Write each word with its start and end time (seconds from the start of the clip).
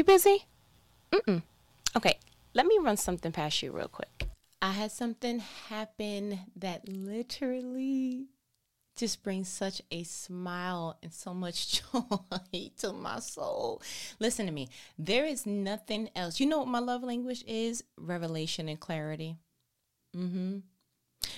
You 0.00 0.04
busy? 0.04 0.46
Mm-mm. 1.12 1.42
Okay, 1.94 2.18
let 2.54 2.64
me 2.64 2.78
run 2.80 2.96
something 2.96 3.32
past 3.32 3.62
you 3.62 3.70
real 3.70 3.86
quick. 3.86 4.28
I 4.62 4.72
had 4.72 4.92
something 4.92 5.40
happen 5.40 6.40
that 6.56 6.88
literally 6.88 8.28
just 8.96 9.22
brings 9.22 9.50
such 9.50 9.82
a 9.90 10.04
smile 10.04 10.96
and 11.02 11.12
so 11.12 11.34
much 11.34 11.82
joy 11.92 12.70
to 12.78 12.94
my 12.94 13.18
soul. 13.18 13.82
Listen 14.18 14.46
to 14.46 14.52
me. 14.52 14.70
There 14.98 15.26
is 15.26 15.44
nothing 15.44 16.08
else. 16.16 16.40
You 16.40 16.46
know 16.46 16.60
what 16.60 16.68
my 16.68 16.78
love 16.78 17.02
language 17.02 17.44
is? 17.46 17.84
Revelation 17.98 18.70
and 18.70 18.80
clarity. 18.80 19.36
Mm-hmm. 20.16 20.60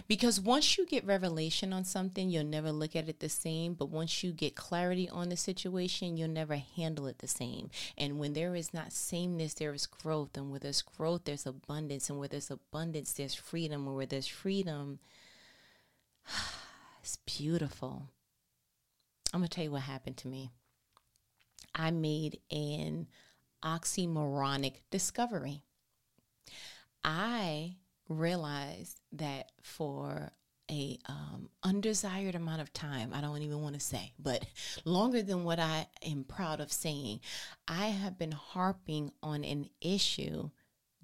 Because 0.09 0.41
once 0.41 0.77
you 0.77 0.87
get 0.87 1.05
revelation 1.05 1.73
on 1.73 1.85
something, 1.85 2.29
you'll 2.31 2.45
never 2.45 2.73
look 2.73 2.97
at 2.97 3.09
it 3.09 3.21
the 3.21 3.29
same. 3.29 3.75
But 3.75 3.91
once 3.91 4.23
you 4.23 4.33
get 4.33 4.55
clarity 4.55 5.09
on 5.09 5.29
the 5.29 5.37
situation, 5.37 6.17
you'll 6.17 6.29
never 6.29 6.57
handle 6.57 7.07
it 7.07 7.19
the 7.19 7.29
same. 7.29 7.71
And 7.97 8.19
when 8.19 8.33
there 8.33 8.55
is 8.55 8.75
not 8.75 8.93
sameness, 8.93 9.55
there 9.55 9.75
is 9.75 9.87
growth. 9.87 10.37
And 10.37 10.51
where 10.51 10.61
there's 10.61 10.83
growth, 10.83 11.23
there's 11.25 11.47
abundance. 11.47 12.09
And 12.11 12.19
where 12.19 12.29
there's 12.29 12.51
abundance, 12.51 13.13
there's 13.13 13.35
freedom. 13.35 13.87
And 13.87 13.97
where 13.97 14.07
there's 14.07 14.29
freedom, 14.29 14.99
it's 17.03 17.17
beautiful. 17.17 18.09
I'm 19.33 19.41
going 19.41 19.49
to 19.49 19.55
tell 19.55 19.65
you 19.65 19.71
what 19.71 19.83
happened 19.83 20.19
to 20.19 20.29
me. 20.29 20.51
I 21.75 21.91
made 21.91 22.41
an 22.51 23.07
oxymoronic 23.65 24.81
discovery. 24.91 25.63
I 27.05 27.77
realized 28.19 29.01
that 29.13 29.51
for 29.63 30.33
a 30.71 30.99
um, 31.07 31.51
undesired 31.63 32.35
amount 32.35 32.61
of 32.61 32.73
time 32.73 33.13
i 33.13 33.21
don't 33.21 33.43
even 33.43 33.61
want 33.61 33.75
to 33.75 33.81
say 33.81 34.13
but 34.19 34.47
longer 34.85 35.23
than 35.23 35.45
what 35.45 35.59
i 35.59 35.87
am 36.07 36.25
proud 36.25 36.61
of 36.61 36.73
saying 36.73 37.21
i 37.67 37.87
have 37.87 38.19
been 38.19 38.33
harping 38.33 39.11
on 39.23 39.45
an 39.45 39.69
issue 39.81 40.49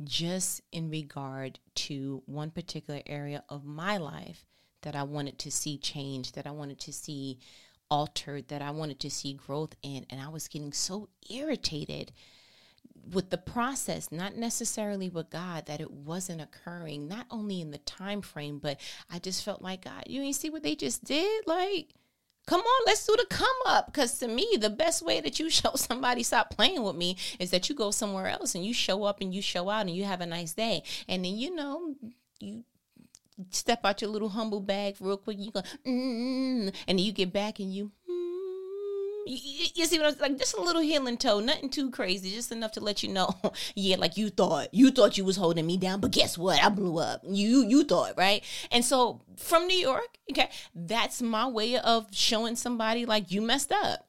just 0.04 0.60
in 0.70 0.88
regard 0.90 1.58
to 1.74 2.22
one 2.26 2.50
particular 2.50 3.02
area 3.06 3.42
of 3.48 3.64
my 3.64 3.96
life 3.96 4.46
that 4.82 4.94
i 4.94 5.02
wanted 5.02 5.38
to 5.38 5.50
see 5.50 5.76
change 5.76 6.32
that 6.32 6.46
i 6.46 6.50
wanted 6.50 6.78
to 6.78 6.92
see 6.92 7.38
altered 7.90 8.46
that 8.48 8.62
i 8.62 8.70
wanted 8.70 9.00
to 9.00 9.10
see 9.10 9.32
growth 9.32 9.74
in 9.82 10.06
and 10.08 10.20
i 10.20 10.28
was 10.28 10.46
getting 10.46 10.72
so 10.72 11.08
irritated 11.28 12.12
with 13.12 13.30
the 13.30 13.38
process 13.38 14.12
not 14.12 14.36
necessarily 14.36 15.08
with 15.08 15.30
god 15.30 15.64
that 15.64 15.80
it 15.80 15.90
wasn't 15.90 16.40
occurring 16.40 17.08
not 17.08 17.26
only 17.30 17.60
in 17.60 17.70
the 17.70 17.78
time 17.78 18.20
frame 18.20 18.58
but 18.58 18.78
i 19.10 19.18
just 19.18 19.42
felt 19.42 19.62
like 19.62 19.84
god 19.84 20.04
you 20.06 20.20
ain't 20.20 20.36
see 20.36 20.50
what 20.50 20.62
they 20.62 20.74
just 20.74 21.04
did? 21.04 21.46
Like 21.46 21.94
come 22.46 22.60
on 22.60 22.82
let's 22.86 23.06
do 23.06 23.14
the 23.16 23.26
come 23.28 23.46
up. 23.66 23.86
Because 23.86 24.18
to 24.18 24.28
me 24.28 24.56
the 24.58 24.70
best 24.70 25.02
way 25.02 25.20
that 25.20 25.38
you 25.38 25.50
show 25.60 25.72
somebody 25.74 26.22
stop 26.22 26.50
playing 26.50 26.82
with 26.82 26.96
me 26.96 27.16
is 27.38 27.50
that 27.50 27.68
you 27.68 27.74
go 27.74 27.90
somewhere 27.90 28.28
else 28.28 28.54
and 28.54 28.64
you 28.64 28.72
show 28.72 29.04
up 29.04 29.20
and 29.20 29.34
you 29.34 29.42
show 29.42 29.68
out 29.68 29.82
and 29.82 29.94
you 29.94 30.04
have 30.04 30.20
a 30.20 30.26
nice 30.26 30.54
day. 30.54 30.82
And 31.08 31.24
then 31.24 31.36
you 31.36 31.54
know 31.54 31.94
you 32.40 32.64
step 33.50 33.80
out 33.84 34.00
your 34.00 34.10
little 34.10 34.30
humble 34.30 34.60
bag 34.60 34.96
real 34.98 35.16
quick 35.16 35.38
you 35.38 35.52
go 35.52 35.62
mm, 35.86 36.66
and 36.66 36.72
then 36.88 36.98
you 36.98 37.12
get 37.12 37.32
back 37.32 37.60
and 37.60 37.72
you 37.72 37.92
you, 39.28 39.66
you 39.74 39.86
see 39.86 39.98
what 39.98 40.14
I'm 40.14 40.20
like? 40.20 40.38
Just 40.38 40.56
a 40.56 40.60
little 40.62 40.82
healing 40.82 41.16
toe, 41.16 41.40
nothing 41.40 41.70
too 41.70 41.90
crazy, 41.90 42.30
just 42.30 42.50
enough 42.52 42.72
to 42.72 42.80
let 42.80 43.02
you 43.02 43.10
know. 43.10 43.34
yeah, 43.74 43.96
like 43.96 44.16
you 44.16 44.30
thought, 44.30 44.72
you 44.72 44.90
thought 44.90 45.18
you 45.18 45.24
was 45.24 45.36
holding 45.36 45.66
me 45.66 45.76
down, 45.76 46.00
but 46.00 46.10
guess 46.10 46.38
what? 46.38 46.62
I 46.62 46.68
blew 46.68 46.98
up. 46.98 47.22
You 47.28 47.64
you 47.66 47.84
thought 47.84 48.14
right, 48.16 48.42
and 48.70 48.84
so 48.84 49.20
from 49.36 49.66
New 49.66 49.76
York, 49.76 50.18
okay, 50.30 50.50
that's 50.74 51.20
my 51.22 51.46
way 51.46 51.76
of 51.78 52.06
showing 52.12 52.56
somebody 52.56 53.06
like 53.06 53.30
you 53.30 53.42
messed 53.42 53.72
up. 53.72 54.08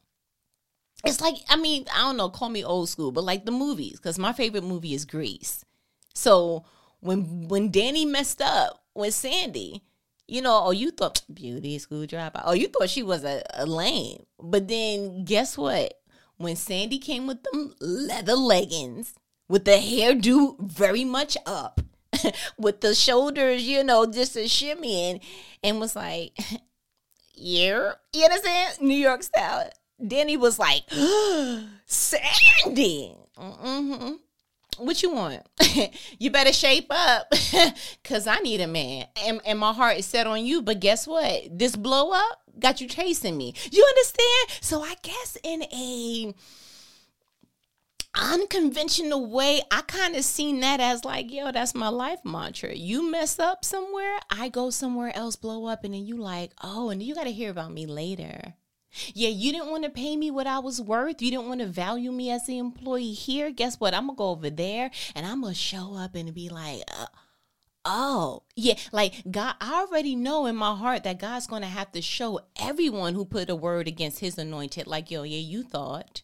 It's 1.06 1.22
like 1.22 1.36
I 1.50 1.56
mean 1.56 1.86
I 1.94 2.00
don't 2.00 2.18
know, 2.18 2.30
call 2.30 2.50
me 2.50 2.64
old 2.64 2.90
school, 2.90 3.12
but 3.12 3.24
like 3.24 3.46
the 3.46 3.52
movies, 3.52 3.98
because 3.98 4.18
my 4.18 4.34
favorite 4.34 4.64
movie 4.64 4.94
is 4.94 5.06
Grease. 5.06 5.64
So 6.14 6.66
when 7.00 7.48
when 7.48 7.72
Danny 7.72 8.06
messed 8.06 8.42
up 8.42 8.84
with 8.96 9.14
Sandy, 9.14 9.84
you 10.30 10.42
know, 10.42 10.62
oh, 10.66 10.72
you 10.72 10.92
thought 10.92 11.22
beauty 11.34 11.78
school 11.80 12.06
dropout. 12.06 12.44
Oh, 12.46 12.54
you 12.54 12.68
thought 12.68 12.90
she 12.90 13.04
was 13.04 13.24
a, 13.24 13.44
a 13.54 13.66
lame. 13.66 14.24
But 14.42 14.68
then 14.68 15.26
guess 15.26 15.58
what? 15.58 15.96
When 16.38 16.56
Sandy 16.56 17.00
came 17.00 17.28
with 17.28 17.44
them 17.44 17.74
leather 17.82 18.36
leggings, 18.36 19.14
with 19.50 19.66
the 19.66 19.72
hairdo 19.72 20.60
very 20.60 21.04
much 21.04 21.38
up, 21.46 21.82
with 22.58 22.82
the 22.82 22.96
shoulders, 22.96 23.64
you 23.64 23.84
know, 23.84 24.06
just 24.06 24.36
a 24.38 24.46
shimmying, 24.46 25.22
and 25.64 25.80
was 25.80 25.96
like, 25.96 26.38
yeah, 27.34 27.94
you 28.14 28.24
understand? 28.24 28.82
New 28.82 28.96
York 28.96 29.24
style. 29.24 29.70
Danny 30.06 30.38
was 30.38 30.58
like, 30.58 30.84
Sandy. 31.86 33.16
Mm-hmm 33.38 34.16
what 34.80 35.04
you 35.04 35.12
want? 35.12 35.48
you 36.20 36.32
better 36.32 36.54
shape 36.54 36.88
up 36.90 37.28
because 38.04 38.28
I 38.28 38.40
need 38.40 38.62
a 38.62 38.68
man. 38.68 39.06
And, 39.26 39.42
and 39.46 39.60
my 39.60 39.74
heart 39.74 39.98
is 39.98 40.06
set 40.06 40.28
on 40.28 40.46
you. 40.46 40.62
But 40.62 40.80
guess 40.80 41.08
what? 41.08 41.44
This 41.52 41.76
blow 41.76 42.12
up 42.12 42.42
got 42.60 42.82
you 42.82 42.88
chasing 42.88 43.38
me. 43.38 43.54
You 43.72 43.86
understand? 43.86 44.62
So 44.62 44.84
I 44.84 44.96
guess 45.02 45.38
in 45.44 45.64
a 45.64 46.34
unconventional 48.16 49.30
way, 49.30 49.62
I 49.72 49.82
kind 49.82 50.16
of 50.16 50.24
seen 50.24 50.60
that 50.62 50.80
as 50.80 51.06
like, 51.06 51.32
yo, 51.32 51.52
that's 51.52 51.76
my 51.76 51.90
life 51.90 52.20
mantra. 52.26 52.76
You 52.76 53.10
mess 53.10 53.40
up 53.40 53.64
somewhere, 53.64 54.18
I 54.30 54.50
go 54.50 54.70
somewhere 54.70 55.16
else, 55.16 55.36
blow 55.36 55.66
up, 55.66 55.84
and 55.84 55.94
then 55.94 56.06
you 56.06 56.18
like, 56.18 56.52
oh, 56.62 56.90
and 56.90 57.02
you 57.02 57.16
got 57.16 57.26
to 57.26 57.32
hear 57.32 57.52
about 57.52 57.72
me 57.72 57.86
later. 57.86 58.56
Yeah, 59.14 59.30
you 59.30 59.52
didn't 59.52 59.70
want 59.70 59.84
to 59.84 59.90
pay 59.90 60.18
me 60.18 60.32
what 60.32 60.48
I 60.48 60.60
was 60.60 60.82
worth. 60.82 61.22
You 61.22 61.32
didn't 61.32 61.48
want 61.48 61.62
to 61.62 61.68
value 61.68 62.12
me 62.12 62.32
as 62.32 62.50
an 62.50 62.56
employee 62.56 63.14
here. 63.14 63.52
Guess 63.52 63.80
what? 63.80 63.94
I'm 63.94 64.08
going 64.08 64.16
to 64.16 64.20
go 64.20 64.30
over 64.30 64.50
there 64.50 64.92
and 65.16 65.26
I'm 65.26 65.42
going 65.42 65.54
to 65.54 65.60
show 65.60 65.96
up 65.96 66.16
and 66.16 66.34
be 66.34 66.50
like, 66.50 66.82
uh, 66.88 67.06
oh, 67.86 68.44
yeah. 68.56 68.76
Like, 68.92 69.24
God, 69.30 69.56
I 69.62 69.86
already 69.86 70.16
know 70.16 70.46
in 70.46 70.56
my 70.56 70.76
heart 70.76 71.04
that 71.04 71.20
God's 71.20 71.48
going 71.48 71.62
to 71.62 71.68
have 71.68 71.92
to 71.92 72.02
show 72.02 72.40
everyone 72.60 73.14
who 73.14 73.26
put 73.26 73.50
a 73.50 73.56
word 73.56 73.88
against 73.88 74.20
his 74.20 74.38
anointed, 74.38 74.88
like, 74.88 75.12
yo, 75.12 75.24
yeah, 75.24 75.38
you 75.38 75.64
thought. 75.64 76.24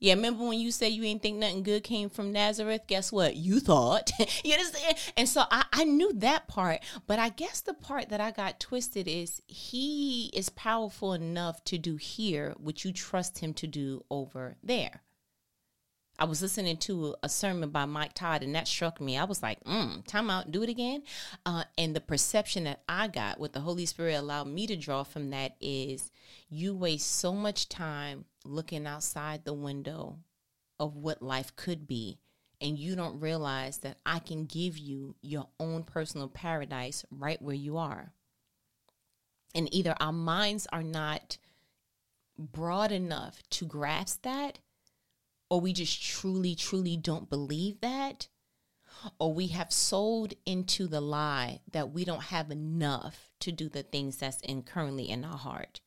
Yeah, 0.00 0.14
remember 0.14 0.44
when 0.44 0.60
you 0.60 0.70
said 0.70 0.92
you 0.92 1.02
ain't 1.04 1.22
think 1.22 1.38
nothing 1.38 1.62
good 1.64 1.82
came 1.82 2.08
from 2.08 2.32
Nazareth? 2.32 2.82
Guess 2.86 3.10
what? 3.10 3.34
You 3.36 3.58
thought. 3.58 4.10
you 4.44 4.52
understand? 4.52 4.96
And 5.16 5.28
so 5.28 5.42
I, 5.50 5.64
I 5.72 5.84
knew 5.84 6.12
that 6.14 6.46
part. 6.46 6.80
But 7.06 7.18
I 7.18 7.30
guess 7.30 7.60
the 7.60 7.74
part 7.74 8.08
that 8.10 8.20
I 8.20 8.30
got 8.30 8.60
twisted 8.60 9.08
is 9.08 9.42
he 9.46 10.30
is 10.32 10.50
powerful 10.50 11.12
enough 11.14 11.64
to 11.64 11.78
do 11.78 11.96
here 11.96 12.54
what 12.58 12.84
you 12.84 12.92
trust 12.92 13.38
him 13.38 13.52
to 13.54 13.66
do 13.66 14.04
over 14.10 14.56
there. 14.62 15.02
I 16.18 16.24
was 16.24 16.42
listening 16.42 16.76
to 16.78 17.14
a 17.22 17.28
sermon 17.28 17.70
by 17.70 17.84
Mike 17.84 18.12
Todd, 18.12 18.42
and 18.42 18.52
that 18.56 18.66
struck 18.66 19.00
me. 19.00 19.16
I 19.16 19.22
was 19.22 19.40
like, 19.40 19.62
mm, 19.62 20.04
time 20.04 20.30
out, 20.30 20.50
do 20.50 20.64
it 20.64 20.68
again. 20.68 21.04
Uh, 21.46 21.62
and 21.76 21.94
the 21.94 22.00
perception 22.00 22.64
that 22.64 22.82
I 22.88 23.06
got, 23.06 23.38
what 23.38 23.52
the 23.52 23.60
Holy 23.60 23.86
Spirit 23.86 24.14
allowed 24.14 24.48
me 24.48 24.66
to 24.66 24.76
draw 24.76 25.04
from 25.04 25.30
that 25.30 25.54
is 25.60 26.10
you 26.48 26.74
waste 26.74 27.08
so 27.08 27.32
much 27.32 27.68
time 27.68 28.24
looking 28.44 28.84
outside 28.84 29.44
the 29.44 29.54
window 29.54 30.18
of 30.80 30.96
what 30.96 31.22
life 31.22 31.54
could 31.54 31.86
be, 31.86 32.18
and 32.60 32.76
you 32.76 32.96
don't 32.96 33.20
realize 33.20 33.78
that 33.78 33.98
I 34.04 34.18
can 34.18 34.46
give 34.46 34.76
you 34.76 35.14
your 35.22 35.46
own 35.60 35.84
personal 35.84 36.28
paradise 36.28 37.04
right 37.12 37.40
where 37.40 37.54
you 37.54 37.76
are. 37.76 38.12
And 39.54 39.72
either 39.72 39.94
our 40.00 40.12
minds 40.12 40.66
are 40.72 40.82
not 40.82 41.38
broad 42.36 42.90
enough 42.90 43.40
to 43.50 43.66
grasp 43.66 44.22
that 44.22 44.58
or 45.50 45.60
we 45.60 45.72
just 45.72 46.02
truly, 46.02 46.54
truly 46.54 46.96
don't 46.96 47.30
believe 47.30 47.80
that, 47.80 48.28
or 49.18 49.32
we 49.32 49.48
have 49.48 49.72
sold 49.72 50.34
into 50.44 50.86
the 50.86 51.00
lie 51.00 51.60
that 51.70 51.92
we 51.92 52.04
don't 52.04 52.24
have 52.24 52.50
enough 52.50 53.30
to 53.40 53.52
do 53.52 53.68
the 53.68 53.82
things 53.82 54.16
that's 54.16 54.40
in 54.40 54.62
currently 54.62 55.08
in 55.08 55.24
our 55.24 55.38
heart. 55.38 55.80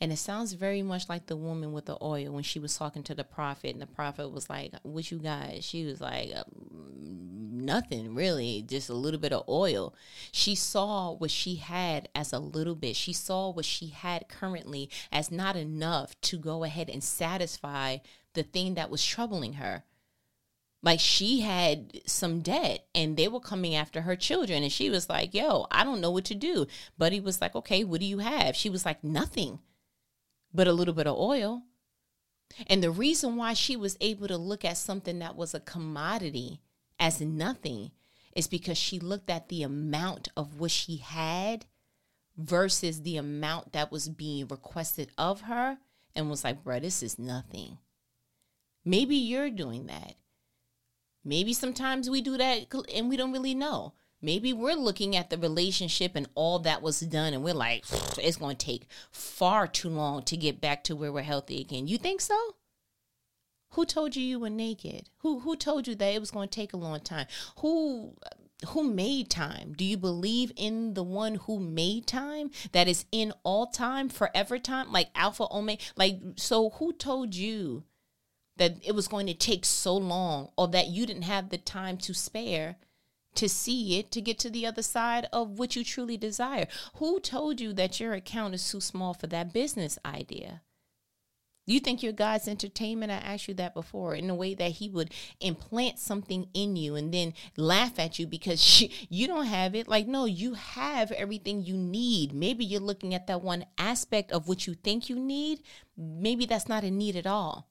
And 0.00 0.12
it 0.12 0.16
sounds 0.16 0.54
very 0.54 0.82
much 0.82 1.08
like 1.08 1.26
the 1.26 1.36
woman 1.36 1.72
with 1.72 1.86
the 1.86 1.98
oil 2.02 2.32
when 2.32 2.42
she 2.42 2.58
was 2.58 2.76
talking 2.76 3.02
to 3.04 3.14
the 3.14 3.24
prophet, 3.24 3.72
and 3.72 3.82
the 3.82 3.86
prophet 3.86 4.28
was 4.28 4.50
like, 4.50 4.72
What 4.82 5.10
you 5.10 5.18
got? 5.18 5.62
She 5.62 5.84
was 5.84 6.00
like, 6.00 6.32
um, 6.34 6.87
Nothing 7.68 8.14
really, 8.14 8.62
just 8.62 8.88
a 8.88 8.94
little 8.94 9.20
bit 9.20 9.30
of 9.30 9.46
oil. 9.46 9.94
She 10.32 10.54
saw 10.54 11.12
what 11.12 11.30
she 11.30 11.56
had 11.56 12.08
as 12.14 12.32
a 12.32 12.38
little 12.38 12.74
bit. 12.74 12.96
She 12.96 13.12
saw 13.12 13.50
what 13.50 13.66
she 13.66 13.88
had 13.88 14.26
currently 14.26 14.88
as 15.12 15.30
not 15.30 15.54
enough 15.54 16.18
to 16.22 16.38
go 16.38 16.64
ahead 16.64 16.88
and 16.88 17.04
satisfy 17.04 17.98
the 18.32 18.42
thing 18.42 18.72
that 18.74 18.88
was 18.88 19.04
troubling 19.04 19.54
her. 19.54 19.84
Like 20.82 20.98
she 20.98 21.40
had 21.40 22.00
some 22.06 22.40
debt 22.40 22.86
and 22.94 23.18
they 23.18 23.28
were 23.28 23.38
coming 23.38 23.74
after 23.74 24.00
her 24.00 24.16
children. 24.16 24.62
And 24.62 24.72
she 24.72 24.88
was 24.88 25.10
like, 25.10 25.34
Yo, 25.34 25.66
I 25.70 25.84
don't 25.84 26.00
know 26.00 26.10
what 26.10 26.24
to 26.26 26.34
do. 26.34 26.66
Buddy 26.96 27.20
was 27.20 27.42
like, 27.42 27.54
Okay, 27.54 27.84
what 27.84 28.00
do 28.00 28.06
you 28.06 28.20
have? 28.20 28.56
She 28.56 28.70
was 28.70 28.86
like, 28.86 29.04
Nothing 29.04 29.58
but 30.54 30.68
a 30.68 30.72
little 30.72 30.94
bit 30.94 31.06
of 31.06 31.18
oil. 31.18 31.64
And 32.66 32.82
the 32.82 32.90
reason 32.90 33.36
why 33.36 33.52
she 33.52 33.76
was 33.76 33.98
able 34.00 34.26
to 34.26 34.38
look 34.38 34.64
at 34.64 34.78
something 34.78 35.18
that 35.18 35.36
was 35.36 35.52
a 35.52 35.60
commodity 35.60 36.62
as 36.98 37.20
nothing 37.20 37.90
is 38.34 38.46
because 38.46 38.78
she 38.78 38.98
looked 38.98 39.30
at 39.30 39.48
the 39.48 39.62
amount 39.62 40.28
of 40.36 40.60
what 40.60 40.70
she 40.70 40.96
had 40.96 41.66
versus 42.36 43.02
the 43.02 43.16
amount 43.16 43.72
that 43.72 43.90
was 43.90 44.08
being 44.08 44.46
requested 44.46 45.10
of 45.18 45.42
her 45.42 45.78
and 46.14 46.30
was 46.30 46.44
like, 46.44 46.62
bro, 46.62 46.78
this 46.80 47.02
is 47.02 47.18
nothing 47.18 47.78
Maybe 48.88 49.16
you're 49.16 49.50
doing 49.50 49.86
that. 49.86 50.14
Maybe 51.22 51.52
sometimes 51.52 52.08
we 52.08 52.22
do 52.22 52.38
that 52.38 52.72
and 52.94 53.10
we 53.10 53.18
don't 53.18 53.32
really 53.32 53.54
know. 53.54 53.92
Maybe 54.22 54.54
we're 54.54 54.72
looking 54.72 55.14
at 55.14 55.28
the 55.28 55.36
relationship 55.36 56.12
and 56.14 56.26
all 56.34 56.58
that 56.60 56.80
was 56.80 56.98
done, 57.00 57.34
and 57.34 57.44
we're 57.44 57.54
like, 57.54 57.84
it's 58.16 58.38
going 58.38 58.56
to 58.56 58.66
take 58.66 58.88
far 59.12 59.68
too 59.68 59.90
long 59.90 60.22
to 60.24 60.36
get 60.38 60.60
back 60.60 60.82
to 60.84 60.96
where 60.96 61.12
we're 61.12 61.22
healthy 61.22 61.60
again. 61.60 61.86
You 61.86 61.98
think 61.98 62.22
so? 62.22 62.36
Who 63.72 63.84
told 63.84 64.16
you 64.16 64.22
you 64.22 64.40
were 64.40 64.50
naked? 64.50 65.10
Who 65.18 65.40
who 65.40 65.56
told 65.56 65.86
you 65.86 65.94
that 65.94 66.14
it 66.14 66.20
was 66.20 66.30
going 66.30 66.48
to 66.48 66.54
take 66.54 66.72
a 66.72 66.78
long 66.78 67.00
time? 67.00 67.26
Who 67.58 68.14
who 68.68 68.82
made 68.82 69.30
time? 69.30 69.74
Do 69.76 69.84
you 69.84 69.96
believe 69.96 70.52
in 70.56 70.94
the 70.94 71.04
one 71.04 71.36
who 71.36 71.60
made 71.60 72.06
time 72.06 72.50
that 72.72 72.88
is 72.88 73.04
in 73.12 73.32
all 73.44 73.66
time, 73.66 74.08
forever 74.08 74.58
time, 74.58 74.90
like 74.90 75.10
Alpha 75.14 75.46
Omega? 75.50 75.82
Like, 75.96 76.20
so 76.36 76.70
who 76.70 76.92
told 76.92 77.34
you 77.34 77.84
that 78.56 78.76
it 78.84 78.94
was 78.94 79.06
going 79.06 79.26
to 79.28 79.34
take 79.34 79.64
so 79.64 79.96
long 79.96 80.50
or 80.56 80.66
that 80.68 80.88
you 80.88 81.06
didn't 81.06 81.22
have 81.22 81.50
the 81.50 81.58
time 81.58 81.96
to 81.98 82.14
spare 82.14 82.76
to 83.36 83.48
see 83.48 84.00
it 84.00 84.10
to 84.10 84.20
get 84.20 84.38
to 84.40 84.50
the 84.50 84.66
other 84.66 84.82
side 84.82 85.28
of 85.32 85.58
what 85.60 85.76
you 85.76 85.84
truly 85.84 86.16
desire? 86.16 86.66
Who 86.96 87.20
told 87.20 87.60
you 87.60 87.72
that 87.74 88.00
your 88.00 88.14
account 88.14 88.54
is 88.54 88.68
too 88.68 88.80
small 88.80 89.14
for 89.14 89.28
that 89.28 89.52
business 89.52 89.98
idea? 90.04 90.62
You 91.68 91.80
think 91.80 92.02
you're 92.02 92.14
God's 92.14 92.48
entertainment? 92.48 93.12
I 93.12 93.16
asked 93.16 93.46
you 93.46 93.52
that 93.54 93.74
before 93.74 94.14
in 94.14 94.30
a 94.30 94.34
way 94.34 94.54
that 94.54 94.70
He 94.70 94.88
would 94.88 95.12
implant 95.38 95.98
something 95.98 96.48
in 96.54 96.76
you 96.76 96.96
and 96.96 97.12
then 97.12 97.34
laugh 97.58 97.98
at 97.98 98.18
you 98.18 98.26
because 98.26 98.82
you 99.10 99.26
don't 99.26 99.44
have 99.44 99.74
it. 99.74 99.86
Like, 99.86 100.06
no, 100.06 100.24
you 100.24 100.54
have 100.54 101.12
everything 101.12 101.62
you 101.62 101.76
need. 101.76 102.32
Maybe 102.32 102.64
you're 102.64 102.80
looking 102.80 103.12
at 103.12 103.26
that 103.26 103.42
one 103.42 103.66
aspect 103.76 104.32
of 104.32 104.48
what 104.48 104.66
you 104.66 104.72
think 104.72 105.10
you 105.10 105.16
need. 105.20 105.60
Maybe 105.94 106.46
that's 106.46 106.70
not 106.70 106.84
a 106.84 106.90
need 106.90 107.16
at 107.16 107.26
all. 107.26 107.68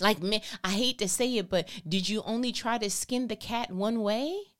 Like, 0.00 0.18
I 0.64 0.70
hate 0.72 0.98
to 0.98 1.08
say 1.08 1.36
it, 1.36 1.48
but 1.48 1.68
did 1.88 2.08
you 2.08 2.22
only 2.26 2.50
try 2.50 2.78
to 2.78 2.90
skin 2.90 3.28
the 3.28 3.36
cat 3.36 3.70
one 3.70 4.00
way? 4.00 4.55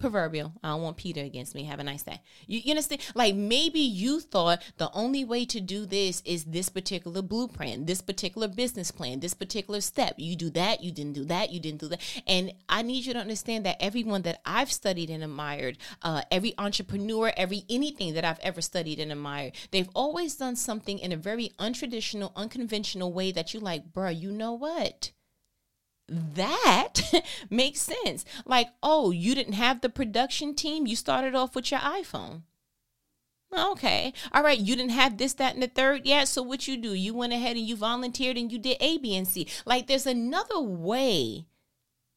Proverbial. 0.00 0.54
I 0.64 0.70
don't 0.70 0.80
want 0.80 0.96
PETA 0.96 1.20
against 1.20 1.54
me. 1.54 1.64
Have 1.64 1.78
a 1.78 1.84
nice 1.84 2.02
day. 2.02 2.22
You, 2.46 2.60
you, 2.64 2.70
understand? 2.70 3.02
Like 3.14 3.34
maybe 3.34 3.80
you 3.80 4.18
thought 4.20 4.62
the 4.78 4.90
only 4.94 5.26
way 5.26 5.44
to 5.44 5.60
do 5.60 5.84
this 5.84 6.22
is 6.24 6.44
this 6.44 6.70
particular 6.70 7.20
blueprint, 7.20 7.86
this 7.86 8.00
particular 8.00 8.48
business 8.48 8.90
plan, 8.90 9.20
this 9.20 9.34
particular 9.34 9.82
step. 9.82 10.14
You 10.16 10.36
do 10.36 10.48
that, 10.50 10.82
you 10.82 10.90
didn't 10.90 11.12
do 11.12 11.26
that, 11.26 11.50
you 11.50 11.60
didn't 11.60 11.80
do 11.80 11.88
that. 11.88 12.00
And 12.26 12.54
I 12.66 12.80
need 12.80 13.04
you 13.04 13.12
to 13.12 13.18
understand 13.18 13.66
that 13.66 13.76
everyone 13.78 14.22
that 14.22 14.40
I've 14.46 14.72
studied 14.72 15.10
and 15.10 15.22
admired, 15.22 15.76
uh, 16.00 16.22
every 16.30 16.54
entrepreneur, 16.56 17.30
every 17.36 17.64
anything 17.68 18.14
that 18.14 18.24
I've 18.24 18.40
ever 18.40 18.62
studied 18.62 19.00
and 19.00 19.12
admired, 19.12 19.52
they've 19.70 19.90
always 19.94 20.34
done 20.34 20.56
something 20.56 20.98
in 20.98 21.12
a 21.12 21.16
very 21.16 21.50
untraditional, 21.58 22.34
unconventional 22.36 23.12
way 23.12 23.32
that 23.32 23.52
you 23.52 23.60
like, 23.60 23.92
bruh, 23.92 24.18
you 24.18 24.32
know 24.32 24.52
what? 24.52 25.10
That 26.10 27.24
makes 27.50 27.80
sense. 27.80 28.24
Like, 28.44 28.68
oh, 28.82 29.10
you 29.10 29.34
didn't 29.34 29.54
have 29.54 29.80
the 29.80 29.88
production 29.88 30.54
team, 30.54 30.86
you 30.86 30.96
started 30.96 31.34
off 31.34 31.54
with 31.54 31.70
your 31.70 31.80
iPhone. 31.80 32.42
Okay. 33.56 34.12
All 34.32 34.44
right. 34.44 34.58
You 34.58 34.76
didn't 34.76 34.92
have 34.92 35.18
this, 35.18 35.34
that, 35.34 35.54
and 35.54 35.62
the 35.62 35.66
third 35.66 36.06
yet. 36.06 36.28
So 36.28 36.42
what 36.42 36.68
you 36.68 36.76
do? 36.76 36.94
You 36.94 37.14
went 37.14 37.32
ahead 37.32 37.56
and 37.56 37.66
you 37.66 37.74
volunteered 37.76 38.36
and 38.36 38.50
you 38.50 38.58
did 38.58 38.76
A, 38.80 38.98
B, 38.98 39.16
and 39.16 39.26
C. 39.26 39.48
Like 39.66 39.86
there's 39.86 40.06
another 40.06 40.60
way 40.60 41.46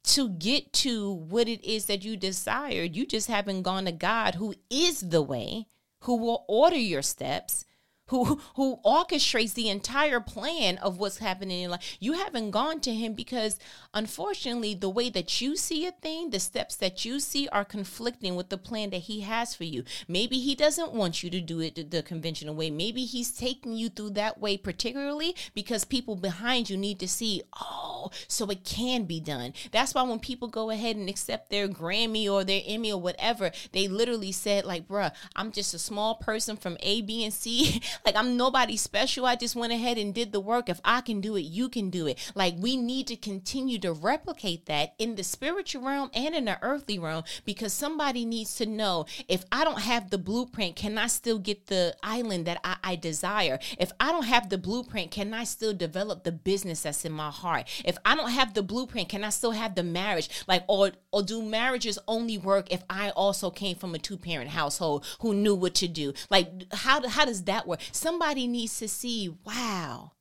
to 0.03 0.29
get 0.29 0.73
to 0.73 1.11
what 1.11 1.47
it 1.47 1.63
is 1.63 1.85
that 1.85 2.03
you 2.03 2.17
desired. 2.17 2.95
You 2.95 3.05
just 3.05 3.27
haven't 3.27 3.63
gone 3.63 3.85
to 3.85 3.91
God, 3.91 4.35
who 4.35 4.53
is 4.69 4.99
the 4.99 5.21
way, 5.21 5.67
who 6.01 6.17
will 6.17 6.45
order 6.47 6.77
your 6.77 7.01
steps, 7.01 7.65
who 8.07 8.41
who 8.55 8.79
orchestrates 8.85 9.53
the 9.53 9.69
entire 9.69 10.19
plan 10.19 10.77
of 10.77 10.97
what's 10.97 11.19
happening 11.19 11.61
in 11.61 11.71
life. 11.71 11.97
You 11.99 12.13
haven't 12.13 12.51
gone 12.51 12.79
to 12.81 12.93
him 12.93 13.13
because 13.13 13.57
unfortunately 13.93 14.73
the 14.73 14.89
way 14.89 15.09
that 15.09 15.41
you 15.41 15.55
see 15.55 15.85
a 15.85 15.91
thing, 15.91 16.29
the 16.29 16.39
steps 16.39 16.75
that 16.77 17.05
you 17.05 17.19
see 17.19 17.47
are 17.49 17.65
conflicting 17.65 18.35
with 18.35 18.49
the 18.49 18.57
plan 18.57 18.89
that 18.91 19.03
he 19.03 19.21
has 19.21 19.55
for 19.55 19.63
you. 19.63 19.83
Maybe 20.07 20.39
he 20.39 20.55
doesn't 20.55 20.93
want 20.93 21.23
you 21.23 21.29
to 21.29 21.41
do 21.41 21.59
it 21.59 21.91
the 21.91 22.03
conventional 22.03 22.55
way. 22.55 22.69
Maybe 22.69 23.05
he's 23.05 23.31
taking 23.31 23.73
you 23.73 23.89
through 23.89 24.11
that 24.11 24.39
way 24.39 24.57
particularly 24.57 25.35
because 25.53 25.85
people 25.85 26.15
behind 26.15 26.69
you 26.69 26.77
need 26.77 26.99
to 26.99 27.07
see, 27.07 27.41
oh, 27.59 28.09
so 28.27 28.45
it 28.47 28.63
can 28.65 29.05
be 29.05 29.19
done. 29.19 29.53
That's 29.71 29.93
why 29.93 30.03
when 30.03 30.19
people 30.19 30.47
go 30.47 30.69
ahead 30.69 30.95
and 30.95 31.09
accept 31.09 31.49
their 31.49 31.67
Grammy 31.67 32.29
or 32.29 32.43
their 32.43 32.61
Emmy 32.65 32.91
or 32.91 33.01
whatever, 33.01 33.51
they 33.71 33.87
literally 33.87 34.31
said 34.31 34.65
like, 34.65 34.87
"Bruh, 34.87 35.11
I'm 35.35 35.51
just 35.51 35.73
a 35.73 35.79
small 35.79 36.15
person 36.15 36.57
from 36.57 36.77
A, 36.81 37.01
B, 37.01 37.23
and 37.23 37.33
C." 37.33 37.81
Like 38.05 38.15
I'm 38.15 38.37
nobody 38.37 38.77
special. 38.77 39.25
I 39.25 39.35
just 39.35 39.55
went 39.55 39.73
ahead 39.73 39.97
and 39.97 40.13
did 40.13 40.31
the 40.31 40.39
work. 40.39 40.69
If 40.69 40.81
I 40.83 41.01
can 41.01 41.21
do 41.21 41.35
it, 41.35 41.41
you 41.41 41.69
can 41.69 41.89
do 41.89 42.07
it. 42.07 42.31
Like 42.35 42.55
we 42.57 42.77
need 42.77 43.07
to 43.07 43.15
continue 43.15 43.79
to 43.79 43.93
replicate 43.93 44.65
that 44.65 44.93
in 44.97 45.15
the 45.15 45.23
spiritual 45.23 45.83
realm 45.83 46.09
and 46.13 46.35
in 46.35 46.45
the 46.45 46.57
earthly 46.61 46.99
realm 46.99 47.23
because 47.45 47.73
somebody 47.73 48.25
needs 48.25 48.55
to 48.57 48.65
know 48.65 49.05
if 49.27 49.45
I 49.51 49.63
don't 49.63 49.81
have 49.81 50.09
the 50.09 50.17
blueprint, 50.17 50.75
can 50.75 50.97
I 50.97 51.07
still 51.07 51.39
get 51.39 51.67
the 51.67 51.95
island 52.03 52.45
that 52.47 52.59
I, 52.63 52.77
I 52.83 52.95
desire? 52.95 53.59
If 53.77 53.91
I 53.99 54.11
don't 54.11 54.25
have 54.25 54.49
the 54.49 54.57
blueprint, 54.57 55.11
can 55.11 55.33
I 55.33 55.43
still 55.43 55.73
develop 55.73 56.23
the 56.23 56.31
business 56.31 56.81
that's 56.83 57.05
in 57.05 57.11
my 57.11 57.29
heart? 57.29 57.67
If 57.85 57.97
I 58.05 58.15
don't 58.15 58.31
have 58.31 58.53
the 58.53 58.63
blueprint, 58.63 59.09
can 59.09 59.23
I 59.23 59.29
still 59.29 59.51
have 59.51 59.75
the 59.75 59.83
marriage? 59.83 60.29
Like, 60.47 60.63
or 60.67 60.91
or 61.11 61.23
do 61.23 61.41
marriages 61.41 61.99
only 62.07 62.37
work 62.37 62.71
if 62.71 62.83
I 62.89 63.11
also 63.11 63.49
came 63.49 63.75
from 63.75 63.95
a 63.95 63.99
two 63.99 64.17
parent 64.17 64.49
household 64.49 65.05
who 65.19 65.33
knew 65.33 65.55
what 65.55 65.75
to 65.75 65.87
do? 65.87 66.13
Like, 66.29 66.73
how 66.73 67.07
how 67.07 67.25
does 67.25 67.43
that 67.43 67.67
work? 67.67 67.79
Somebody 67.91 68.47
needs 68.47 68.77
to 68.79 68.87
see, 68.87 69.29
wow, 69.45 70.13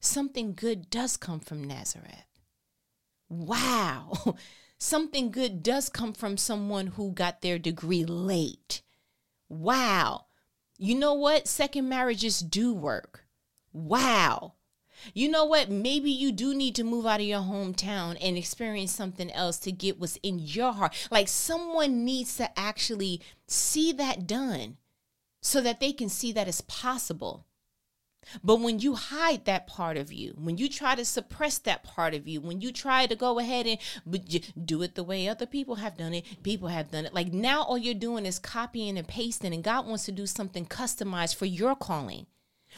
something 0.00 0.54
good 0.54 0.90
does 0.90 1.16
come 1.16 1.40
from 1.40 1.64
Nazareth. 1.64 2.26
Wow, 3.28 4.36
something 4.78 5.30
good 5.30 5.62
does 5.62 5.88
come 5.88 6.12
from 6.12 6.36
someone 6.36 6.88
who 6.88 7.12
got 7.12 7.42
their 7.42 7.58
degree 7.58 8.04
late. 8.04 8.82
Wow. 9.48 10.26
You 10.78 10.94
know 10.94 11.14
what? 11.14 11.46
Second 11.46 11.88
marriages 11.88 12.40
do 12.40 12.72
work. 12.72 13.26
Wow. 13.72 14.54
You 15.14 15.28
know 15.28 15.44
what? 15.44 15.70
Maybe 15.70 16.10
you 16.10 16.32
do 16.32 16.54
need 16.54 16.74
to 16.76 16.84
move 16.84 17.06
out 17.06 17.20
of 17.20 17.26
your 17.26 17.40
hometown 17.40 18.16
and 18.20 18.36
experience 18.36 18.92
something 18.92 19.30
else 19.32 19.58
to 19.58 19.72
get 19.72 19.98
what's 19.98 20.18
in 20.22 20.38
your 20.38 20.72
heart. 20.72 20.94
Like 21.10 21.28
someone 21.28 22.04
needs 22.04 22.36
to 22.36 22.58
actually 22.58 23.20
see 23.46 23.92
that 23.92 24.26
done 24.26 24.76
so 25.40 25.60
that 25.60 25.80
they 25.80 25.92
can 25.92 26.08
see 26.08 26.32
that 26.32 26.48
it's 26.48 26.60
possible. 26.62 27.46
But 28.44 28.60
when 28.60 28.78
you 28.80 28.94
hide 28.94 29.46
that 29.46 29.66
part 29.66 29.96
of 29.96 30.12
you, 30.12 30.34
when 30.36 30.58
you 30.58 30.68
try 30.68 30.94
to 30.94 31.06
suppress 31.06 31.56
that 31.58 31.82
part 31.82 32.12
of 32.12 32.28
you, 32.28 32.42
when 32.42 32.60
you 32.60 32.70
try 32.70 33.06
to 33.06 33.16
go 33.16 33.38
ahead 33.38 33.66
and 33.66 33.78
do 34.66 34.82
it 34.82 34.94
the 34.94 35.02
way 35.02 35.26
other 35.26 35.46
people 35.46 35.76
have 35.76 35.96
done 35.96 36.12
it, 36.12 36.42
people 36.42 36.68
have 36.68 36.90
done 36.90 37.06
it. 37.06 37.14
Like 37.14 37.32
now, 37.32 37.62
all 37.62 37.78
you're 37.78 37.94
doing 37.94 38.26
is 38.26 38.38
copying 38.38 38.98
and 38.98 39.08
pasting, 39.08 39.54
and 39.54 39.64
God 39.64 39.86
wants 39.86 40.04
to 40.04 40.12
do 40.12 40.26
something 40.26 40.66
customized 40.66 41.34
for 41.34 41.46
your 41.46 41.74
calling 41.74 42.26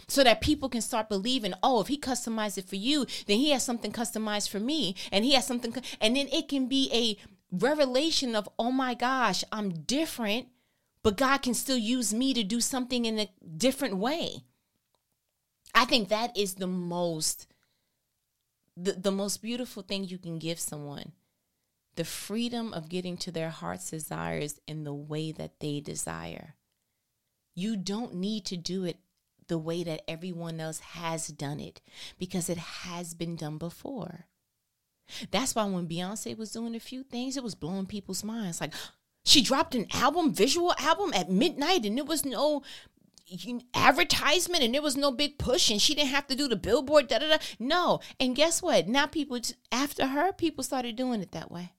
so 0.07 0.23
that 0.23 0.40
people 0.40 0.69
can 0.69 0.81
start 0.81 1.09
believing, 1.09 1.54
oh, 1.62 1.81
if 1.81 1.88
he 1.88 1.99
customized 1.99 2.57
it 2.57 2.69
for 2.69 2.76
you, 2.76 3.04
then 3.26 3.38
he 3.38 3.50
has 3.50 3.64
something 3.64 3.92
customized 3.92 4.49
for 4.49 4.61
me, 4.61 4.95
and 5.11 5.25
he 5.25 5.33
has 5.33 5.47
something, 5.47 5.75
and 6.00 6.16
then 6.16 6.28
it 6.28 6.49
can 6.49 6.69
be 6.69 6.88
a 6.95 7.16
revelation 7.54 8.37
of, 8.37 8.49
oh 8.59 8.71
my 8.71 8.95
gosh, 8.95 9.45
I'm 9.50 9.71
different 9.71 10.47
but 11.03 11.17
God 11.17 11.39
can 11.39 11.55
still 11.55 11.77
use 11.77 12.15
me 12.15 12.33
to 12.35 12.45
do 12.45 12.61
something 12.61 13.05
in 13.05 13.19
a 13.19 13.29
different 13.57 13.97
way. 13.97 14.45
I 15.75 15.85
think 15.85 16.09
that 16.09 16.37
is 16.37 16.55
the 16.55 16.67
most 16.67 17.47
the, 18.77 18.93
the 18.93 19.11
most 19.11 19.43
beautiful 19.43 19.83
thing 19.83 20.05
you 20.05 20.19
can 20.19 20.39
give 20.39 20.59
someone. 20.59 21.13
The 21.97 22.05
freedom 22.05 22.73
of 22.73 22.89
getting 22.89 23.19
to 23.19 23.31
their 23.31 23.51
heart's 23.51 23.91
desires 23.91 24.61
in 24.67 24.85
the 24.85 24.95
way 24.95 25.31
that 25.33 25.61
they 25.61 25.81
desire. 25.81 26.55
You 27.55 27.77
don't 27.77 28.15
need 28.15 28.47
to 28.47 28.57
do 28.57 28.85
it 28.85 28.97
the 29.49 29.59
way 29.59 29.85
that 29.85 30.09
everyone 30.09 30.59
else 30.59 30.79
has 30.79 31.29
done 31.29 31.61
it 31.61 31.83
because 32.19 32.49
it 32.49 32.57
has 32.57 33.13
been 33.13 33.37
done 33.37 33.59
before. 33.59 34.27
That's 35.31 35.55
why 35.55 35.65
when 35.67 35.89
Beyonce 35.89 36.39
was 36.39 36.53
doing 36.53 36.75
a 36.75 36.81
few 36.81 37.03
things, 37.03 37.37
it 37.37 37.43
was 37.43 37.55
blowing 37.55 37.85
people's 37.85 38.25
minds. 38.25 38.61
Like, 38.61 38.73
she 39.25 39.43
dropped 39.43 39.75
an 39.75 39.87
album, 39.93 40.33
visual 40.33 40.75
album 40.79 41.12
at 41.14 41.31
midnight, 41.31 41.85
and 41.85 41.97
there 41.97 42.05
was 42.05 42.25
no 42.25 42.62
advertisement 43.75 44.62
and 44.62 44.75
there 44.75 44.83
was 44.83 44.97
no 44.97 45.11
big 45.11 45.38
push 45.38 45.71
and 45.71 45.81
she 45.81 45.95
didn't 45.95 46.11
have 46.11 46.26
to 46.26 46.37
do 46.37 46.49
the 46.49 46.57
billboard 46.57 47.09
da 47.09 47.19
da 47.19 47.29
da. 47.29 47.38
No. 47.59 48.00
And 48.21 48.37
guess 48.37 48.61
what? 48.61 48.88
Now 48.88 49.07
people 49.07 49.41
after 49.71 50.09
her 50.09 50.33
people 50.33 50.62
started 50.62 50.97
doing 50.97 51.23
it 51.23 51.33
that 51.33 51.50
way 51.50 51.73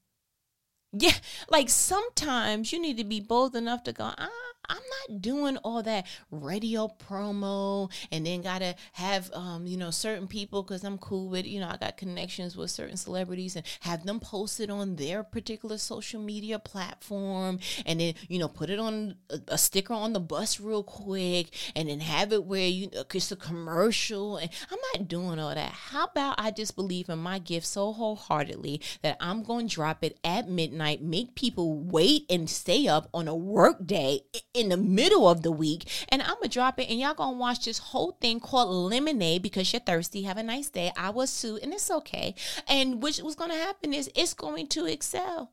Yeah, 0.95 1.13
like 1.49 1.69
sometimes 1.69 2.71
you 2.71 2.79
need 2.79 2.97
to 2.97 3.03
be 3.03 3.19
bold 3.19 3.55
enough 3.55 3.83
to 3.85 3.93
go, 3.93 4.11
ah, 4.15 4.29
I'm 4.69 4.77
not 4.77 5.21
doing 5.21 5.57
all 5.57 5.83
that 5.83 6.05
radio 6.31 6.87
promo 6.87 7.91
and 8.11 8.25
then 8.25 8.41
gotta 8.41 8.75
have 8.93 9.29
um, 9.33 9.65
you 9.65 9.75
know, 9.75 9.91
certain 9.91 10.27
people 10.27 10.63
because 10.63 10.83
I'm 10.83 10.97
cool 10.99 11.27
with, 11.29 11.45
you 11.45 11.59
know, 11.59 11.67
I 11.67 11.77
got 11.77 11.97
connections 11.97 12.55
with 12.55 12.71
certain 12.71 12.95
celebrities 12.95 13.55
and 13.55 13.65
have 13.81 14.05
them 14.05 14.19
posted 14.19 14.69
on 14.69 14.95
their 14.95 15.23
particular 15.23 15.77
social 15.77 16.21
media 16.21 16.59
platform 16.59 17.59
and 17.85 17.99
then, 17.99 18.13
you 18.29 18.39
know, 18.39 18.47
put 18.47 18.69
it 18.69 18.79
on 18.79 19.15
a, 19.29 19.39
a 19.49 19.57
sticker 19.57 19.93
on 19.93 20.13
the 20.13 20.19
bus 20.21 20.59
real 20.61 20.83
quick 20.83 21.49
and 21.75 21.89
then 21.89 21.99
have 21.99 22.31
it 22.31 22.45
where 22.45 22.67
you 22.67 22.89
know 22.93 23.03
it's 23.13 23.31
a 23.31 23.35
commercial 23.35 24.37
and 24.37 24.49
I'm 24.71 24.79
not 24.93 25.07
doing 25.09 25.39
all 25.39 25.53
that. 25.53 25.71
How 25.71 26.05
about 26.05 26.35
I 26.37 26.51
just 26.51 26.75
believe 26.75 27.09
in 27.09 27.19
my 27.19 27.39
gift 27.39 27.65
so 27.65 27.91
wholeheartedly 27.91 28.81
that 29.01 29.17
I'm 29.19 29.43
gonna 29.43 29.67
drop 29.67 30.03
it 30.03 30.17
at 30.23 30.47
midnight, 30.47 30.82
make 31.01 31.35
people 31.35 31.75
wait 31.75 32.25
and 32.29 32.49
stay 32.49 32.87
up 32.87 33.09
on 33.13 33.27
a 33.27 33.35
work 33.35 33.85
day 33.85 34.21
in 34.53 34.69
the 34.69 34.77
middle 34.77 35.27
of 35.27 35.41
the 35.41 35.51
week 35.51 35.89
and 36.09 36.21
I'm 36.21 36.35
gonna 36.35 36.47
drop 36.47 36.79
it 36.79 36.89
and 36.89 36.99
y'all 36.99 37.13
gonna 37.13 37.37
watch 37.37 37.65
this 37.65 37.77
whole 37.79 38.17
thing 38.19 38.39
called 38.39 38.69
Lemonade 38.69 39.41
because 39.41 39.71
you're 39.71 39.79
thirsty. 39.79 40.23
Have 40.23 40.37
a 40.37 40.43
nice 40.43 40.69
day. 40.69 40.91
I 40.97 41.09
was 41.09 41.41
too, 41.41 41.59
and 41.61 41.73
it's 41.73 41.89
okay. 41.89 42.35
And 42.67 43.01
which 43.01 43.19
was 43.21 43.35
gonna 43.35 43.55
happen 43.55 43.93
is 43.93 44.09
it's 44.15 44.33
going 44.33 44.67
to 44.67 44.85
excel. 44.85 45.51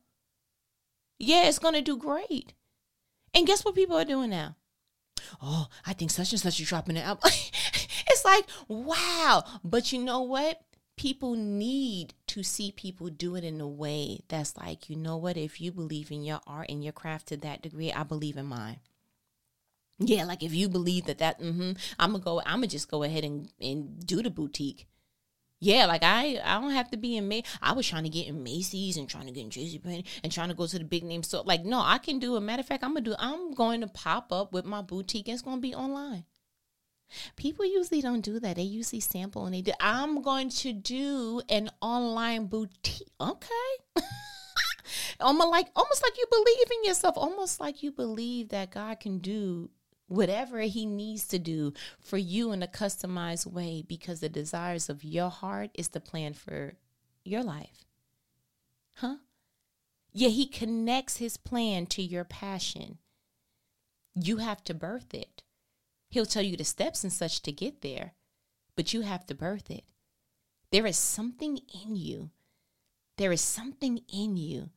Yeah, 1.19 1.49
it's 1.49 1.59
gonna 1.59 1.83
do 1.83 1.97
great. 1.97 2.55
And 3.35 3.47
guess 3.47 3.65
what 3.65 3.75
people 3.75 3.97
are 3.97 4.05
doing 4.05 4.31
now? 4.31 4.57
Oh, 5.43 5.69
I 5.87 5.93
think 5.93 6.11
such 6.11 6.33
and 6.33 6.41
such 6.41 6.61
is 6.61 6.69
dropping 6.69 6.97
it 6.97 7.05
out. 7.05 7.21
it's 7.25 8.25
like, 8.25 8.47
wow. 8.69 9.45
But 9.63 9.93
you 9.93 10.03
know 10.03 10.23
what? 10.23 10.61
people 11.01 11.35
need 11.35 12.13
to 12.31 12.45
see 12.45 12.71
people 12.71 13.09
do 13.09 13.35
it 13.35 13.43
in 13.43 13.61
a 13.61 13.67
way 13.67 14.21
that's 14.29 14.57
like, 14.57 14.89
you 14.89 14.95
know 14.95 15.17
what, 15.17 15.37
if 15.37 15.61
you 15.61 15.73
believe 15.73 16.13
in 16.13 16.23
your 16.23 16.41
art 16.47 16.69
and 16.69 16.85
your 16.85 16.93
craft 16.93 17.27
to 17.29 17.37
that 17.39 17.61
degree, 17.61 17.93
I 17.93 18.05
believe 18.05 18.37
in 18.37 18.47
mine. 18.47 18.79
Yeah, 19.99 20.25
like 20.25 20.45
if 20.45 20.55
you 20.55 20.69
believe 20.69 21.07
that 21.07 21.19
that 21.19 21.41
mm-hmm, 21.41 21.73
I'm 21.99 22.13
gonna 22.13 22.23
go, 22.23 22.41
I'm 22.41 22.59
gonna 22.59 22.69
just 22.69 22.89
go 22.89 23.03
ahead 23.03 23.25
and, 23.25 23.51
and 23.61 24.07
do 24.07 24.23
the 24.23 24.31
boutique. 24.31 24.87
Yeah, 25.59 25.87
like 25.87 26.05
I 26.05 26.41
I 26.43 26.61
don't 26.61 26.71
have 26.71 26.91
to 26.93 26.97
be 26.97 27.17
in 27.17 27.27
May. 27.27 27.43
I 27.61 27.73
was 27.73 27.87
trying 27.87 28.05
to 28.05 28.09
get 28.09 28.29
in 28.29 28.43
Macy's 28.45 28.97
and 28.97 29.09
trying 29.09 29.27
to 29.27 29.33
get 29.33 29.43
in 29.43 29.51
JCPenney 29.51 30.07
and 30.23 30.33
trying 30.33 30.49
to 30.49 30.55
go 30.55 30.67
to 30.67 30.79
the 30.79 30.85
big 30.85 31.03
name 31.03 31.25
store. 31.25 31.43
Like, 31.45 31.65
no, 31.65 31.81
I 31.81 31.99
can 31.99 32.21
do 32.21 32.37
a 32.37 32.41
matter 32.41 32.61
of 32.61 32.67
fact, 32.67 32.85
I'm 32.85 32.95
gonna 32.95 33.05
do 33.05 33.15
I'm 33.19 33.53
going 33.53 33.81
to 33.83 33.89
pop 33.89 34.33
up 34.33 34.53
with 34.53 34.65
my 34.65 34.83
boutique 34.83 35.29
it's 35.29 35.43
gonna 35.43 35.61
be 35.61 35.75
online. 35.75 36.25
People 37.37 37.65
usually 37.65 38.01
don't 38.01 38.21
do 38.21 38.39
that. 38.41 38.57
They 38.57 38.63
usually 38.63 39.01
sample 39.01 39.45
and 39.45 39.55
they 39.55 39.63
do. 39.63 39.73
I'm 39.81 40.23
going 40.23 40.51
to 40.51 40.73
do 40.73 41.43
an 41.49 41.71
online 41.81 42.47
boutique. 42.47 43.09
Okay. 43.21 43.77
almost 45.21 45.51
like 45.51 45.69
almost 45.77 46.03
like 46.03 46.17
you 46.19 46.25
believe 46.31 46.71
in 46.71 46.85
yourself. 46.85 47.17
Almost 47.17 47.61
like 47.61 47.83
you 47.83 47.93
believe 47.93 48.49
that 48.51 48.73
God 48.73 49.01
can 49.01 49.19
do 49.19 49.71
whatever 50.07 50.61
he 50.63 50.87
needs 50.87 51.27
to 51.29 51.39
do 51.39 51.73
for 52.01 52.19
you 52.19 52.51
in 52.53 52.63
a 52.63 52.67
customized 52.67 53.47
way 53.47 53.85
because 53.87 54.21
the 54.21 54.29
desires 54.29 54.89
of 54.89 55.05
your 55.05 55.31
heart 55.31 55.71
is 55.75 55.89
the 55.89 56.01
plan 56.01 56.35
for 56.35 56.75
your 57.25 57.45
life. 57.45 57.85
Huh? 58.95 59.17
Yeah, 60.13 60.31
he 60.31 60.47
connects 60.47 61.19
his 61.19 61.37
plan 61.37 61.87
to 61.87 62.03
your 62.03 62.25
passion. 62.25 62.99
You 64.15 64.39
have 64.39 64.65
to 64.65 64.75
birth 64.75 65.15
it. 65.15 65.43
He'll 66.11 66.27
tell 66.27 66.43
you 66.43 66.57
the 66.57 66.65
steps 66.65 67.05
and 67.05 67.13
such 67.13 67.41
to 67.43 67.53
get 67.53 67.83
there, 67.83 68.15
but 68.77 68.93
you 68.93 69.03
have 69.03 69.27
to 69.27 69.35
birth 69.35 69.71
it. 69.71 69.85
There 70.73 70.87
is 70.87 70.99
something 70.99 71.61
in 71.73 71.97
you. 71.97 72.31
There 73.17 73.33
is 73.33 73.41
something 73.41 74.01
in 74.13 74.37
you 74.37 74.71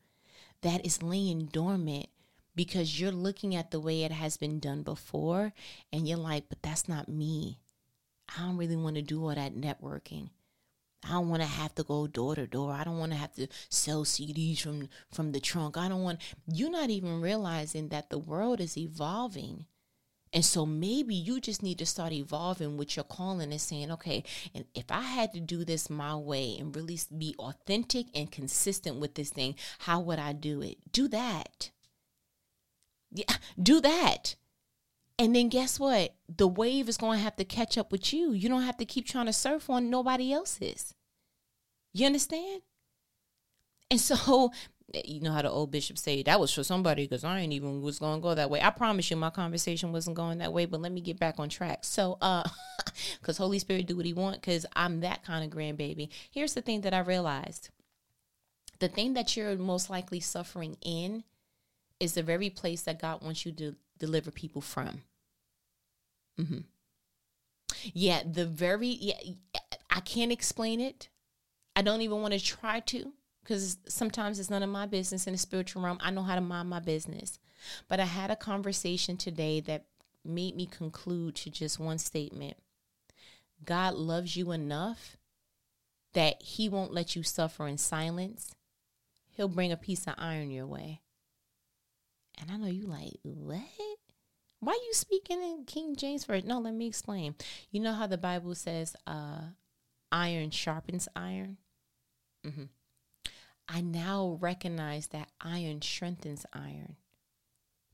that 0.61 0.85
is 0.85 1.03
laying 1.03 1.45
dormant 1.45 2.07
because 2.55 2.99
you're 2.99 3.11
looking 3.11 3.55
at 3.55 3.71
the 3.71 3.79
way 3.79 4.03
it 4.03 4.11
has 4.11 4.37
been 4.37 4.59
done 4.59 4.83
before 4.83 5.53
and 5.91 6.07
you're 6.07 6.17
like, 6.17 6.49
but 6.49 6.61
that's 6.61 6.87
not 6.87 7.09
me. 7.09 7.59
I 8.35 8.41
don't 8.41 8.57
really 8.57 8.75
want 8.75 8.95
to 8.95 9.01
do 9.01 9.23
all 9.23 9.35
that 9.35 9.55
networking. 9.55 10.29
I 11.05 11.11
don't 11.11 11.29
want 11.29 11.41
to 11.41 11.47
have 11.47 11.75
to 11.75 11.83
go 11.83 12.07
door 12.07 12.35
to 12.35 12.47
door. 12.47 12.71
I 12.71 12.83
don't 12.83 12.97
want 12.97 13.11
to 13.11 13.17
have 13.17 13.33
to 13.33 13.47
sell 13.69 14.05
CDs 14.05 14.61
from 14.61 14.87
from 15.11 15.31
the 15.31 15.41
trunk. 15.41 15.77
I 15.77 15.89
don't 15.89 16.03
want 16.03 16.21
you're 16.47 16.71
not 16.71 16.89
even 16.89 17.21
realizing 17.21 17.89
that 17.89 18.09
the 18.09 18.17
world 18.17 18.61
is 18.61 18.77
evolving. 18.77 19.65
And 20.33 20.43
so 20.43 20.65
maybe 20.65 21.13
you 21.13 21.39
just 21.39 21.61
need 21.61 21.77
to 21.77 21.85
start 21.85 22.11
evolving 22.11 22.75
with 22.75 22.95
your 22.95 23.03
calling 23.03 23.51
and 23.51 23.61
saying, 23.61 23.91
okay, 23.91 24.23
and 24.55 24.65
if 24.73 24.85
I 24.89 25.01
had 25.01 25.31
to 25.33 25.39
do 25.39 25.63
this 25.63 25.91
my 25.91 26.15
way 26.15 26.57
and 26.59 26.75
really 26.75 26.99
be 27.15 27.35
authentic 27.37 28.07
and 28.15 28.31
consistent 28.31 28.97
with 28.97 29.13
this 29.13 29.29
thing, 29.29 29.55
how 29.79 29.99
would 30.01 30.17
I 30.17 30.33
do 30.33 30.61
it? 30.63 30.77
Do 30.91 31.07
that. 31.09 31.69
Yeah, 33.11 33.35
do 33.61 33.79
that. 33.81 34.35
And 35.19 35.35
then 35.35 35.49
guess 35.49 35.79
what? 35.79 36.15
The 36.35 36.47
wave 36.47 36.89
is 36.89 36.97
going 36.97 37.19
to 37.19 37.23
have 37.23 37.35
to 37.35 37.45
catch 37.45 37.77
up 37.77 37.91
with 37.91 38.11
you. 38.11 38.31
You 38.31 38.49
don't 38.49 38.63
have 38.63 38.77
to 38.77 38.85
keep 38.85 39.05
trying 39.05 39.27
to 39.27 39.33
surf 39.33 39.69
on 39.69 39.91
nobody 39.91 40.33
else's. 40.33 40.95
You 41.93 42.07
understand? 42.07 42.63
And 43.91 44.01
so, 44.01 44.51
you 44.93 45.21
know 45.21 45.31
how 45.31 45.41
the 45.41 45.49
old 45.49 45.71
bishop 45.71 45.97
say 45.97 46.21
that 46.23 46.39
was 46.39 46.53
for 46.53 46.63
somebody 46.63 47.03
because 47.03 47.23
I 47.23 47.39
ain't 47.39 47.53
even 47.53 47.81
was 47.81 47.99
going 47.99 48.19
to 48.19 48.23
go 48.23 48.35
that 48.35 48.49
way. 48.49 48.61
I 48.61 48.69
promise 48.69 49.09
you, 49.09 49.17
my 49.17 49.29
conversation 49.29 49.91
wasn't 49.91 50.17
going 50.17 50.39
that 50.39 50.53
way. 50.53 50.65
But 50.65 50.81
let 50.81 50.91
me 50.91 51.01
get 51.01 51.19
back 51.19 51.39
on 51.39 51.49
track. 51.49 51.79
So, 51.83 52.17
uh, 52.21 52.47
because 53.19 53.37
Holy 53.37 53.59
Spirit 53.59 53.87
do 53.87 53.95
what 53.95 54.05
He 54.05 54.13
want, 54.13 54.41
because 54.41 54.65
I'm 54.75 55.01
that 55.01 55.23
kind 55.23 55.43
of 55.43 55.57
grandbaby. 55.57 56.09
Here's 56.31 56.53
the 56.53 56.61
thing 56.61 56.81
that 56.81 56.93
I 56.93 56.99
realized: 56.99 57.69
the 58.79 58.89
thing 58.89 59.13
that 59.13 59.35
you're 59.35 59.55
most 59.55 59.89
likely 59.89 60.19
suffering 60.19 60.77
in 60.81 61.23
is 61.99 62.13
the 62.13 62.23
very 62.23 62.49
place 62.49 62.81
that 62.83 63.01
God 63.01 63.23
wants 63.23 63.45
you 63.45 63.51
to 63.53 63.75
deliver 63.97 64.31
people 64.31 64.61
from. 64.61 65.03
Mm-hmm. 66.39 66.59
Yeah, 67.93 68.23
the 68.29 68.45
very 68.45 68.87
yeah, 68.87 69.15
I 69.89 70.01
can't 70.01 70.31
explain 70.31 70.79
it. 70.79 71.09
I 71.75 71.81
don't 71.81 72.01
even 72.01 72.21
want 72.21 72.33
to 72.33 72.43
try 72.43 72.81
to 72.81 73.13
because 73.43 73.77
sometimes 73.87 74.39
it's 74.39 74.49
none 74.49 74.63
of 74.63 74.69
my 74.69 74.85
business 74.85 75.27
in 75.27 75.33
the 75.33 75.39
spiritual 75.39 75.81
realm. 75.81 75.97
I 76.01 76.11
know 76.11 76.23
how 76.23 76.35
to 76.35 76.41
mind 76.41 76.69
my 76.69 76.79
business. 76.79 77.39
But 77.87 77.99
I 77.99 78.05
had 78.05 78.31
a 78.31 78.35
conversation 78.35 79.17
today 79.17 79.59
that 79.61 79.85
made 80.25 80.55
me 80.55 80.65
conclude 80.65 81.35
to 81.35 81.49
just 81.49 81.79
one 81.79 81.97
statement. 81.97 82.57
God 83.65 83.95
loves 83.95 84.35
you 84.35 84.51
enough 84.51 85.17
that 86.13 86.41
he 86.41 86.69
won't 86.69 86.93
let 86.93 87.15
you 87.15 87.23
suffer 87.23 87.67
in 87.67 87.77
silence. 87.77 88.53
He'll 89.31 89.47
bring 89.47 89.71
a 89.71 89.77
piece 89.77 90.05
of 90.07 90.15
iron 90.17 90.51
your 90.51 90.67
way. 90.67 91.01
And 92.39 92.51
I 92.51 92.57
know 92.57 92.67
you 92.67 92.87
like, 92.87 93.13
what? 93.23 93.61
Why 94.59 94.73
you 94.73 94.93
speaking 94.93 95.41
in 95.41 95.65
King 95.65 95.95
James 95.95 96.23
first? 96.23 96.45
No, 96.45 96.59
let 96.59 96.73
me 96.73 96.87
explain. 96.87 97.35
You 97.71 97.81
know 97.81 97.93
how 97.93 98.07
the 98.07 98.17
Bible 98.17 98.55
says 98.55 98.95
uh, 99.05 99.41
iron 100.11 100.51
sharpens 100.51 101.07
iron? 101.15 101.57
Mm-hmm. 102.45 102.63
I 103.73 103.81
now 103.81 104.37
recognize 104.39 105.07
that 105.07 105.31
iron 105.41 105.81
strengthens 105.81 106.45
iron. 106.53 106.97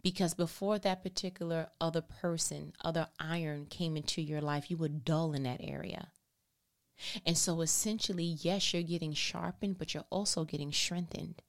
Because 0.04 0.34
before 0.34 0.78
that 0.80 1.04
particular 1.04 1.70
other 1.80 2.02
person, 2.02 2.74
other 2.84 3.08
iron 3.18 3.66
came 3.66 3.96
into 3.96 4.22
your 4.22 4.42
life, 4.42 4.70
you 4.70 4.76
were 4.76 4.90
dull 4.90 5.34
in 5.34 5.44
that 5.44 5.62
area. 5.64 6.10
And 7.26 7.38
so 7.38 7.62
essentially, 7.62 8.26
yes, 8.26 8.74
you're 8.74 8.84
getting 8.84 9.14
sharpened, 9.14 9.78
but 9.78 9.94
you're 9.94 10.04
also 10.10 10.44
getting 10.44 10.74
strengthened. 10.74 11.42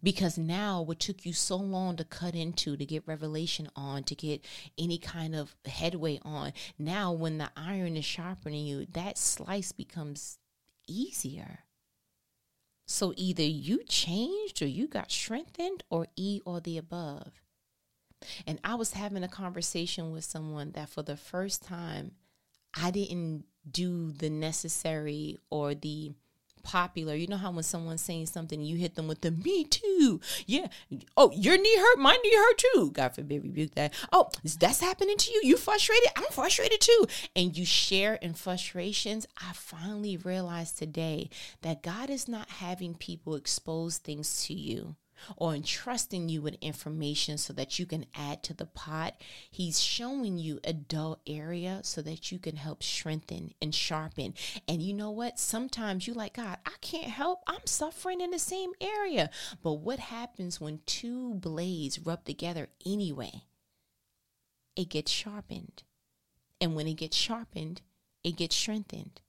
Because 0.00 0.38
now, 0.38 0.80
what 0.80 1.00
took 1.00 1.26
you 1.26 1.32
so 1.32 1.56
long 1.56 1.96
to 1.96 2.04
cut 2.04 2.36
into, 2.36 2.76
to 2.76 2.86
get 2.86 3.08
revelation 3.08 3.68
on, 3.74 4.04
to 4.04 4.14
get 4.14 4.44
any 4.78 4.98
kind 4.98 5.34
of 5.34 5.56
headway 5.64 6.20
on, 6.22 6.52
now 6.78 7.10
when 7.10 7.38
the 7.38 7.50
iron 7.56 7.96
is 7.96 8.04
sharpening 8.04 8.64
you, 8.64 8.86
that 8.92 9.18
slice 9.18 9.72
becomes 9.72 10.38
easier. 10.86 11.64
So 12.92 13.14
either 13.16 13.42
you 13.42 13.82
changed 13.84 14.60
or 14.60 14.66
you 14.66 14.86
got 14.86 15.10
strengthened, 15.10 15.82
or 15.88 16.08
E 16.14 16.42
or 16.44 16.60
the 16.60 16.76
above. 16.76 17.40
And 18.46 18.60
I 18.62 18.74
was 18.74 18.92
having 18.92 19.24
a 19.24 19.28
conversation 19.28 20.12
with 20.12 20.24
someone 20.24 20.72
that 20.72 20.90
for 20.90 21.02
the 21.02 21.16
first 21.16 21.62
time, 21.62 22.12
I 22.74 22.90
didn't 22.90 23.46
do 23.68 24.12
the 24.12 24.28
necessary 24.28 25.38
or 25.48 25.74
the 25.74 26.12
popular. 26.62 27.14
You 27.14 27.26
know 27.26 27.36
how 27.36 27.50
when 27.50 27.62
someone's 27.62 28.02
saying 28.02 28.26
something, 28.26 28.60
you 28.60 28.76
hit 28.76 28.94
them 28.94 29.08
with 29.08 29.20
the 29.20 29.30
"me 29.30 29.64
too." 29.64 30.20
Yeah. 30.46 30.68
Oh, 31.16 31.30
your 31.32 31.56
knee 31.56 31.76
hurt. 31.76 31.98
My 31.98 32.16
knee 32.22 32.34
hurt 32.34 32.58
too. 32.58 32.90
God 32.92 33.14
forbid, 33.14 33.42
rebuke 33.42 33.74
that. 33.74 33.94
Oh, 34.12 34.30
that's 34.58 34.80
happening 34.80 35.16
to 35.16 35.30
you. 35.32 35.40
You 35.44 35.56
frustrated. 35.56 36.08
I'm 36.16 36.30
frustrated 36.30 36.80
too. 36.80 37.06
And 37.34 37.56
you 37.56 37.64
share 37.64 38.14
in 38.14 38.34
frustrations. 38.34 39.26
I 39.38 39.52
finally 39.52 40.16
realized 40.16 40.78
today 40.78 41.30
that 41.62 41.82
God 41.82 42.10
is 42.10 42.28
not 42.28 42.48
having 42.48 42.94
people 42.94 43.34
expose 43.34 43.98
things 43.98 44.44
to 44.46 44.54
you 44.54 44.96
or 45.36 45.54
entrusting 45.54 46.28
you 46.28 46.42
with 46.42 46.56
information 46.60 47.38
so 47.38 47.52
that 47.52 47.78
you 47.78 47.86
can 47.86 48.06
add 48.14 48.42
to 48.44 48.54
the 48.54 48.66
pot. 48.66 49.14
He's 49.50 49.80
showing 49.80 50.38
you 50.38 50.60
a 50.64 50.72
dull 50.72 51.20
area 51.26 51.80
so 51.82 52.02
that 52.02 52.32
you 52.32 52.38
can 52.38 52.56
help 52.56 52.82
strengthen 52.82 53.54
and 53.60 53.74
sharpen. 53.74 54.34
And 54.68 54.82
you 54.82 54.94
know 54.94 55.10
what? 55.10 55.38
Sometimes 55.38 56.06
you 56.06 56.14
like, 56.14 56.34
God, 56.34 56.58
I 56.66 56.72
can't 56.80 57.10
help. 57.10 57.42
I'm 57.46 57.66
suffering 57.66 58.20
in 58.20 58.30
the 58.30 58.38
same 58.38 58.72
area. 58.80 59.30
But 59.62 59.74
what 59.74 59.98
happens 59.98 60.60
when 60.60 60.80
two 60.86 61.34
blades 61.34 61.98
rub 61.98 62.24
together 62.24 62.68
anyway? 62.84 63.42
It 64.76 64.88
gets 64.88 65.10
sharpened. 65.10 65.82
And 66.60 66.74
when 66.74 66.86
it 66.86 66.94
gets 66.94 67.16
sharpened, 67.16 67.82
it 68.24 68.36
gets 68.36 68.56
strengthened. 68.56 69.20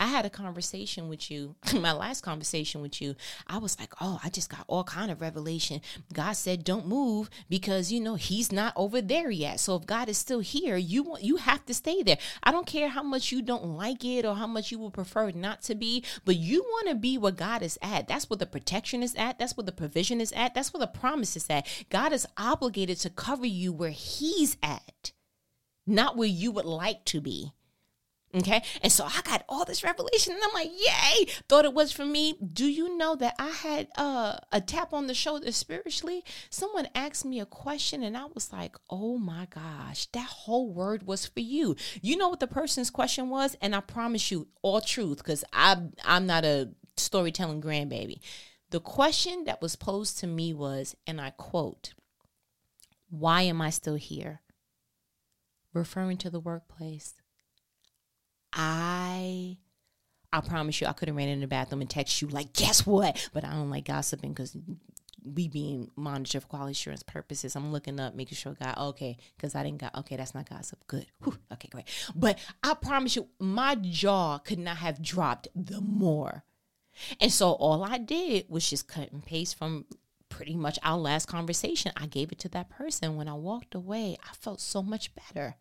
I 0.00 0.06
had 0.06 0.26
a 0.26 0.30
conversation 0.30 1.08
with 1.08 1.30
you, 1.30 1.54
my 1.74 1.92
last 1.92 2.22
conversation 2.22 2.82
with 2.82 3.00
you. 3.00 3.14
I 3.46 3.58
was 3.58 3.78
like, 3.78 3.94
"Oh, 4.00 4.18
I 4.24 4.28
just 4.28 4.50
got 4.50 4.64
all 4.66 4.82
kind 4.82 5.10
of 5.10 5.20
revelation. 5.20 5.80
God 6.12 6.32
said 6.32 6.64
don't 6.64 6.86
move 6.86 7.30
because 7.48 7.92
you 7.92 8.00
know 8.00 8.16
he's 8.16 8.50
not 8.50 8.72
over 8.76 9.00
there 9.00 9.30
yet. 9.30 9.60
So 9.60 9.76
if 9.76 9.86
God 9.86 10.08
is 10.08 10.18
still 10.18 10.40
here, 10.40 10.76
you 10.76 11.04
want 11.04 11.22
you 11.22 11.36
have 11.36 11.64
to 11.66 11.74
stay 11.74 12.02
there. 12.02 12.18
I 12.42 12.50
don't 12.50 12.66
care 12.66 12.88
how 12.88 13.04
much 13.04 13.30
you 13.30 13.40
don't 13.40 13.76
like 13.76 14.04
it 14.04 14.24
or 14.24 14.34
how 14.34 14.48
much 14.48 14.72
you 14.72 14.78
would 14.80 14.94
prefer 14.94 15.30
not 15.30 15.62
to 15.62 15.76
be, 15.76 16.04
but 16.24 16.36
you 16.36 16.62
want 16.62 16.88
to 16.88 16.96
be 16.96 17.16
where 17.16 17.32
God 17.32 17.62
is 17.62 17.78
at. 17.80 18.08
That's 18.08 18.28
where 18.28 18.36
the 18.36 18.46
protection 18.46 19.02
is 19.02 19.14
at. 19.14 19.38
That's 19.38 19.56
where 19.56 19.64
the 19.64 19.72
provision 19.72 20.20
is 20.20 20.32
at. 20.32 20.54
That's 20.54 20.72
where 20.72 20.80
the 20.80 20.86
promise 20.88 21.36
is 21.36 21.48
at. 21.48 21.66
God 21.88 22.12
is 22.12 22.26
obligated 22.36 22.98
to 22.98 23.10
cover 23.10 23.46
you 23.46 23.72
where 23.72 23.90
he's 23.90 24.56
at, 24.60 25.12
not 25.86 26.16
where 26.16 26.28
you 26.28 26.50
would 26.50 26.64
like 26.64 27.04
to 27.06 27.20
be. 27.20 27.52
Okay. 28.34 28.64
And 28.82 28.90
so 28.90 29.04
I 29.04 29.20
got 29.22 29.44
all 29.48 29.64
this 29.64 29.84
revelation 29.84 30.34
and 30.34 30.42
I'm 30.42 30.52
like, 30.52 30.70
yay, 30.70 31.26
thought 31.48 31.64
it 31.64 31.72
was 31.72 31.92
for 31.92 32.04
me. 32.04 32.34
Do 32.52 32.66
you 32.66 32.96
know 32.96 33.14
that 33.14 33.36
I 33.38 33.50
had 33.50 33.88
uh, 33.96 34.38
a 34.50 34.60
tap 34.60 34.92
on 34.92 35.06
the 35.06 35.14
shoulder 35.14 35.52
spiritually? 35.52 36.24
Someone 36.50 36.88
asked 36.96 37.24
me 37.24 37.38
a 37.38 37.46
question 37.46 38.02
and 38.02 38.16
I 38.16 38.24
was 38.24 38.52
like, 38.52 38.74
oh 38.90 39.18
my 39.18 39.46
gosh, 39.46 40.06
that 40.06 40.26
whole 40.26 40.72
word 40.72 41.06
was 41.06 41.26
for 41.26 41.40
you. 41.40 41.76
You 42.02 42.16
know 42.16 42.28
what 42.28 42.40
the 42.40 42.48
person's 42.48 42.90
question 42.90 43.28
was? 43.28 43.56
And 43.60 43.74
I 43.74 43.80
promise 43.80 44.32
you 44.32 44.48
all 44.62 44.80
truth 44.80 45.18
because 45.18 45.44
I'm, 45.52 45.92
I'm 46.04 46.26
not 46.26 46.44
a 46.44 46.70
storytelling 46.96 47.62
grandbaby. 47.62 48.18
The 48.70 48.80
question 48.80 49.44
that 49.44 49.62
was 49.62 49.76
posed 49.76 50.18
to 50.18 50.26
me 50.26 50.52
was, 50.52 50.96
and 51.06 51.20
I 51.20 51.30
quote, 51.30 51.94
why 53.10 53.42
am 53.42 53.60
I 53.60 53.70
still 53.70 53.94
here? 53.94 54.40
Referring 55.72 56.16
to 56.18 56.30
the 56.30 56.40
workplace. 56.40 57.14
I 58.54 59.58
I 60.32 60.40
promise 60.40 60.80
you 60.80 60.86
I 60.86 60.92
could 60.92 61.08
have 61.08 61.16
ran 61.16 61.28
in 61.28 61.40
the 61.40 61.46
bathroom 61.46 61.80
and 61.80 61.90
text 61.90 62.20
you 62.22 62.28
like, 62.28 62.52
guess 62.52 62.86
what? 62.86 63.28
But 63.32 63.44
I 63.44 63.50
don't 63.50 63.70
like 63.70 63.84
gossiping 63.84 64.32
because 64.32 64.56
we 65.24 65.48
being 65.48 65.90
monitored 65.96 66.42
for 66.42 66.48
quality 66.48 66.72
assurance 66.72 67.02
purposes. 67.02 67.56
I'm 67.56 67.72
looking 67.72 67.98
up, 67.98 68.14
making 68.14 68.36
sure 68.36 68.56
God, 68.60 68.76
okay, 68.76 69.16
because 69.36 69.54
I 69.54 69.62
didn't 69.62 69.78
got, 69.80 69.94
okay, 69.94 70.16
that's 70.16 70.34
not 70.34 70.48
gossip. 70.48 70.80
Good. 70.86 71.06
Whew, 71.22 71.38
okay, 71.52 71.68
great. 71.70 71.86
But 72.14 72.38
I 72.62 72.74
promise 72.74 73.16
you, 73.16 73.28
my 73.38 73.76
jaw 73.76 74.38
could 74.38 74.58
not 74.58 74.78
have 74.78 75.00
dropped 75.00 75.48
the 75.54 75.80
more. 75.80 76.44
And 77.20 77.32
so 77.32 77.52
all 77.52 77.82
I 77.84 77.98
did 77.98 78.46
was 78.48 78.68
just 78.68 78.86
cut 78.86 79.12
and 79.12 79.24
paste 79.24 79.56
from 79.56 79.86
pretty 80.28 80.56
much 80.56 80.78
our 80.82 80.98
last 80.98 81.26
conversation. 81.26 81.92
I 81.96 82.06
gave 82.06 82.32
it 82.32 82.38
to 82.40 82.48
that 82.50 82.70
person. 82.70 83.16
When 83.16 83.28
I 83.28 83.34
walked 83.34 83.74
away, 83.74 84.16
I 84.28 84.34
felt 84.34 84.60
so 84.60 84.82
much 84.82 85.14
better. 85.14 85.56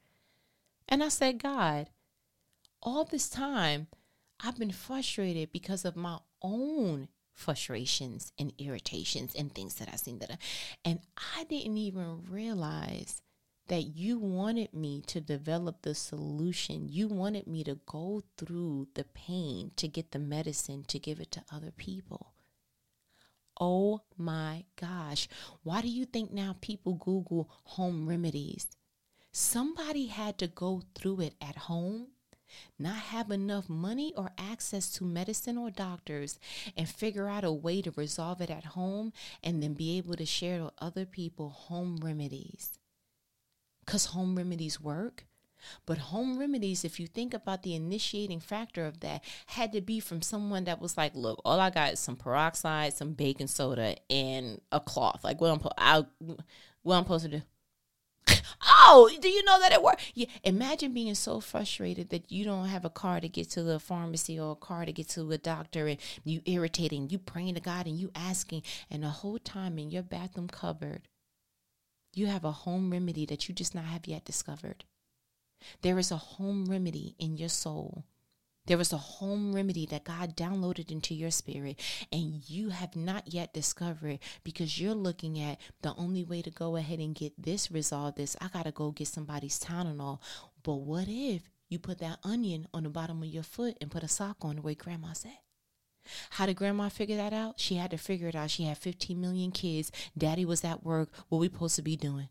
And 0.89 1.03
I 1.03 1.09
said, 1.09 1.41
God, 1.41 1.89
all 2.83 3.05
this 3.05 3.29
time, 3.29 3.87
I've 4.43 4.59
been 4.59 4.71
frustrated 4.71 5.51
because 5.51 5.85
of 5.85 5.95
my 5.95 6.19
own 6.41 7.07
frustrations 7.33 8.31
and 8.37 8.53
irritations 8.59 9.33
and 9.33 9.53
things 9.53 9.75
that 9.75 9.89
I've 9.91 9.99
seen 9.99 10.19
that, 10.19 10.31
I, 10.31 10.37
and 10.85 10.99
I 11.35 11.45
didn't 11.45 11.77
even 11.77 12.25
realize 12.29 13.21
that 13.67 13.95
you 13.95 14.19
wanted 14.19 14.73
me 14.73 15.01
to 15.07 15.21
develop 15.21 15.81
the 15.81 15.95
solution. 15.95 16.89
You 16.89 17.07
wanted 17.07 17.47
me 17.47 17.63
to 17.63 17.79
go 17.85 18.21
through 18.37 18.89
the 18.93 19.05
pain 19.05 19.71
to 19.77 19.87
get 19.87 20.11
the 20.11 20.19
medicine 20.19 20.83
to 20.89 20.99
give 20.99 21.21
it 21.21 21.31
to 21.31 21.43
other 21.51 21.71
people. 21.71 22.33
Oh 23.59 24.01
my 24.17 24.65
gosh. 24.75 25.29
Why 25.63 25.81
do 25.81 25.87
you 25.87 26.05
think 26.05 26.33
now 26.33 26.57
people 26.59 26.95
Google 26.95 27.49
home 27.63 28.07
remedies? 28.09 28.67
Somebody 29.31 30.07
had 30.07 30.37
to 30.39 30.47
go 30.47 30.81
through 30.93 31.21
it 31.21 31.35
at 31.41 31.55
home 31.55 32.07
not 32.79 32.95
have 32.95 33.31
enough 33.31 33.69
money 33.69 34.13
or 34.15 34.31
access 34.37 34.89
to 34.91 35.03
medicine 35.03 35.57
or 35.57 35.69
doctors, 35.69 36.39
and 36.75 36.87
figure 36.87 37.27
out 37.27 37.43
a 37.43 37.51
way 37.51 37.81
to 37.81 37.91
resolve 37.91 38.41
it 38.41 38.49
at 38.49 38.65
home 38.65 39.13
and 39.43 39.61
then 39.61 39.73
be 39.73 39.97
able 39.97 40.15
to 40.15 40.25
share 40.25 40.63
with 40.63 40.73
other 40.79 41.05
people 41.05 41.49
home 41.49 41.97
remedies. 42.01 42.79
Because 43.85 44.07
home 44.07 44.35
remedies 44.35 44.79
work. 44.79 45.25
But 45.85 45.97
home 45.97 46.37
remedies, 46.37 46.83
if 46.83 46.99
you 46.99 47.07
think 47.07 47.33
about 47.33 47.63
the 47.63 47.75
initiating 47.75 48.41
factor 48.41 48.85
of 48.85 48.99
that, 48.99 49.23
had 49.47 49.71
to 49.73 49.81
be 49.81 49.99
from 49.99 50.21
someone 50.21 50.65
that 50.65 50.81
was 50.81 50.97
like, 50.97 51.15
"Look, 51.15 51.41
all 51.45 51.59
I 51.59 51.69
got 51.69 51.93
is 51.93 51.99
some 51.99 52.17
peroxide, 52.17 52.93
some 52.93 53.13
baking 53.13 53.47
soda, 53.47 53.95
and 54.09 54.59
a 54.71 54.79
cloth. 54.79 55.23
Like, 55.23 55.39
what 55.39 55.51
I'm, 55.51 55.69
I, 55.77 56.05
what 56.81 56.97
I'm 56.97 57.03
supposed 57.03 57.25
to 57.25 57.31
do? 57.39 57.41
Oh, 58.61 59.09
do 59.21 59.29
you 59.29 59.43
know 59.43 59.59
that 59.59 59.71
it 59.71 59.83
worked? 59.83 60.11
Yeah. 60.13 60.27
Imagine 60.43 60.93
being 60.93 61.15
so 61.15 61.39
frustrated 61.39 62.09
that 62.09 62.31
you 62.31 62.45
don't 62.45 62.67
have 62.67 62.85
a 62.85 62.89
car 62.89 63.19
to 63.19 63.29
get 63.29 63.49
to 63.51 63.63
the 63.63 63.79
pharmacy 63.79 64.39
or 64.39 64.53
a 64.53 64.55
car 64.55 64.85
to 64.85 64.91
get 64.91 65.09
to 65.09 65.31
a 65.31 65.37
doctor 65.37 65.87
and 65.87 65.99
you 66.23 66.41
irritating, 66.45 67.09
you 67.09 67.19
praying 67.19 67.55
to 67.55 67.61
God 67.61 67.85
and 67.87 67.97
you 67.97 68.11
asking, 68.15 68.63
and 68.89 69.03
the 69.03 69.09
whole 69.09 69.39
time 69.39 69.77
in 69.77 69.91
your 69.91 70.03
bathroom 70.03 70.47
cupboard, 70.47 71.07
you 72.13 72.27
have 72.27 72.43
a 72.43 72.51
home 72.51 72.91
remedy 72.91 73.25
that 73.25 73.47
you 73.47 73.55
just 73.55 73.73
not 73.73 73.85
have 73.85 74.07
yet 74.07 74.25
discovered. 74.25 74.83
There 75.81 75.97
is 75.97 76.11
a 76.11 76.17
home 76.17 76.65
remedy 76.65 77.15
in 77.17 77.37
your 77.37 77.49
soul 77.49 78.03
there 78.65 78.79
is 78.79 78.93
a 78.93 78.97
home 78.97 79.53
remedy 79.53 79.85
that 79.87 80.05
God 80.05 80.37
downloaded 80.37 80.91
into 80.91 81.13
your 81.13 81.31
spirit, 81.31 81.79
and 82.11 82.49
you 82.49 82.69
have 82.69 82.95
not 82.95 83.33
yet 83.33 83.53
discovered 83.53 84.19
because 84.43 84.79
you're 84.79 84.93
looking 84.93 85.39
at 85.39 85.59
the 85.81 85.93
only 85.95 86.23
way 86.23 86.41
to 86.41 86.49
go 86.49 86.75
ahead 86.75 86.99
and 86.99 87.15
get 87.15 87.33
this 87.41 87.71
resolved 87.71 88.19
is 88.19 88.37
I 88.39 88.47
got 88.47 88.65
to 88.65 88.71
go 88.71 88.91
get 88.91 89.07
somebody's 89.07 89.59
Tylenol. 89.59 90.19
But 90.63 90.75
what 90.75 91.07
if 91.07 91.49
you 91.69 91.79
put 91.79 91.99
that 91.99 92.19
onion 92.23 92.67
on 92.73 92.83
the 92.83 92.89
bottom 92.89 93.21
of 93.21 93.27
your 93.27 93.43
foot 93.43 93.77
and 93.81 93.91
put 93.91 94.03
a 94.03 94.07
sock 94.07 94.37
on 94.41 94.55
the 94.55 94.61
way 94.61 94.75
grandma 94.75 95.13
said? 95.13 95.37
How 96.31 96.45
did 96.45 96.57
grandma 96.57 96.89
figure 96.89 97.17
that 97.17 97.33
out? 97.33 97.59
She 97.59 97.75
had 97.75 97.91
to 97.91 97.97
figure 97.97 98.27
it 98.27 98.35
out. 98.35 98.49
She 98.49 98.63
had 98.63 98.77
15 98.77 99.19
million 99.19 99.51
kids. 99.51 99.91
Daddy 100.17 100.45
was 100.45 100.63
at 100.63 100.83
work. 100.83 101.09
What 101.29 101.39
we 101.39 101.47
supposed 101.47 101.75
to 101.77 101.81
be 101.81 101.95
doing? 101.95 102.29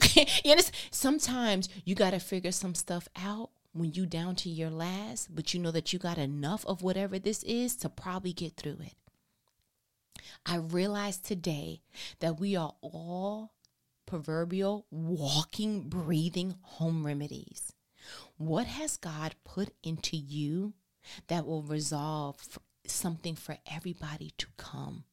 you 0.44 0.56
know, 0.56 0.62
sometimes 0.90 1.68
you 1.84 1.94
got 1.94 2.10
to 2.10 2.18
figure 2.18 2.52
some 2.52 2.74
stuff 2.74 3.08
out 3.16 3.50
when 3.72 3.92
you 3.92 4.06
down 4.06 4.34
to 4.36 4.48
your 4.48 4.70
last, 4.70 5.34
but 5.34 5.54
you 5.54 5.60
know 5.60 5.70
that 5.70 5.92
you 5.92 5.98
got 5.98 6.18
enough 6.18 6.64
of 6.66 6.82
whatever 6.82 7.18
this 7.18 7.42
is 7.44 7.76
to 7.76 7.88
probably 7.88 8.32
get 8.32 8.56
through 8.56 8.78
it. 8.80 8.94
I 10.44 10.56
realized 10.56 11.24
today 11.24 11.82
that 12.20 12.40
we 12.40 12.56
are 12.56 12.74
all 12.80 13.52
proverbial 14.06 14.86
walking, 14.90 15.88
breathing 15.88 16.56
home 16.62 17.06
remedies. 17.06 17.72
What 18.36 18.66
has 18.66 18.96
God 18.96 19.34
put 19.44 19.70
into 19.82 20.16
you 20.16 20.74
that 21.28 21.46
will 21.46 21.62
resolve 21.62 22.58
something 22.86 23.36
for 23.36 23.58
everybody 23.70 24.32
to 24.38 24.46
come? 24.56 25.04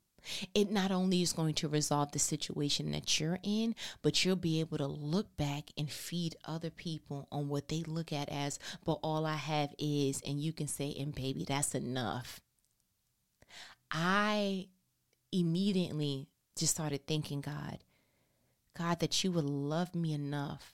It 0.53 0.71
not 0.71 0.91
only 0.91 1.21
is 1.21 1.33
going 1.33 1.53
to 1.55 1.67
resolve 1.67 2.11
the 2.11 2.19
situation 2.19 2.91
that 2.91 3.19
you're 3.19 3.39
in, 3.43 3.75
but 4.01 4.23
you'll 4.23 4.35
be 4.35 4.59
able 4.59 4.77
to 4.77 4.87
look 4.87 5.35
back 5.37 5.71
and 5.77 5.89
feed 5.89 6.35
other 6.45 6.69
people 6.69 7.27
on 7.31 7.49
what 7.49 7.67
they 7.67 7.83
look 7.87 8.11
at 8.11 8.29
as, 8.29 8.59
but 8.85 8.99
all 9.03 9.25
I 9.25 9.35
have 9.35 9.73
is, 9.77 10.21
and 10.25 10.41
you 10.41 10.53
can 10.53 10.67
say, 10.67 10.95
and 10.99 11.13
baby, 11.13 11.45
that's 11.47 11.75
enough. 11.75 12.41
I 13.91 14.67
immediately 15.31 16.27
just 16.57 16.73
started 16.73 17.05
thinking, 17.05 17.41
God, 17.41 17.79
God, 18.77 18.99
that 18.99 19.23
you 19.23 19.31
would 19.31 19.45
love 19.45 19.95
me 19.95 20.13
enough 20.13 20.73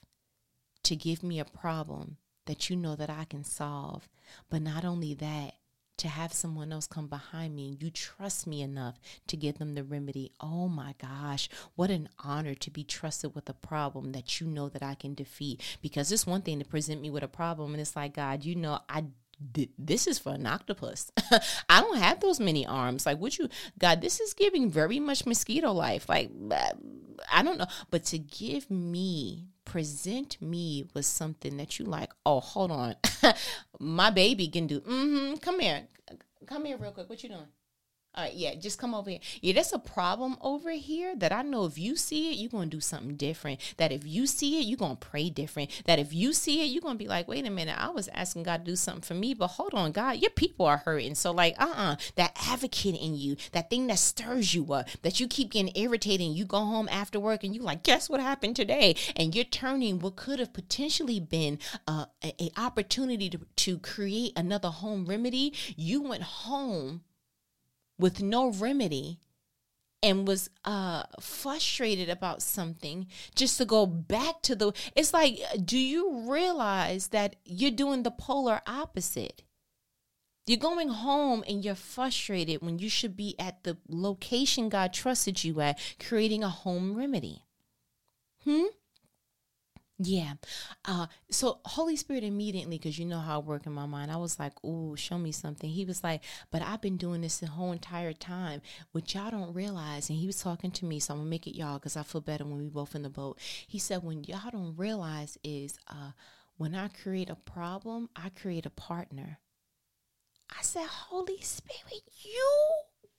to 0.84 0.96
give 0.96 1.22
me 1.22 1.38
a 1.38 1.44
problem 1.44 2.18
that 2.46 2.68
you 2.68 2.76
know 2.76 2.94
that 2.96 3.10
I 3.10 3.24
can 3.24 3.44
solve. 3.44 4.08
But 4.50 4.62
not 4.62 4.84
only 4.84 5.14
that, 5.14 5.54
to 5.98 6.08
have 6.08 6.32
someone 6.32 6.72
else 6.72 6.86
come 6.86 7.06
behind 7.06 7.54
me 7.54 7.68
and 7.68 7.82
you 7.82 7.90
trust 7.90 8.46
me 8.46 8.62
enough 8.62 8.98
to 9.26 9.36
give 9.36 9.58
them 9.58 9.74
the 9.74 9.84
remedy. 9.84 10.32
Oh 10.40 10.68
my 10.68 10.94
gosh, 11.00 11.48
what 11.76 11.90
an 11.90 12.08
honor 12.18 12.54
to 12.54 12.70
be 12.70 12.84
trusted 12.84 13.34
with 13.34 13.48
a 13.48 13.54
problem 13.54 14.12
that 14.12 14.40
you 14.40 14.46
know 14.46 14.68
that 14.68 14.82
I 14.82 14.94
can 14.94 15.14
defeat. 15.14 15.62
Because 15.82 16.10
it's 16.10 16.26
one 16.26 16.42
thing 16.42 16.58
to 16.58 16.64
present 16.64 17.00
me 17.00 17.10
with 17.10 17.22
a 17.22 17.28
problem 17.28 17.72
and 17.72 17.80
it's 17.80 17.96
like, 17.96 18.14
God, 18.14 18.44
you 18.44 18.54
know, 18.54 18.80
I 18.88 19.04
this 19.78 20.06
is 20.06 20.18
for 20.18 20.32
an 20.32 20.46
octopus. 20.46 21.10
I 21.68 21.80
don't 21.80 21.98
have 21.98 22.20
those 22.20 22.40
many 22.40 22.66
arms. 22.66 23.04
Like, 23.04 23.18
would 23.18 23.36
you, 23.36 23.48
God, 23.78 24.00
this 24.00 24.20
is 24.20 24.32
giving 24.32 24.70
very 24.70 25.00
much 25.00 25.26
mosquito 25.26 25.72
life. 25.72 26.08
Like, 26.08 26.30
I 27.30 27.42
don't 27.42 27.58
know. 27.58 27.66
But 27.90 28.04
to 28.06 28.18
give 28.18 28.70
me, 28.70 29.48
present 29.74 30.40
me 30.40 30.84
with 30.94 31.04
something 31.04 31.56
that 31.56 31.80
you 31.80 31.84
like, 31.84 32.08
oh, 32.24 32.38
hold 32.38 32.70
on. 32.70 32.94
My 33.80 34.08
baby 34.08 34.46
can 34.46 34.68
do, 34.68 34.80
mm-hmm, 34.80 35.34
come 35.38 35.58
here. 35.58 35.88
Come 36.46 36.64
here 36.64 36.76
real 36.76 36.92
quick. 36.92 37.10
What 37.10 37.20
you 37.24 37.30
doing? 37.30 37.48
All 38.16 38.22
right, 38.22 38.32
yeah, 38.32 38.54
just 38.54 38.78
come 38.78 38.94
over 38.94 39.10
here. 39.10 39.18
Yeah, 39.40 39.54
there's 39.54 39.72
a 39.72 39.78
problem 39.78 40.36
over 40.40 40.70
here 40.70 41.16
that 41.16 41.32
I 41.32 41.42
know 41.42 41.64
if 41.64 41.76
you 41.76 41.96
see 41.96 42.30
it, 42.30 42.36
you're 42.36 42.48
going 42.48 42.70
to 42.70 42.76
do 42.76 42.80
something 42.80 43.16
different. 43.16 43.60
That 43.76 43.90
if 43.90 44.06
you 44.06 44.28
see 44.28 44.60
it, 44.60 44.66
you're 44.66 44.78
going 44.78 44.96
to 44.96 45.06
pray 45.08 45.30
different. 45.30 45.82
That 45.86 45.98
if 45.98 46.14
you 46.14 46.32
see 46.32 46.62
it, 46.62 46.66
you're 46.66 46.80
going 46.80 46.94
to 46.94 47.02
be 47.02 47.08
like, 47.08 47.26
wait 47.26 47.44
a 47.44 47.50
minute, 47.50 47.76
I 47.76 47.90
was 47.90 48.08
asking 48.14 48.44
God 48.44 48.64
to 48.64 48.70
do 48.70 48.76
something 48.76 49.02
for 49.02 49.14
me, 49.14 49.34
but 49.34 49.48
hold 49.48 49.74
on, 49.74 49.90
God, 49.90 50.18
your 50.18 50.30
people 50.30 50.64
are 50.64 50.76
hurting. 50.76 51.16
So, 51.16 51.32
like, 51.32 51.56
uh 51.60 51.64
uh-uh, 51.64 51.92
uh 51.92 51.96
that 52.14 52.36
advocate 52.48 52.94
in 52.94 53.16
you, 53.16 53.36
that 53.50 53.68
thing 53.68 53.88
that 53.88 53.98
stirs 53.98 54.54
you 54.54 54.72
up, 54.72 54.86
that 55.02 55.18
you 55.18 55.26
keep 55.26 55.50
getting 55.50 55.72
irritated 55.74 56.24
and 56.24 56.36
you 56.36 56.44
go 56.44 56.58
home 56.58 56.88
after 56.92 57.18
work 57.18 57.42
and 57.42 57.52
you're 57.52 57.64
like, 57.64 57.82
guess 57.82 58.08
what 58.08 58.20
happened 58.20 58.54
today? 58.54 58.94
And 59.16 59.34
you're 59.34 59.44
turning 59.44 59.98
what 59.98 60.14
could 60.14 60.38
have 60.38 60.52
potentially 60.52 61.18
been 61.18 61.58
uh, 61.88 62.06
a, 62.22 62.44
a 62.44 62.50
opportunity 62.56 63.28
to, 63.30 63.40
to 63.56 63.78
create 63.78 64.34
another 64.36 64.68
home 64.68 65.04
remedy. 65.04 65.52
You 65.76 66.00
went 66.00 66.22
home 66.22 67.02
with 67.98 68.22
no 68.22 68.50
remedy 68.50 69.20
and 70.02 70.28
was 70.28 70.50
uh 70.64 71.04
frustrated 71.18 72.10
about 72.10 72.42
something 72.42 73.06
just 73.34 73.56
to 73.58 73.64
go 73.64 73.86
back 73.86 74.42
to 74.42 74.54
the 74.54 74.72
it's 74.94 75.12
like 75.12 75.38
do 75.64 75.78
you 75.78 76.30
realize 76.30 77.08
that 77.08 77.36
you're 77.44 77.70
doing 77.70 78.02
the 78.02 78.10
polar 78.10 78.60
opposite? 78.66 79.42
You're 80.46 80.58
going 80.58 80.90
home 80.90 81.42
and 81.48 81.64
you're 81.64 81.74
frustrated 81.74 82.60
when 82.60 82.78
you 82.78 82.90
should 82.90 83.16
be 83.16 83.34
at 83.38 83.64
the 83.64 83.78
location 83.88 84.68
God 84.68 84.92
trusted 84.92 85.42
you 85.42 85.62
at 85.62 85.78
creating 85.98 86.44
a 86.44 86.50
home 86.50 86.94
remedy. 86.94 87.44
Hmm 88.44 88.66
yeah. 89.98 90.34
Uh 90.84 91.06
so 91.30 91.60
Holy 91.64 91.94
Spirit 91.96 92.24
immediately, 92.24 92.78
because 92.78 92.98
you 92.98 93.04
know 93.04 93.20
how 93.20 93.36
I 93.36 93.42
work 93.42 93.66
in 93.66 93.72
my 93.72 93.86
mind, 93.86 94.10
I 94.10 94.16
was 94.16 94.38
like, 94.40 94.52
"Ooh, 94.64 94.96
show 94.96 95.18
me 95.18 95.30
something." 95.30 95.70
He 95.70 95.84
was 95.84 96.02
like, 96.02 96.22
"But 96.50 96.62
I've 96.62 96.80
been 96.80 96.96
doing 96.96 97.20
this 97.20 97.38
the 97.38 97.46
whole 97.46 97.70
entire 97.70 98.12
time, 98.12 98.60
which 98.92 99.14
y'all 99.14 99.30
don't 99.30 99.54
realize." 99.54 100.10
And 100.10 100.18
he 100.18 100.26
was 100.26 100.40
talking 100.42 100.72
to 100.72 100.84
me, 100.84 100.98
so 100.98 101.14
I'm 101.14 101.20
gonna 101.20 101.30
make 101.30 101.46
it 101.46 101.56
y'all 101.56 101.78
because 101.78 101.96
I 101.96 102.02
feel 102.02 102.20
better 102.20 102.44
when 102.44 102.58
we 102.58 102.68
both 102.68 102.94
in 102.96 103.02
the 103.02 103.08
boat. 103.10 103.38
He 103.68 103.78
said, 103.78 104.02
"When 104.02 104.24
y'all 104.24 104.50
don't 104.50 104.76
realize 104.76 105.38
is 105.44 105.78
uh 105.88 106.10
when 106.56 106.74
I 106.74 106.88
create 106.88 107.30
a 107.30 107.36
problem, 107.36 108.08
I 108.16 108.30
create 108.30 108.66
a 108.66 108.70
partner." 108.70 109.38
I 110.50 110.62
said, 110.62 110.86
"Holy 110.86 111.40
Spirit, 111.40 112.02
you 112.22 112.72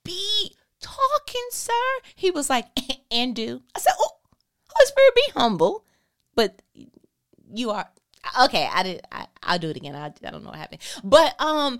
be 0.04 0.54
talking, 0.80 1.48
sir." 1.52 1.72
He 2.14 2.30
was 2.30 2.50
like, 2.50 2.66
"And 3.10 3.34
do." 3.34 3.62
I 3.74 3.78
said, 3.80 3.94
"Oh, 3.98 4.18
Holy 4.68 4.86
Spirit, 4.86 5.14
be 5.14 5.32
humble." 5.34 5.86
but 6.36 6.62
you 7.52 7.70
are 7.70 7.88
okay 8.42 8.68
i 8.72 8.82
did 8.82 9.00
I, 9.12 9.26
i'll 9.42 9.58
do 9.58 9.70
it 9.70 9.76
again. 9.76 9.94
I, 9.94 10.12
I 10.26 10.30
don't 10.30 10.42
know 10.42 10.50
what 10.50 10.58
happened. 10.58 10.82
But 11.04 11.40
um 11.40 11.78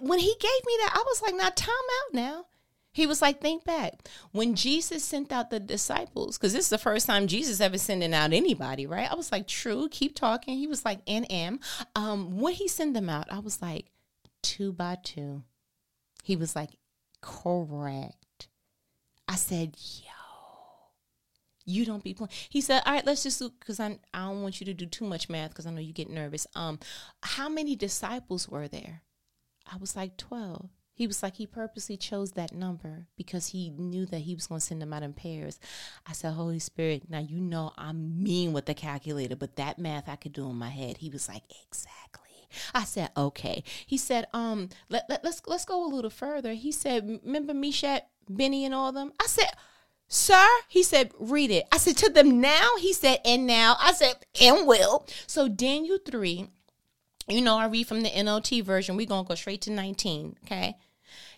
when 0.00 0.18
he 0.18 0.34
gave 0.40 0.66
me 0.66 0.76
that 0.80 0.92
i 0.94 1.02
was 1.06 1.22
like 1.22 1.34
now 1.34 1.50
time 1.54 1.70
out 1.74 2.14
now. 2.14 2.44
He 2.90 3.06
was 3.06 3.22
like 3.22 3.40
think 3.40 3.64
back. 3.64 4.08
When 4.32 4.54
jesus 4.54 5.04
sent 5.04 5.30
out 5.30 5.50
the 5.50 5.60
disciples 5.60 6.36
because 6.36 6.52
this 6.52 6.64
is 6.64 6.70
the 6.70 6.78
first 6.78 7.06
time 7.06 7.28
jesus 7.28 7.60
ever 7.60 7.78
sending 7.78 8.12
out 8.12 8.32
anybody 8.32 8.86
right? 8.86 9.10
I 9.10 9.14
was 9.14 9.30
like 9.30 9.46
true 9.46 9.88
keep 9.90 10.14
talking. 10.16 10.58
He 10.58 10.66
was 10.66 10.84
like 10.84 11.00
and 11.06 11.30
am. 11.30 11.60
Um 11.94 12.38
when 12.38 12.54
he 12.54 12.66
sent 12.66 12.94
them 12.94 13.08
out 13.08 13.30
i 13.30 13.38
was 13.38 13.62
like 13.62 13.86
two 14.42 14.72
by 14.72 14.96
two. 15.02 15.44
He 16.24 16.34
was 16.34 16.56
like 16.56 16.70
correct. 17.20 18.48
I 19.28 19.36
said 19.36 19.76
yeah 20.02 20.17
you 21.68 21.84
don't 21.84 22.02
be 22.02 22.14
playing. 22.14 22.30
He 22.48 22.60
said, 22.60 22.82
"All 22.86 22.92
right, 22.94 23.06
let's 23.06 23.22
just 23.22 23.38
do 23.38 23.50
because 23.50 23.78
I 23.78 23.98
I 24.14 24.26
don't 24.26 24.42
want 24.42 24.60
you 24.60 24.66
to 24.66 24.74
do 24.74 24.86
too 24.86 25.04
much 25.06 25.28
math 25.28 25.50
because 25.50 25.66
I 25.66 25.70
know 25.70 25.80
you 25.80 25.92
get 25.92 26.10
nervous. 26.10 26.46
Um, 26.54 26.78
how 27.22 27.48
many 27.48 27.76
disciples 27.76 28.48
were 28.48 28.68
there? 28.68 29.02
I 29.70 29.76
was 29.76 29.94
like 29.94 30.16
twelve. 30.16 30.70
He 30.94 31.06
was 31.06 31.22
like 31.22 31.36
he 31.36 31.46
purposely 31.46 31.96
chose 31.96 32.32
that 32.32 32.52
number 32.52 33.06
because 33.16 33.48
he 33.48 33.70
knew 33.70 34.04
that 34.06 34.20
he 34.20 34.34
was 34.34 34.48
going 34.48 34.60
to 34.60 34.66
send 34.66 34.82
them 34.82 34.92
out 34.92 35.04
in 35.04 35.12
pairs. 35.12 35.60
I 36.04 36.12
said, 36.12 36.32
Holy 36.32 36.58
Spirit, 36.58 37.08
now 37.08 37.20
you 37.20 37.40
know 37.40 37.72
I'm 37.78 38.20
mean 38.20 38.52
with 38.52 38.66
the 38.66 38.74
calculator, 38.74 39.36
but 39.36 39.54
that 39.56 39.78
math 39.78 40.08
I 40.08 40.16
could 40.16 40.32
do 40.32 40.50
in 40.50 40.56
my 40.56 40.70
head. 40.70 40.96
He 40.96 41.08
was 41.08 41.28
like, 41.28 41.44
exactly. 41.68 42.48
I 42.74 42.82
said, 42.82 43.10
okay. 43.16 43.62
He 43.86 43.96
said, 43.96 44.26
um, 44.32 44.70
let, 44.88 45.04
let, 45.08 45.22
let's 45.22 45.40
let's 45.46 45.64
go 45.64 45.86
a 45.86 45.94
little 45.94 46.10
further. 46.10 46.54
He 46.54 46.72
said, 46.72 47.20
remember 47.24 47.54
Meshach, 47.54 48.02
Benny, 48.28 48.64
and 48.64 48.74
all 48.74 48.90
them? 48.90 49.12
I 49.20 49.26
said, 49.26 49.50
Sir, 50.08 50.46
he 50.68 50.82
said, 50.82 51.12
read 51.18 51.50
it. 51.50 51.66
I 51.70 51.76
said, 51.76 51.98
to 51.98 52.10
them 52.10 52.40
now? 52.40 52.70
He 52.78 52.94
said, 52.94 53.20
and 53.24 53.46
now. 53.46 53.76
I 53.78 53.92
said, 53.92 54.14
and 54.40 54.66
will. 54.66 55.06
So 55.26 55.48
Daniel 55.48 55.98
3, 56.04 56.48
you 57.28 57.40
know, 57.42 57.58
I 57.58 57.66
read 57.66 57.86
from 57.86 58.00
the 58.00 58.08
NLT 58.08 58.64
version. 58.64 58.96
We're 58.96 59.06
going 59.06 59.24
to 59.24 59.28
go 59.28 59.34
straight 59.34 59.60
to 59.62 59.70
19, 59.70 60.36
okay? 60.44 60.76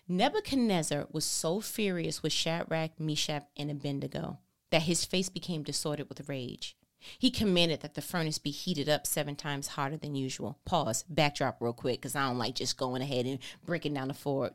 Nebuchadnezzar 0.09 1.07
was 1.11 1.25
so 1.25 1.61
furious 1.61 2.23
with 2.23 2.33
Shadrach, 2.33 2.99
Meshach, 2.99 3.45
and 3.57 3.71
Abednego 3.71 4.39
that 4.71 4.83
his 4.83 5.05
face 5.05 5.29
became 5.29 5.65
distorted 5.65 6.09
with 6.09 6.29
rage. 6.29 6.77
He 7.19 7.31
commanded 7.31 7.81
that 7.81 7.95
the 7.95 8.03
furnace 8.03 8.39
be 8.39 8.51
heated 8.51 8.89
up 8.89 9.07
seven 9.07 9.37
times 9.37 9.69
hotter 9.69 9.97
than 9.97 10.15
usual. 10.15 10.59
Pause, 10.65 11.05
backdrop 11.09 11.57
real 11.61 11.73
quick, 11.73 12.01
because 12.01 12.17
I 12.17 12.27
don't 12.27 12.39
like 12.39 12.55
just 12.55 12.77
going 12.77 13.03
ahead 13.03 13.27
and 13.27 13.39
breaking 13.65 13.95
down 13.95 14.09
the 14.09 14.15
floor 14.15 14.51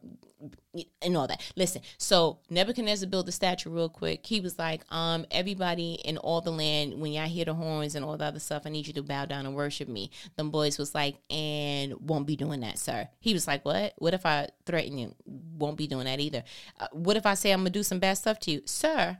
and 1.01 1.17
all 1.17 1.27
that. 1.27 1.41
Listen, 1.55 1.81
so 1.97 2.39
Nebuchadnezzar 2.49 3.09
built 3.09 3.25
the 3.25 3.31
statue 3.31 3.69
real 3.69 3.89
quick. 3.89 4.25
He 4.25 4.41
was 4.41 4.59
like, 4.59 4.81
um, 4.89 5.25
everybody 5.31 5.93
in 6.03 6.17
all 6.17 6.41
the 6.41 6.51
land, 6.51 6.99
when 6.99 7.13
y'all 7.13 7.27
hear 7.27 7.45
the 7.45 7.53
horns 7.53 7.95
and 7.95 8.03
all 8.03 8.17
the 8.17 8.25
other 8.25 8.39
stuff, 8.39 8.63
I 8.65 8.69
need 8.69 8.87
you 8.87 8.93
to 8.93 9.03
bow 9.03 9.25
down 9.25 9.45
and 9.45 9.55
worship 9.55 9.87
me. 9.87 10.11
Them 10.35 10.51
boys 10.51 10.77
was 10.77 10.93
like, 10.93 11.17
and 11.29 11.93
won't 12.01 12.27
be 12.27 12.35
doing 12.35 12.59
that, 12.61 12.77
sir. 12.77 13.07
He 13.19 13.33
was 13.33 13.47
like, 13.47 13.65
what? 13.65 13.93
What 13.97 14.13
if 14.13 14.25
I 14.25 14.49
threaten 14.65 14.97
you? 14.97 15.15
Won't 15.25 15.77
be 15.77 15.87
doing 15.87 16.05
that 16.05 16.19
either. 16.19 16.43
Uh, 16.79 16.87
what 16.91 17.17
if 17.17 17.25
I 17.25 17.33
say 17.33 17.51
I'm 17.51 17.59
gonna 17.59 17.69
do 17.69 17.83
some 17.83 17.99
bad 17.99 18.17
stuff 18.17 18.39
to 18.41 18.51
you, 18.51 18.61
sir? 18.65 19.17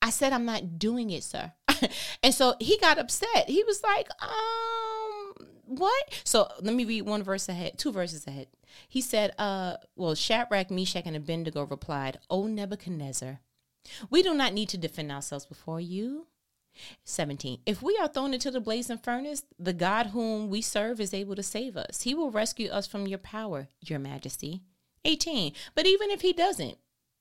I 0.00 0.10
said 0.10 0.32
I'm 0.32 0.44
not 0.44 0.80
doing 0.80 1.10
it, 1.10 1.22
sir. 1.22 1.52
and 2.22 2.34
so 2.34 2.54
he 2.60 2.78
got 2.78 2.98
upset. 2.98 3.48
He 3.48 3.64
was 3.64 3.82
like, 3.82 4.08
um, 4.20 5.46
what? 5.64 6.20
So 6.24 6.48
let 6.60 6.74
me 6.74 6.84
read 6.84 7.02
one 7.02 7.22
verse 7.22 7.48
ahead, 7.48 7.78
two 7.78 7.92
verses 7.92 8.26
ahead. 8.26 8.48
He 8.88 9.00
said, 9.00 9.32
uh, 9.38 9.76
well, 9.96 10.14
Shadrach, 10.14 10.70
Meshach, 10.70 11.06
and 11.06 11.16
Abednego 11.16 11.64
replied, 11.64 12.18
O 12.30 12.46
Nebuchadnezzar, 12.46 13.40
we 14.10 14.22
do 14.22 14.34
not 14.34 14.52
need 14.52 14.68
to 14.70 14.78
defend 14.78 15.10
ourselves 15.10 15.46
before 15.46 15.80
you. 15.80 16.26
17. 17.04 17.60
If 17.66 17.82
we 17.82 17.98
are 18.00 18.08
thrown 18.08 18.32
into 18.32 18.50
the 18.50 18.60
blazing 18.60 18.96
furnace, 18.96 19.44
the 19.58 19.74
God 19.74 20.06
whom 20.06 20.48
we 20.48 20.62
serve 20.62 21.00
is 21.00 21.12
able 21.12 21.34
to 21.36 21.42
save 21.42 21.76
us. 21.76 22.02
He 22.02 22.14
will 22.14 22.30
rescue 22.30 22.70
us 22.70 22.86
from 22.86 23.06
your 23.06 23.18
power, 23.18 23.68
your 23.82 23.98
majesty. 23.98 24.62
18. 25.04 25.52
But 25.74 25.86
even 25.86 26.10
if 26.10 26.22
he 26.22 26.32
doesn't, 26.32 26.78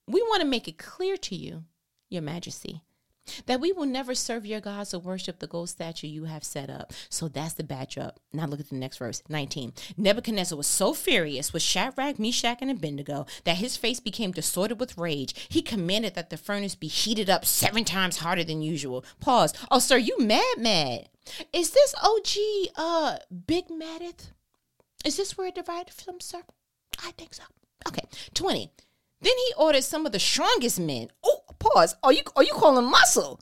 we 0.07 0.21
want 0.21 0.41
to 0.41 0.47
make 0.47 0.67
it 0.67 0.77
clear 0.77 1.17
to 1.17 1.35
you, 1.35 1.65
your 2.09 2.21
majesty, 2.21 2.81
that 3.45 3.59
we 3.59 3.71
will 3.71 3.85
never 3.85 4.15
serve 4.15 4.45
your 4.45 4.59
gods 4.59 4.93
or 4.93 4.99
worship 4.99 5.39
the 5.39 5.47
gold 5.47 5.69
statue 5.69 6.07
you 6.07 6.25
have 6.25 6.43
set 6.43 6.69
up. 6.69 6.93
So 7.09 7.27
that's 7.27 7.53
the 7.53 7.63
backdrop. 7.63 8.19
Now 8.33 8.45
look 8.45 8.59
at 8.59 8.69
the 8.69 8.75
next 8.75 8.97
verse, 8.97 9.21
19. 9.29 9.73
Nebuchadnezzar 9.97 10.57
was 10.57 10.67
so 10.67 10.93
furious 10.93 11.53
with 11.53 11.61
Shadrach, 11.61 12.19
Meshach, 12.19 12.57
and 12.61 12.71
Abednego 12.71 13.25
that 13.43 13.57
his 13.57 13.77
face 13.77 13.99
became 13.99 14.31
distorted 14.31 14.79
with 14.79 14.97
rage. 14.97 15.47
He 15.49 15.61
commanded 15.61 16.15
that 16.15 16.29
the 16.29 16.37
furnace 16.37 16.75
be 16.75 16.87
heated 16.87 17.29
up 17.29 17.45
seven 17.45 17.83
times 17.83 18.17
harder 18.17 18.43
than 18.43 18.61
usual. 18.61 19.05
Pause. 19.19 19.53
Oh, 19.69 19.79
sir, 19.79 19.97
you 19.97 20.17
mad, 20.19 20.57
mad. 20.57 21.09
Is 21.53 21.71
this 21.71 21.93
OG 22.03 22.73
uh 22.75 23.17
Big 23.47 23.67
Madeth? 23.67 24.31
Is 25.05 25.17
this 25.17 25.37
where 25.37 25.47
it 25.47 25.55
divided 25.55 25.93
from, 25.93 26.19
sir? 26.19 26.41
I 27.03 27.11
think 27.11 27.33
so. 27.33 27.43
Okay. 27.87 28.03
20. 28.33 28.71
Then 29.21 29.33
he 29.37 29.53
ordered 29.57 29.83
some 29.83 30.05
of 30.05 30.11
the 30.11 30.19
strongest 30.19 30.79
men. 30.79 31.09
Oh, 31.23 31.40
pause. 31.61 31.95
Are 32.03 32.11
you 32.13 32.23
are 32.35 32.43
you 32.43 32.53
calling 32.53 32.89
muscle? 32.89 33.39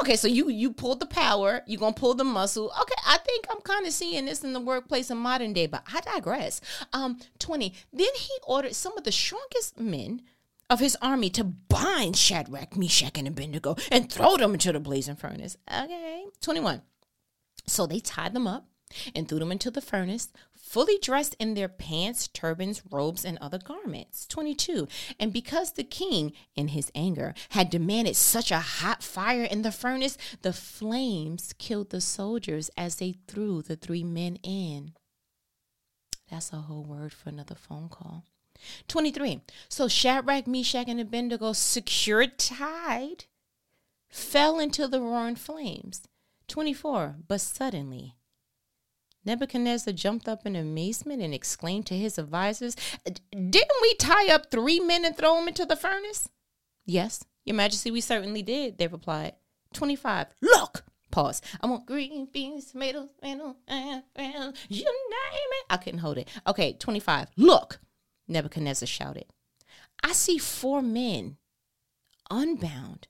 Okay, 0.00 0.16
so 0.16 0.26
you 0.26 0.48
you 0.48 0.72
pulled 0.72 1.00
the 1.00 1.06
power, 1.06 1.62
you're 1.66 1.78
gonna 1.78 1.92
pull 1.94 2.14
the 2.14 2.24
muscle. 2.24 2.72
Okay, 2.80 2.94
I 3.06 3.18
think 3.18 3.46
I'm 3.50 3.60
kind 3.60 3.86
of 3.86 3.92
seeing 3.92 4.24
this 4.24 4.42
in 4.42 4.52
the 4.52 4.60
workplace 4.60 5.10
in 5.10 5.18
modern 5.18 5.52
day, 5.52 5.66
but 5.66 5.84
I 5.92 6.00
digress. 6.00 6.60
Um, 6.92 7.18
20. 7.38 7.74
Then 7.92 8.08
he 8.16 8.32
ordered 8.46 8.74
some 8.74 8.96
of 8.96 9.04
the 9.04 9.12
strongest 9.12 9.78
men 9.78 10.22
of 10.70 10.80
his 10.80 10.96
army 11.02 11.28
to 11.30 11.44
bind 11.44 12.16
Shadrach, 12.16 12.76
Meshach, 12.76 13.18
and 13.18 13.28
Abednego 13.28 13.76
and 13.90 14.10
throw 14.10 14.36
them 14.38 14.54
into 14.54 14.72
the 14.72 14.80
blazing 14.80 15.16
furnace. 15.16 15.56
Okay. 15.70 16.24
21. 16.40 16.82
So 17.66 17.86
they 17.86 18.00
tied 18.00 18.32
them 18.32 18.46
up 18.46 18.66
and 19.14 19.28
threw 19.28 19.38
them 19.38 19.52
into 19.52 19.70
the 19.70 19.80
furnace, 19.80 20.32
fully 20.72 20.96
dressed 21.02 21.36
in 21.38 21.52
their 21.52 21.68
pants, 21.68 22.28
turbans, 22.28 22.80
robes, 22.90 23.26
and 23.26 23.36
other 23.42 23.58
garments. 23.58 24.26
22. 24.26 24.88
And 25.20 25.30
because 25.30 25.72
the 25.72 25.84
king, 25.84 26.32
in 26.56 26.68
his 26.68 26.90
anger, 26.94 27.34
had 27.50 27.68
demanded 27.68 28.16
such 28.16 28.50
a 28.50 28.58
hot 28.58 29.02
fire 29.02 29.44
in 29.44 29.60
the 29.60 29.70
furnace, 29.70 30.16
the 30.40 30.54
flames 30.54 31.52
killed 31.58 31.90
the 31.90 32.00
soldiers 32.00 32.70
as 32.74 32.96
they 32.96 33.16
threw 33.28 33.60
the 33.60 33.76
three 33.76 34.02
men 34.02 34.36
in. 34.42 34.94
That's 36.30 36.54
a 36.54 36.62
whole 36.62 36.84
word 36.84 37.12
for 37.12 37.28
another 37.28 37.54
phone 37.54 37.90
call. 37.90 38.24
23. 38.88 39.42
So 39.68 39.88
Shadrach, 39.88 40.46
Meshach, 40.46 40.88
and 40.88 40.98
Abednego, 40.98 41.52
secured 41.52 42.38
tied, 42.38 43.26
fell 44.08 44.58
into 44.58 44.88
the 44.88 45.02
roaring 45.02 45.36
flames. 45.36 46.00
24. 46.48 47.16
But 47.28 47.42
suddenly, 47.42 48.16
Nebuchadnezzar 49.24 49.92
jumped 49.92 50.28
up 50.28 50.46
in 50.46 50.56
amazement 50.56 51.22
and 51.22 51.32
exclaimed 51.32 51.86
to 51.86 51.96
his 51.96 52.18
advisors, 52.18 52.76
Didn't 53.04 53.82
we 53.82 53.94
tie 53.94 54.28
up 54.32 54.50
three 54.50 54.80
men 54.80 55.04
and 55.04 55.16
throw 55.16 55.36
them 55.36 55.48
into 55.48 55.64
the 55.64 55.76
furnace? 55.76 56.28
Yes, 56.84 57.24
your 57.44 57.56
majesty, 57.56 57.90
we 57.90 58.00
certainly 58.00 58.42
did, 58.42 58.78
they 58.78 58.88
replied. 58.88 59.34
25. 59.74 60.26
Look! 60.40 60.84
Pause. 61.10 61.42
I 61.60 61.66
want 61.66 61.86
green 61.86 62.26
beans, 62.32 62.72
tomatoes, 62.72 63.10
tomatoes, 63.20 63.54
you 64.68 64.84
name 64.84 65.50
it. 65.52 65.66
I 65.68 65.76
couldn't 65.76 66.00
hold 66.00 66.18
it. 66.18 66.28
Okay, 66.46 66.72
25. 66.72 67.28
Look! 67.36 67.80
Nebuchadnezzar 68.28 68.86
shouted. 68.86 69.26
I 70.02 70.12
see 70.12 70.38
four 70.38 70.80
men, 70.82 71.36
unbound, 72.30 73.08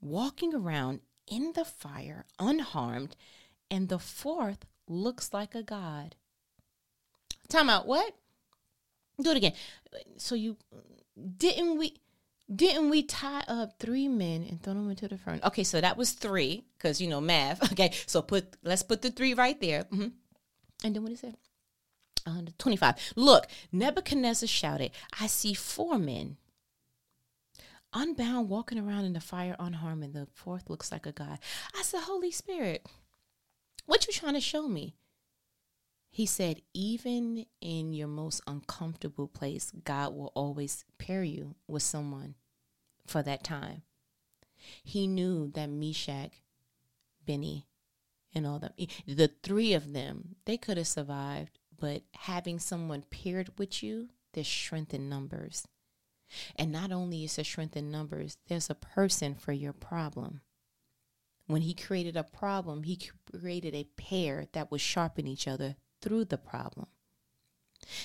walking 0.00 0.52
around 0.52 1.00
in 1.26 1.52
the 1.54 1.64
fire, 1.64 2.26
unharmed, 2.38 3.16
and 3.70 3.88
the 3.88 3.98
fourth 3.98 4.66
looks 4.88 5.32
like 5.32 5.54
a 5.54 5.62
god. 5.62 6.16
Time 7.48 7.68
out. 7.68 7.86
What? 7.86 8.14
Do 9.20 9.30
it 9.30 9.36
again. 9.36 9.52
So 10.16 10.34
you 10.34 10.56
didn't 11.36 11.78
we 11.78 11.96
didn't 12.54 12.90
we 12.90 13.02
tie 13.02 13.44
up 13.48 13.78
three 13.78 14.08
men 14.08 14.44
and 14.48 14.62
throw 14.62 14.74
them 14.74 14.90
into 14.90 15.08
the 15.08 15.18
furnace? 15.18 15.44
Okay, 15.44 15.64
so 15.64 15.80
that 15.80 15.96
was 15.96 16.12
three 16.12 16.64
because 16.76 17.00
you 17.00 17.08
know 17.08 17.20
math. 17.20 17.62
Okay, 17.72 17.92
so 18.06 18.22
put 18.22 18.56
let's 18.62 18.82
put 18.82 19.02
the 19.02 19.10
three 19.10 19.34
right 19.34 19.60
there. 19.60 19.84
Mm-hmm. 19.84 20.08
And 20.84 20.94
then 20.94 21.02
what 21.02 21.12
is 21.12 21.22
it? 21.22 21.36
Uh, 22.26 22.40
25. 22.58 22.94
Look, 23.16 23.46
Nebuchadnezzar 23.70 24.46
shouted, 24.46 24.92
I 25.20 25.26
see 25.26 25.52
four 25.52 25.98
men 25.98 26.38
unbound, 27.94 28.48
walking 28.48 28.78
around 28.78 29.04
in 29.04 29.12
the 29.12 29.20
fire 29.20 29.56
unharmed, 29.58 30.04
and 30.04 30.14
the 30.14 30.26
fourth 30.34 30.68
looks 30.68 30.90
like 30.90 31.06
a 31.06 31.12
god. 31.12 31.38
I 31.78 31.82
said, 31.82 32.00
Holy 32.00 32.30
Spirit, 32.30 32.86
what 33.86 34.06
you 34.06 34.12
trying 34.12 34.34
to 34.34 34.40
show 34.40 34.68
me? 34.68 34.96
He 36.10 36.26
said, 36.26 36.62
even 36.72 37.46
in 37.60 37.92
your 37.92 38.06
most 38.06 38.40
uncomfortable 38.46 39.26
place, 39.26 39.72
God 39.84 40.14
will 40.14 40.32
always 40.34 40.84
pair 40.96 41.24
you 41.24 41.56
with 41.66 41.82
someone 41.82 42.36
for 43.06 43.22
that 43.22 43.42
time. 43.42 43.82
He 44.82 45.06
knew 45.06 45.50
that 45.54 45.68
Meshach, 45.68 46.30
Benny, 47.26 47.66
and 48.32 48.46
all 48.46 48.58
them, 48.58 48.72
the 49.06 49.30
three 49.42 49.72
of 49.72 49.92
them, 49.92 50.36
they 50.44 50.56
could 50.56 50.76
have 50.76 50.86
survived, 50.86 51.58
but 51.78 52.02
having 52.14 52.58
someone 52.58 53.04
paired 53.10 53.50
with 53.58 53.82
you, 53.82 54.08
there's 54.32 54.48
strength 54.48 54.94
in 54.94 55.08
numbers. 55.08 55.66
And 56.56 56.72
not 56.72 56.92
only 56.92 57.24
is 57.24 57.36
there 57.36 57.44
strength 57.44 57.76
in 57.76 57.90
numbers, 57.90 58.38
there's 58.48 58.70
a 58.70 58.74
person 58.74 59.34
for 59.34 59.52
your 59.52 59.72
problem. 59.72 60.40
When 61.46 61.62
he 61.62 61.74
created 61.74 62.16
a 62.16 62.24
problem, 62.24 62.84
he 62.84 62.98
created 63.30 63.74
a 63.74 63.88
pair 63.96 64.46
that 64.52 64.70
would 64.70 64.80
sharpen 64.80 65.26
each 65.26 65.46
other 65.46 65.76
through 66.00 66.26
the 66.26 66.38
problem. 66.38 66.86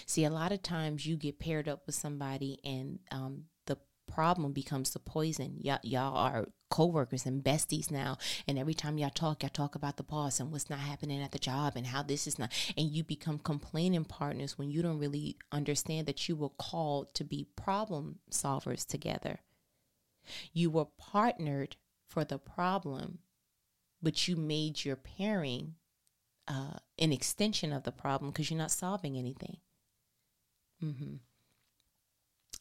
See, 0.06 0.26
a 0.26 0.30
lot 0.30 0.52
of 0.52 0.62
times 0.62 1.06
you 1.06 1.16
get 1.16 1.40
paired 1.40 1.70
up 1.70 1.86
with 1.86 1.96
somebody 1.96 2.60
and 2.64 3.00
um, 3.12 3.46
the 3.66 3.78
problem 4.12 4.52
becomes 4.52 4.92
the 4.92 5.00
poison. 5.00 5.60
Y- 5.64 5.80
y'all 5.84 6.18
are 6.18 6.48
co-workers 6.70 7.26
and 7.26 7.44
besties 7.44 7.90
now 7.90 8.18
and 8.48 8.60
every 8.60 8.76
time 8.76 8.98
y'all 8.98 9.10
talk 9.10 9.42
y'all 9.42 9.50
talk 9.50 9.74
about 9.74 9.98
the 9.98 10.04
boss 10.04 10.40
and 10.40 10.52
what's 10.52 10.70
not 10.70 10.80
happening 10.80 11.20
at 11.22 11.32
the 11.32 11.40
job 11.40 11.74
and 11.76 11.88
how 11.88 12.04
this 12.04 12.28
is 12.28 12.38
not 12.38 12.52
and 12.78 12.92
you 12.92 13.04
become 13.04 13.40
complaining 13.40 14.06
partners 14.06 14.56
when 14.56 14.70
you 14.70 14.82
don't 14.84 15.00
really 15.00 15.36
understand 15.52 16.06
that 16.06 16.30
you 16.30 16.36
were 16.36 16.50
called 16.50 17.12
to 17.14 17.24
be 17.24 17.48
problem 17.56 18.20
solvers 18.32 18.86
together 18.86 19.40
you 20.54 20.70
were 20.70 20.86
partnered 20.86 21.76
for 22.08 22.24
the 22.24 22.38
problem 22.38 23.18
but 24.02 24.28
you 24.28 24.36
made 24.36 24.84
your 24.84 24.96
pairing 24.96 25.76
uh, 26.48 26.78
an 26.98 27.12
extension 27.12 27.72
of 27.72 27.84
the 27.84 27.92
problem 27.92 28.32
because 28.32 28.50
you're 28.50 28.58
not 28.58 28.72
solving 28.72 29.18
anything. 29.18 29.58
Mm-hmm. 30.84 31.16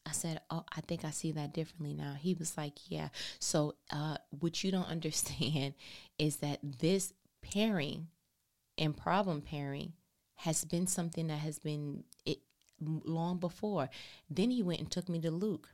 I 0.06 0.12
said, 0.12 0.40
Oh, 0.50 0.64
I 0.74 0.80
think 0.82 1.04
I 1.04 1.10
see 1.10 1.32
that 1.32 1.52
differently 1.54 1.94
now. 1.94 2.14
He 2.18 2.34
was 2.34 2.56
like, 2.56 2.90
Yeah. 2.90 3.08
So, 3.38 3.76
uh, 3.90 4.18
what 4.30 4.62
you 4.62 4.70
don't 4.70 4.88
understand 4.88 5.74
is 6.18 6.36
that 6.36 6.58
this 6.62 7.12
pairing 7.42 8.08
and 8.76 8.96
problem 8.96 9.42
pairing 9.42 9.92
has 10.36 10.64
been 10.64 10.86
something 10.86 11.26
that 11.28 11.38
has 11.38 11.58
been 11.58 12.04
it 12.24 12.38
long 12.80 13.38
before. 13.38 13.88
Then 14.30 14.50
he 14.50 14.62
went 14.62 14.80
and 14.80 14.90
took 14.90 15.08
me 15.08 15.20
to 15.20 15.30
Luke. 15.30 15.68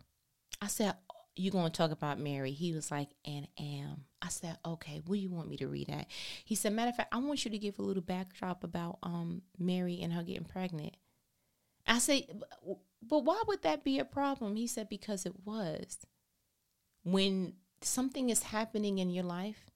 I 0.61 0.69
said, 0.69 0.95
you 1.37 1.51
going 1.51 1.71
to 1.71 1.77
talk 1.77 1.91
about 1.91 2.19
Mary? 2.19 2.53
He 2.53 2.73
was 2.73 2.91
like, 2.91 3.09
and 3.27 3.49
am. 3.59 4.05
I 4.23 4.29
said, 4.29 4.57
okay, 4.65 5.03
what 5.05 5.17
do 5.17 5.21
you 5.21 5.31
want 5.31 5.49
me 5.49 5.57
to 5.59 5.69
read 5.69 5.91
at? 5.91 6.07
He 6.45 6.55
said, 6.55 6.73
matter 6.73 6.91
of 6.91 6.97
fact, 6.97 7.15
I 7.15 7.19
want 7.19 7.45
you 7.45 7.51
to 7.51 7.59
give 7.59 7.79
a 7.79 7.83
little 7.83 8.03
backdrop 8.03 8.65
about 8.65 8.99
um 9.03 9.43
Mary 9.59 10.01
and 10.01 10.13
her 10.13 10.23
getting 10.23 10.45
pregnant. 10.45 10.97
I 11.87 11.99
said, 11.99 12.25
but 13.03 13.25
why 13.25 13.43
would 13.47 13.63
that 13.63 13.85
be 13.85 13.99
a 13.99 14.05
problem? 14.05 14.57
He 14.57 14.67
said, 14.67 14.89
because 14.89 15.27
it 15.27 15.35
was. 15.45 16.07
When 17.03 17.55
something 17.83 18.31
is 18.31 18.45
happening 18.45 18.99
in 18.99 19.11
your 19.11 19.25
life 19.25 19.67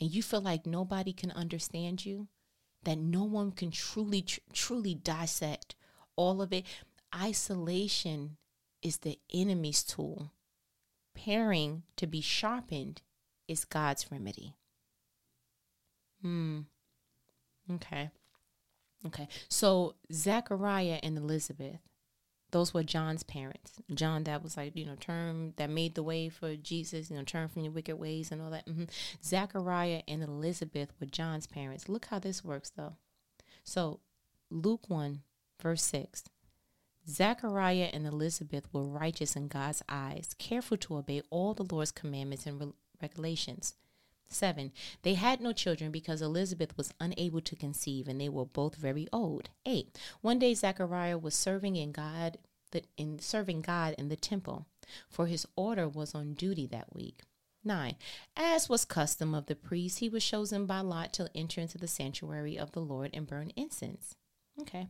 and 0.00 0.10
you 0.10 0.22
feel 0.22 0.40
like 0.40 0.64
nobody 0.64 1.12
can 1.12 1.30
understand 1.32 2.06
you, 2.06 2.28
that 2.84 2.96
no 2.96 3.24
one 3.24 3.52
can 3.52 3.70
truly, 3.70 4.22
tr- 4.22 4.40
truly 4.52 4.94
dissect 4.94 5.74
all 6.16 6.40
of 6.40 6.52
it, 6.52 6.64
isolation 7.14 8.38
is 8.80 8.98
the 8.98 9.18
enemy's 9.32 9.82
tool 9.82 10.32
pairing 11.14 11.82
to 11.96 12.06
be 12.06 12.20
sharpened 12.20 13.02
is 13.48 13.64
God's 13.64 14.10
remedy. 14.10 14.54
Hmm. 16.22 16.60
Okay. 17.70 18.10
Okay. 19.06 19.28
So 19.48 19.94
Zachariah 20.12 21.00
and 21.02 21.18
Elizabeth, 21.18 21.80
those 22.50 22.72
were 22.72 22.82
John's 22.82 23.22
parents. 23.22 23.72
John 23.94 24.24
that 24.24 24.42
was 24.42 24.56
like, 24.56 24.76
you 24.76 24.84
know, 24.84 24.94
term 24.94 25.54
that 25.56 25.70
made 25.70 25.94
the 25.94 26.02
way 26.02 26.28
for 26.28 26.54
Jesus, 26.54 27.10
you 27.10 27.16
know, 27.16 27.24
turn 27.24 27.48
from 27.48 27.62
your 27.62 27.72
wicked 27.72 27.96
ways 27.96 28.30
and 28.30 28.40
all 28.40 28.50
that. 28.50 28.66
Mm-hmm. 28.66 28.84
Zachariah 29.24 30.02
and 30.06 30.22
Elizabeth 30.22 30.92
were 31.00 31.06
John's 31.06 31.46
parents. 31.46 31.88
Look 31.88 32.06
how 32.06 32.18
this 32.18 32.44
works 32.44 32.70
though. 32.70 32.96
So 33.64 34.00
Luke 34.50 34.88
1, 34.88 35.22
verse 35.60 35.82
6. 35.84 36.24
Zachariah 37.08 37.90
and 37.92 38.06
Elizabeth 38.06 38.72
were 38.72 38.84
righteous 38.84 39.34
in 39.34 39.48
God's 39.48 39.82
eyes, 39.88 40.34
careful 40.38 40.76
to 40.78 40.96
obey 40.96 41.22
all 41.30 41.54
the 41.54 41.64
Lord's 41.64 41.90
commandments 41.90 42.46
and 42.46 42.60
re- 42.60 42.72
regulations. 43.00 43.74
7. 44.28 44.72
They 45.02 45.14
had 45.14 45.40
no 45.40 45.52
children 45.52 45.90
because 45.90 46.22
Elizabeth 46.22 46.76
was 46.76 46.94
unable 47.00 47.40
to 47.42 47.56
conceive 47.56 48.08
and 48.08 48.20
they 48.20 48.28
were 48.28 48.46
both 48.46 48.76
very 48.76 49.06
old. 49.12 49.50
8. 49.66 49.98
One 50.20 50.38
day 50.38 50.54
Zachariah 50.54 51.18
was 51.18 51.34
serving 51.34 51.76
in 51.76 51.92
God 51.92 52.38
in 52.96 53.18
serving 53.18 53.60
God 53.60 53.94
in 53.98 54.08
the 54.08 54.16
temple, 54.16 54.66
for 55.08 55.26
his 55.26 55.46
order 55.56 55.88
was 55.88 56.14
on 56.14 56.32
duty 56.32 56.66
that 56.68 56.94
week. 56.94 57.20
9. 57.64 57.96
As 58.36 58.68
was 58.68 58.84
custom 58.84 59.34
of 59.34 59.46
the 59.46 59.54
priests, 59.54 59.98
he 59.98 60.08
was 60.08 60.24
chosen 60.24 60.66
by 60.66 60.80
lot 60.80 61.12
to 61.12 61.30
enter 61.34 61.60
into 61.60 61.78
the 61.78 61.86
sanctuary 61.86 62.58
of 62.58 62.72
the 62.72 62.80
Lord 62.80 63.10
and 63.12 63.26
burn 63.26 63.52
incense. 63.56 64.16
Okay. 64.60 64.88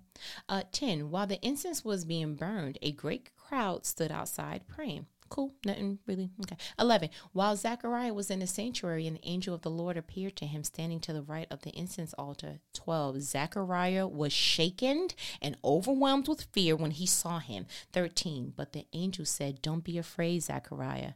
Uh, 0.49 0.63
10. 0.73 1.11
While 1.11 1.27
the 1.27 1.45
incense 1.47 1.85
was 1.85 2.05
being 2.05 2.35
burned, 2.35 2.79
a 2.83 2.93
great 2.93 3.31
crowd 3.37 3.87
stood 3.87 4.11
outside 4.11 4.67
praying. 4.67 5.07
Cool. 5.29 5.55
Nothing 5.65 5.99
really. 6.07 6.31
Okay. 6.43 6.57
11. 6.79 7.09
While 7.33 7.57
Zechariah 7.57 8.13
was 8.13 8.31
in 8.31 8.41
the 8.41 8.47
sanctuary, 8.47 9.07
an 9.07 9.19
angel 9.23 9.55
of 9.55 9.63
the 9.63 9.71
Lord 9.71 9.97
appeared 9.97 10.37
to 10.37 10.47
him 10.47 10.63
standing 10.63 11.01
to 11.01 11.13
the 11.15 11.23
right 11.23 11.47
of 11.51 11.63
the 11.63 11.71
incense 11.71 12.13
altar. 12.15 12.59
12. 12.75 13.23
Zechariah 13.23 14.07
was 14.07 14.33
shaken 14.33 15.09
and 15.41 15.57
overwhelmed 15.65 16.29
with 16.29 16.49
fear 16.53 16.77
when 16.77 16.91
he 16.91 17.07
saw 17.07 17.39
him. 17.39 17.65
13. 17.93 18.53
But 18.55 18.73
the 18.73 18.87
angel 18.93 19.25
said, 19.25 19.63
Don't 19.63 19.85
be 19.85 19.97
afraid, 19.97 20.43
Zechariah. 20.43 21.13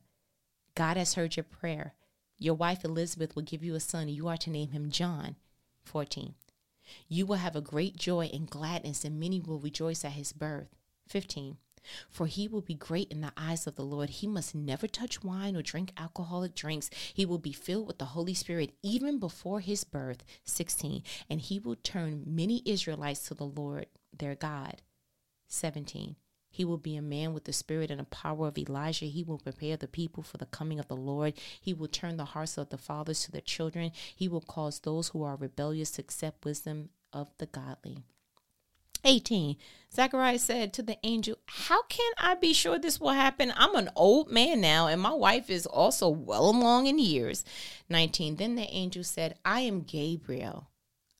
God 0.74 0.96
has 0.96 1.14
heard 1.14 1.36
your 1.36 1.44
prayer. 1.44 1.94
Your 2.38 2.54
wife 2.54 2.84
Elizabeth 2.84 3.36
will 3.36 3.42
give 3.42 3.62
you 3.62 3.74
a 3.74 3.80
son, 3.80 4.02
and 4.02 4.10
you 4.10 4.28
are 4.28 4.36
to 4.38 4.50
name 4.50 4.70
him 4.70 4.90
John. 4.90 5.36
14. 5.84 6.34
You 7.08 7.26
will 7.26 7.36
have 7.36 7.56
a 7.56 7.60
great 7.60 7.96
joy 7.96 8.30
and 8.32 8.48
gladness, 8.48 9.04
and 9.04 9.20
many 9.20 9.40
will 9.40 9.58
rejoice 9.58 10.04
at 10.04 10.12
his 10.12 10.32
birth. 10.32 10.74
15. 11.08 11.58
For 12.10 12.26
he 12.26 12.48
will 12.48 12.62
be 12.62 12.74
great 12.74 13.12
in 13.12 13.20
the 13.20 13.32
eyes 13.36 13.66
of 13.66 13.76
the 13.76 13.84
Lord. 13.84 14.10
He 14.10 14.26
must 14.26 14.54
never 14.54 14.88
touch 14.88 15.22
wine 15.22 15.56
or 15.56 15.62
drink 15.62 15.92
alcoholic 15.96 16.54
drinks. 16.54 16.90
He 17.14 17.24
will 17.24 17.38
be 17.38 17.52
filled 17.52 17.86
with 17.86 17.98
the 17.98 18.06
Holy 18.06 18.34
Spirit 18.34 18.74
even 18.82 19.18
before 19.18 19.60
his 19.60 19.84
birth. 19.84 20.24
16. 20.44 21.02
And 21.30 21.40
he 21.40 21.58
will 21.58 21.76
turn 21.76 22.24
many 22.26 22.62
Israelites 22.64 23.28
to 23.28 23.34
the 23.34 23.46
Lord 23.46 23.86
their 24.16 24.34
God. 24.34 24.82
17. 25.48 26.16
He 26.56 26.64
will 26.64 26.78
be 26.78 26.96
a 26.96 27.02
man 27.02 27.34
with 27.34 27.44
the 27.44 27.52
spirit 27.52 27.90
and 27.90 28.00
the 28.00 28.04
power 28.04 28.48
of 28.48 28.56
Elijah. 28.56 29.04
He 29.04 29.22
will 29.22 29.36
prepare 29.36 29.76
the 29.76 29.86
people 29.86 30.22
for 30.22 30.38
the 30.38 30.46
coming 30.46 30.80
of 30.80 30.88
the 30.88 30.96
Lord. 30.96 31.34
He 31.60 31.74
will 31.74 31.86
turn 31.86 32.16
the 32.16 32.24
hearts 32.24 32.56
of 32.56 32.70
the 32.70 32.78
fathers 32.78 33.22
to 33.24 33.30
their 33.30 33.42
children. 33.42 33.92
He 34.16 34.26
will 34.26 34.40
cause 34.40 34.80
those 34.80 35.08
who 35.08 35.22
are 35.22 35.36
rebellious 35.36 35.90
to 35.90 36.00
accept 36.00 36.46
wisdom 36.46 36.88
of 37.12 37.28
the 37.36 37.44
godly. 37.44 38.04
18. 39.04 39.56
Zacharias 39.92 40.44
said 40.44 40.72
to 40.72 40.82
the 40.82 40.96
angel, 41.02 41.36
How 41.44 41.82
can 41.82 42.10
I 42.16 42.36
be 42.36 42.54
sure 42.54 42.78
this 42.78 42.98
will 42.98 43.10
happen? 43.10 43.52
I'm 43.54 43.74
an 43.74 43.90
old 43.94 44.30
man 44.30 44.62
now, 44.62 44.86
and 44.86 44.98
my 44.98 45.12
wife 45.12 45.50
is 45.50 45.66
also 45.66 46.08
well 46.08 46.48
along 46.48 46.86
in 46.86 46.98
years. 46.98 47.44
19. 47.90 48.36
Then 48.36 48.54
the 48.54 48.62
angel 48.62 49.04
said, 49.04 49.38
I 49.44 49.60
am 49.60 49.82
Gabriel. 49.82 50.70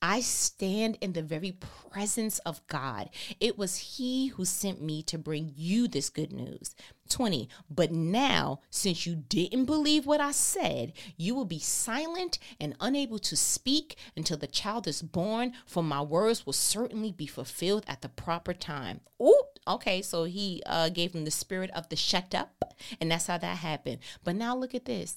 I 0.03 0.21
stand 0.21 0.99
in 1.01 1.15
the 1.15 1.23
very 1.23 1.53
presence 1.91 2.39
of 2.41 2.67
God. 2.67 3.09
It 3.41 3.57
was 3.57 3.97
He 3.97 4.29
who 4.29 4.45
sent 4.45 4.83
me 4.83 5.03
to 5.05 5.19
bring 5.19 5.53
you 5.57 5.89
this 5.89 6.11
good 6.11 6.33
news. 6.33 6.75
20. 7.09 7.49
But 7.71 7.93
now, 7.93 8.61
since 8.71 9.07
you 9.07 9.15
didn't 9.15 9.65
believe 9.65 10.07
what 10.07 10.21
I 10.21 10.33
said, 10.33 10.93
you 11.17 11.35
will 11.35 11.45
be 11.45 11.59
silent 11.59 12.39
and 12.61 12.77
unable 12.81 13.19
to 13.21 13.37
speak 13.37 13.97
until 14.17 14.37
the 14.37 14.47
child 14.47 14.87
is 14.87 15.03
born, 15.03 15.53
for 15.65 15.83
my 15.83 16.03
words 16.03 16.45
will 16.45 16.53
certainly 16.53 17.13
be 17.13 17.27
fulfilled 17.27 17.85
at 17.87 18.03
the 18.03 18.09
proper 18.09 18.53
time. 18.53 19.01
Oh, 19.19 19.45
okay. 19.67 20.03
So 20.03 20.25
he 20.25 20.63
uh, 20.67 20.89
gave 20.91 21.15
him 21.15 21.25
the 21.25 21.31
spirit 21.31 21.71
of 21.75 21.89
the 21.89 21.97
shut 21.97 22.35
up, 22.35 22.75
and 23.01 23.11
that's 23.11 23.29
how 23.29 23.39
that 23.39 23.59
happened. 23.59 23.99
But 24.25 24.37
now 24.37 24.57
look 24.57 24.75
at 24.75 24.85
this. 24.85 25.17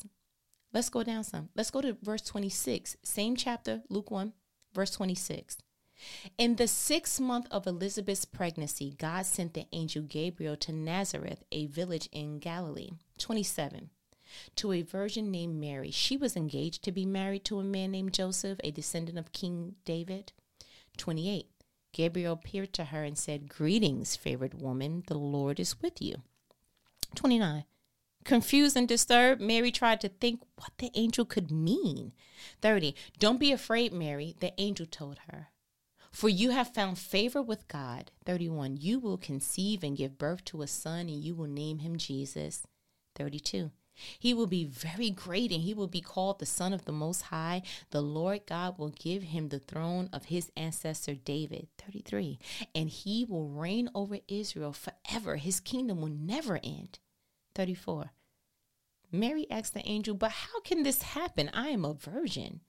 Let's 0.72 0.90
go 0.90 1.04
down 1.04 1.24
some. 1.24 1.50
Let's 1.56 1.72
go 1.72 1.82
to 1.82 1.98
verse 2.02 2.22
26, 2.22 2.98
same 3.04 3.36
chapter, 3.36 3.82
Luke 3.90 4.12
1. 4.12 4.34
Verse 4.74 4.92
26. 4.92 5.58
In 6.38 6.56
the 6.56 6.68
sixth 6.68 7.20
month 7.20 7.48
of 7.52 7.68
Elizabeth's 7.68 8.26
pregnancy, 8.26 8.96
God 8.98 9.26
sent 9.26 9.54
the 9.54 9.68
angel 9.74 10.04
Gabriel 10.04 10.56
to 10.58 10.72
Nazareth, 10.72 11.44
a 11.52 11.66
village 11.66 12.08
in 12.12 12.40
Galilee. 12.40 12.92
27. 13.18 13.90
To 14.58 14.72
a 14.72 14.82
virgin 14.82 15.32
named 15.32 15.60
Mary. 15.60 15.92
She 15.92 16.16
was 16.16 16.38
engaged 16.38 16.84
to 16.84 16.92
be 16.92 17.06
married 17.06 17.44
to 17.46 17.60
a 17.60 17.64
man 17.64 17.92
named 17.92 18.14
Joseph, 18.14 18.60
a 18.64 18.72
descendant 18.72 19.18
of 19.18 19.34
King 19.34 19.76
David. 19.86 20.32
28. 20.98 21.48
Gabriel 21.92 22.34
appeared 22.34 22.74
to 22.74 22.86
her 22.86 23.04
and 23.04 23.18
said, 23.18 23.50
Greetings, 23.50 24.16
favored 24.16 24.54
woman, 24.54 25.04
the 25.08 25.18
Lord 25.18 25.60
is 25.60 25.82
with 25.82 26.02
you. 26.02 26.22
29. 27.16 27.66
Confused 28.26 28.76
and 28.76 28.88
disturbed, 28.88 29.42
Mary 29.42 29.72
tried 29.72 30.02
to 30.02 30.10
think 30.10 30.42
what 30.56 30.72
the 30.78 30.92
angel 30.94 31.26
could 31.26 31.52
mean. 31.52 32.14
30. 32.62 32.96
Don't 33.18 33.40
be 33.40 33.52
afraid, 33.52 33.94
Mary, 33.94 34.36
the 34.40 34.54
angel 34.60 34.86
told 34.86 35.20
her. 35.30 35.50
For 36.12 36.30
you 36.30 36.52
have 36.52 36.74
found 36.74 36.98
favor 36.98 37.42
with 37.42 37.68
God. 37.68 38.12
31. 38.26 38.78
You 38.78 39.00
will 39.00 39.18
conceive 39.18 39.84
and 39.84 39.98
give 39.98 40.18
birth 40.18 40.44
to 40.46 40.62
a 40.62 40.68
son, 40.68 41.02
and 41.02 41.24
you 41.24 41.36
will 41.36 41.48
name 41.48 41.80
him 41.80 41.98
Jesus. 41.98 42.64
32. 43.16 43.72
He 44.18 44.34
will 44.34 44.48
be 44.48 44.64
very 44.64 45.10
great, 45.10 45.52
and 45.52 45.62
he 45.62 45.74
will 45.74 45.88
be 45.88 46.02
called 46.02 46.40
the 46.40 46.46
Son 46.46 46.74
of 46.74 46.86
the 46.86 46.92
Most 46.92 47.24
High. 47.24 47.62
The 47.92 48.02
Lord 48.02 48.42
God 48.48 48.78
will 48.78 48.90
give 48.90 49.24
him 49.24 49.50
the 49.50 49.60
throne 49.60 50.10
of 50.14 50.26
his 50.26 50.52
ancestor 50.56 51.16
David. 51.16 51.68
33. 51.78 52.40
And 52.74 52.90
he 52.90 53.26
will 53.26 53.50
reign 53.50 53.90
over 53.94 54.20
Israel 54.28 54.74
forever. 54.74 55.36
His 55.36 55.60
kingdom 55.60 56.02
will 56.02 56.10
never 56.10 56.60
end. 56.64 57.00
34. 57.60 58.14
Mary 59.12 59.46
asked 59.52 59.74
the 59.74 59.86
angel, 59.86 60.16
But 60.16 60.32
how 60.32 60.62
can 60.62 60.84
this 60.84 61.02
happen? 61.02 61.50
I 61.54 61.68
am 61.68 61.84
a 61.84 61.94
virgin. 61.94 62.62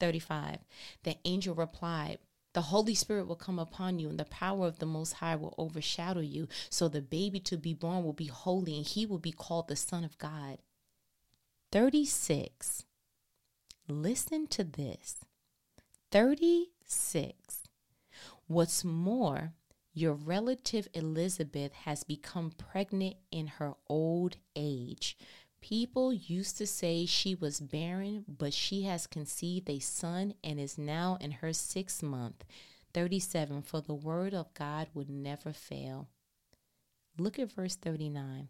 35. 0.00 0.60
The 1.02 1.18
angel 1.26 1.54
replied, 1.54 2.16
The 2.54 2.62
Holy 2.62 2.94
Spirit 2.94 3.26
will 3.26 3.36
come 3.36 3.58
upon 3.58 3.98
you, 3.98 4.08
and 4.08 4.18
the 4.18 4.24
power 4.24 4.66
of 4.66 4.78
the 4.78 4.86
Most 4.86 5.12
High 5.12 5.36
will 5.36 5.54
overshadow 5.58 6.20
you. 6.20 6.48
So 6.70 6.88
the 6.88 7.02
baby 7.02 7.40
to 7.40 7.58
be 7.58 7.74
born 7.74 8.04
will 8.04 8.14
be 8.14 8.24
holy, 8.24 8.78
and 8.78 8.86
he 8.86 9.04
will 9.04 9.18
be 9.18 9.32
called 9.32 9.68
the 9.68 9.76
Son 9.76 10.02
of 10.02 10.16
God. 10.16 10.60
36. 11.70 12.84
Listen 13.86 14.46
to 14.46 14.64
this. 14.64 15.16
36. 16.10 17.64
What's 18.46 18.82
more, 18.82 19.52
your 19.94 20.14
relative 20.14 20.88
Elizabeth 20.94 21.72
has 21.72 22.04
become 22.04 22.50
pregnant 22.50 23.16
in 23.30 23.46
her 23.46 23.74
old 23.88 24.36
age. 24.56 25.16
People 25.60 26.12
used 26.12 26.58
to 26.58 26.66
say 26.66 27.06
she 27.06 27.34
was 27.34 27.60
barren, 27.60 28.24
but 28.26 28.52
she 28.52 28.82
has 28.82 29.06
conceived 29.06 29.70
a 29.70 29.78
son 29.78 30.34
and 30.42 30.58
is 30.58 30.76
now 30.78 31.18
in 31.20 31.30
her 31.30 31.52
sixth 31.52 32.02
month. 32.02 32.44
37 32.94 33.62
For 33.62 33.80
the 33.80 33.94
word 33.94 34.34
of 34.34 34.52
God 34.54 34.88
would 34.94 35.08
never 35.08 35.52
fail. 35.52 36.08
Look 37.18 37.38
at 37.38 37.52
verse 37.52 37.76
39. 37.76 38.48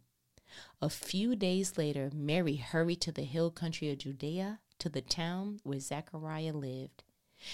A 0.81 0.89
few 0.89 1.35
days 1.35 1.77
later, 1.77 2.11
Mary 2.15 2.57
hurried 2.57 3.01
to 3.03 3.13
the 3.13 3.23
hill 3.25 3.51
country 3.51 3.91
of 3.91 3.99
Judea, 3.99 4.61
to 4.79 4.89
the 4.89 5.01
town 5.01 5.61
where 5.65 5.81
Zechariah 5.81 6.53
lived. 6.53 7.03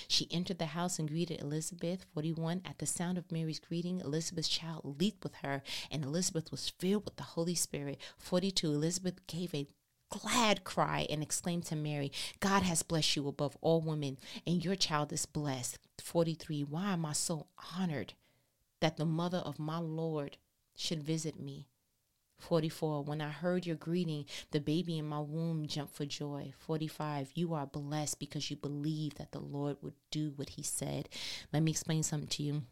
She 0.07 0.29
entered 0.31 0.59
the 0.59 0.67
house 0.67 0.99
and 0.99 1.09
greeted 1.09 1.41
Elizabeth. 1.41 2.07
41. 2.15 2.63
At 2.65 2.79
the 2.79 2.87
sound 2.87 3.19
of 3.19 3.31
Mary's 3.33 3.59
greeting, 3.59 4.01
Elizabeth's 4.01 4.49
child 4.49 4.97
leaped 5.01 5.23
with 5.25 5.37
her, 5.37 5.63
and 5.91 6.05
Elizabeth 6.05 6.51
was 6.51 6.69
filled 6.69 7.05
with 7.05 7.17
the 7.17 7.23
Holy 7.23 7.55
Spirit. 7.55 7.99
42. 8.19 8.73
Elizabeth 8.73 9.27
gave 9.27 9.55
a 9.55 9.69
glad 10.11 10.65
cry 10.65 11.07
and 11.11 11.23
exclaimed 11.23 11.65
to 11.67 11.77
Mary, 11.77 12.11
God 12.41 12.63
has 12.63 12.83
blessed 12.83 13.17
you 13.17 13.29
above 13.29 13.57
all 13.61 13.81
women, 13.81 14.19
and 14.47 14.65
your 14.65 14.77
child 14.77 15.13
is 15.13 15.27
blessed. 15.27 15.79
43. 16.03 16.63
Why 16.65 16.93
am 16.93 17.05
I 17.05 17.13
so 17.13 17.47
honored 17.77 18.15
that 18.81 18.97
the 18.97 19.05
mother 19.05 19.39
of 19.39 19.59
my 19.59 19.79
Lord 19.79 20.37
should 20.75 21.03
visit 21.03 21.39
me? 21.39 21.69
44. 22.39 23.05
When 23.05 23.21
I 23.21 23.31
heard 23.31 23.67
your 23.67 23.77
greeting, 23.77 24.27
the 24.51 24.61
baby 24.61 24.99
in 24.99 25.07
my 25.07 25.21
womb 25.21 25.67
jumped 25.67 25.95
for 25.95 26.07
joy. 26.07 26.53
45. 26.59 27.33
You 27.35 27.55
are 27.55 27.67
blessed 27.67 28.19
because 28.19 28.51
you 28.51 28.57
believe 28.57 29.15
that 29.17 29.33
the 29.33 29.41
Lord 29.41 29.77
would 29.83 29.95
do 30.11 30.33
what 30.37 30.51
he 30.51 30.63
said. 30.63 31.09
Let 31.53 31.63
me 31.63 31.71
explain 31.71 32.03
something 32.03 32.29
to 32.29 32.43
you. 32.43 32.63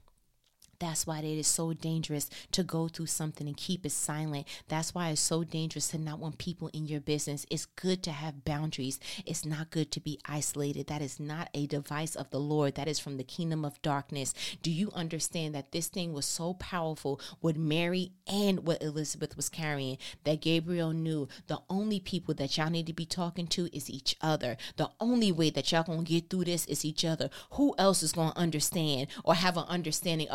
That's 0.78 1.06
why 1.06 1.18
it 1.20 1.24
is 1.24 1.46
so 1.46 1.72
dangerous 1.72 2.28
to 2.52 2.62
go 2.62 2.88
through 2.88 3.06
something 3.06 3.46
and 3.46 3.56
keep 3.56 3.86
it 3.86 3.92
silent. 3.92 4.46
That's 4.68 4.94
why 4.94 5.10
it's 5.10 5.20
so 5.20 5.44
dangerous 5.44 5.88
to 5.88 5.98
not 5.98 6.18
want 6.18 6.38
people 6.38 6.68
in 6.72 6.86
your 6.86 7.00
business. 7.00 7.46
It's 7.50 7.66
good 7.66 8.02
to 8.04 8.12
have 8.12 8.44
boundaries. 8.44 9.00
It's 9.24 9.44
not 9.44 9.70
good 9.70 9.90
to 9.92 10.00
be 10.00 10.18
isolated. 10.26 10.86
That 10.86 11.02
is 11.02 11.18
not 11.18 11.48
a 11.54 11.66
device 11.66 12.14
of 12.14 12.30
the 12.30 12.40
Lord. 12.40 12.74
That 12.74 12.88
is 12.88 12.98
from 12.98 13.16
the 13.16 13.24
kingdom 13.24 13.64
of 13.64 13.80
darkness. 13.82 14.34
Do 14.62 14.70
you 14.70 14.90
understand 14.92 15.54
that 15.54 15.72
this 15.72 15.88
thing 15.88 16.12
was 16.12 16.26
so 16.26 16.54
powerful, 16.54 17.20
what 17.40 17.56
Mary 17.56 18.12
and 18.26 18.66
what 18.66 18.82
Elizabeth 18.82 19.36
was 19.36 19.48
carrying, 19.48 19.98
that 20.24 20.40
Gabriel 20.40 20.92
knew 20.92 21.28
the 21.46 21.60
only 21.68 22.00
people 22.00 22.34
that 22.34 22.56
y'all 22.56 22.70
need 22.70 22.86
to 22.86 22.92
be 22.92 23.06
talking 23.06 23.46
to 23.48 23.68
is 23.76 23.90
each 23.90 24.16
other. 24.20 24.56
The 24.76 24.90
only 25.00 25.32
way 25.32 25.50
that 25.50 25.70
y'all 25.72 25.82
gonna 25.82 26.02
get 26.02 26.30
through 26.30 26.44
this 26.44 26.66
is 26.66 26.84
each 26.84 27.04
other. 27.04 27.30
Who 27.52 27.74
else 27.78 28.02
is 28.02 28.12
gonna 28.12 28.32
understand 28.36 29.08
or 29.24 29.34
have 29.34 29.56
an 29.56 29.64
understanding 29.68 30.28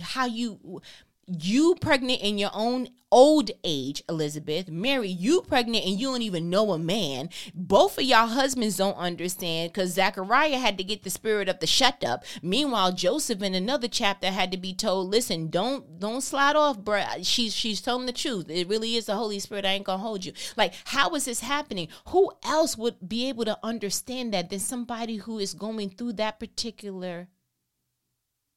how 0.00 0.26
you 0.26 0.80
you 1.26 1.76
pregnant 1.80 2.20
in 2.20 2.36
your 2.36 2.50
own 2.52 2.88
old 3.10 3.50
age, 3.62 4.02
Elizabeth. 4.08 4.68
Mary, 4.68 5.08
you 5.08 5.42
pregnant 5.42 5.84
and 5.84 5.98
you 5.98 6.08
don't 6.08 6.22
even 6.22 6.50
know 6.50 6.72
a 6.72 6.78
man. 6.78 7.30
Both 7.54 7.98
of 7.98 8.04
y'all 8.04 8.26
husbands 8.26 8.76
don't 8.76 8.96
understand 8.96 9.72
because 9.72 9.92
Zachariah 9.92 10.58
had 10.58 10.78
to 10.78 10.84
get 10.84 11.04
the 11.04 11.10
spirit 11.10 11.48
of 11.48 11.60
the 11.60 11.66
shut 11.66 12.02
up. 12.02 12.24
Meanwhile, 12.42 12.92
Joseph 12.92 13.42
in 13.42 13.54
another 13.54 13.86
chapter 13.86 14.30
had 14.30 14.50
to 14.50 14.58
be 14.58 14.74
told, 14.74 15.10
listen, 15.10 15.48
don't 15.48 16.00
don't 16.00 16.22
slide 16.22 16.56
off, 16.56 16.78
bro. 16.78 17.04
She's 17.22 17.54
she's 17.54 17.80
telling 17.80 18.06
the 18.06 18.12
truth. 18.12 18.50
It 18.50 18.68
really 18.68 18.96
is 18.96 19.06
the 19.06 19.14
Holy 19.14 19.38
Spirit. 19.38 19.64
I 19.64 19.70
ain't 19.72 19.84
gonna 19.84 20.02
hold 20.02 20.24
you. 20.24 20.32
Like, 20.56 20.74
how 20.86 21.14
is 21.14 21.26
this 21.26 21.40
happening? 21.40 21.88
Who 22.08 22.32
else 22.42 22.76
would 22.76 23.08
be 23.08 23.28
able 23.28 23.44
to 23.44 23.58
understand 23.62 24.34
that 24.34 24.50
than 24.50 24.58
somebody 24.58 25.16
who 25.16 25.38
is 25.38 25.54
going 25.54 25.90
through 25.90 26.14
that 26.14 26.40
particular 26.40 27.28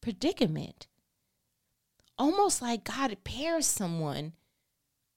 predicament? 0.01 0.87
Almost 2.17 2.61
like 2.61 2.83
God 2.83 3.15
pairs 3.23 3.65
someone 3.65 4.33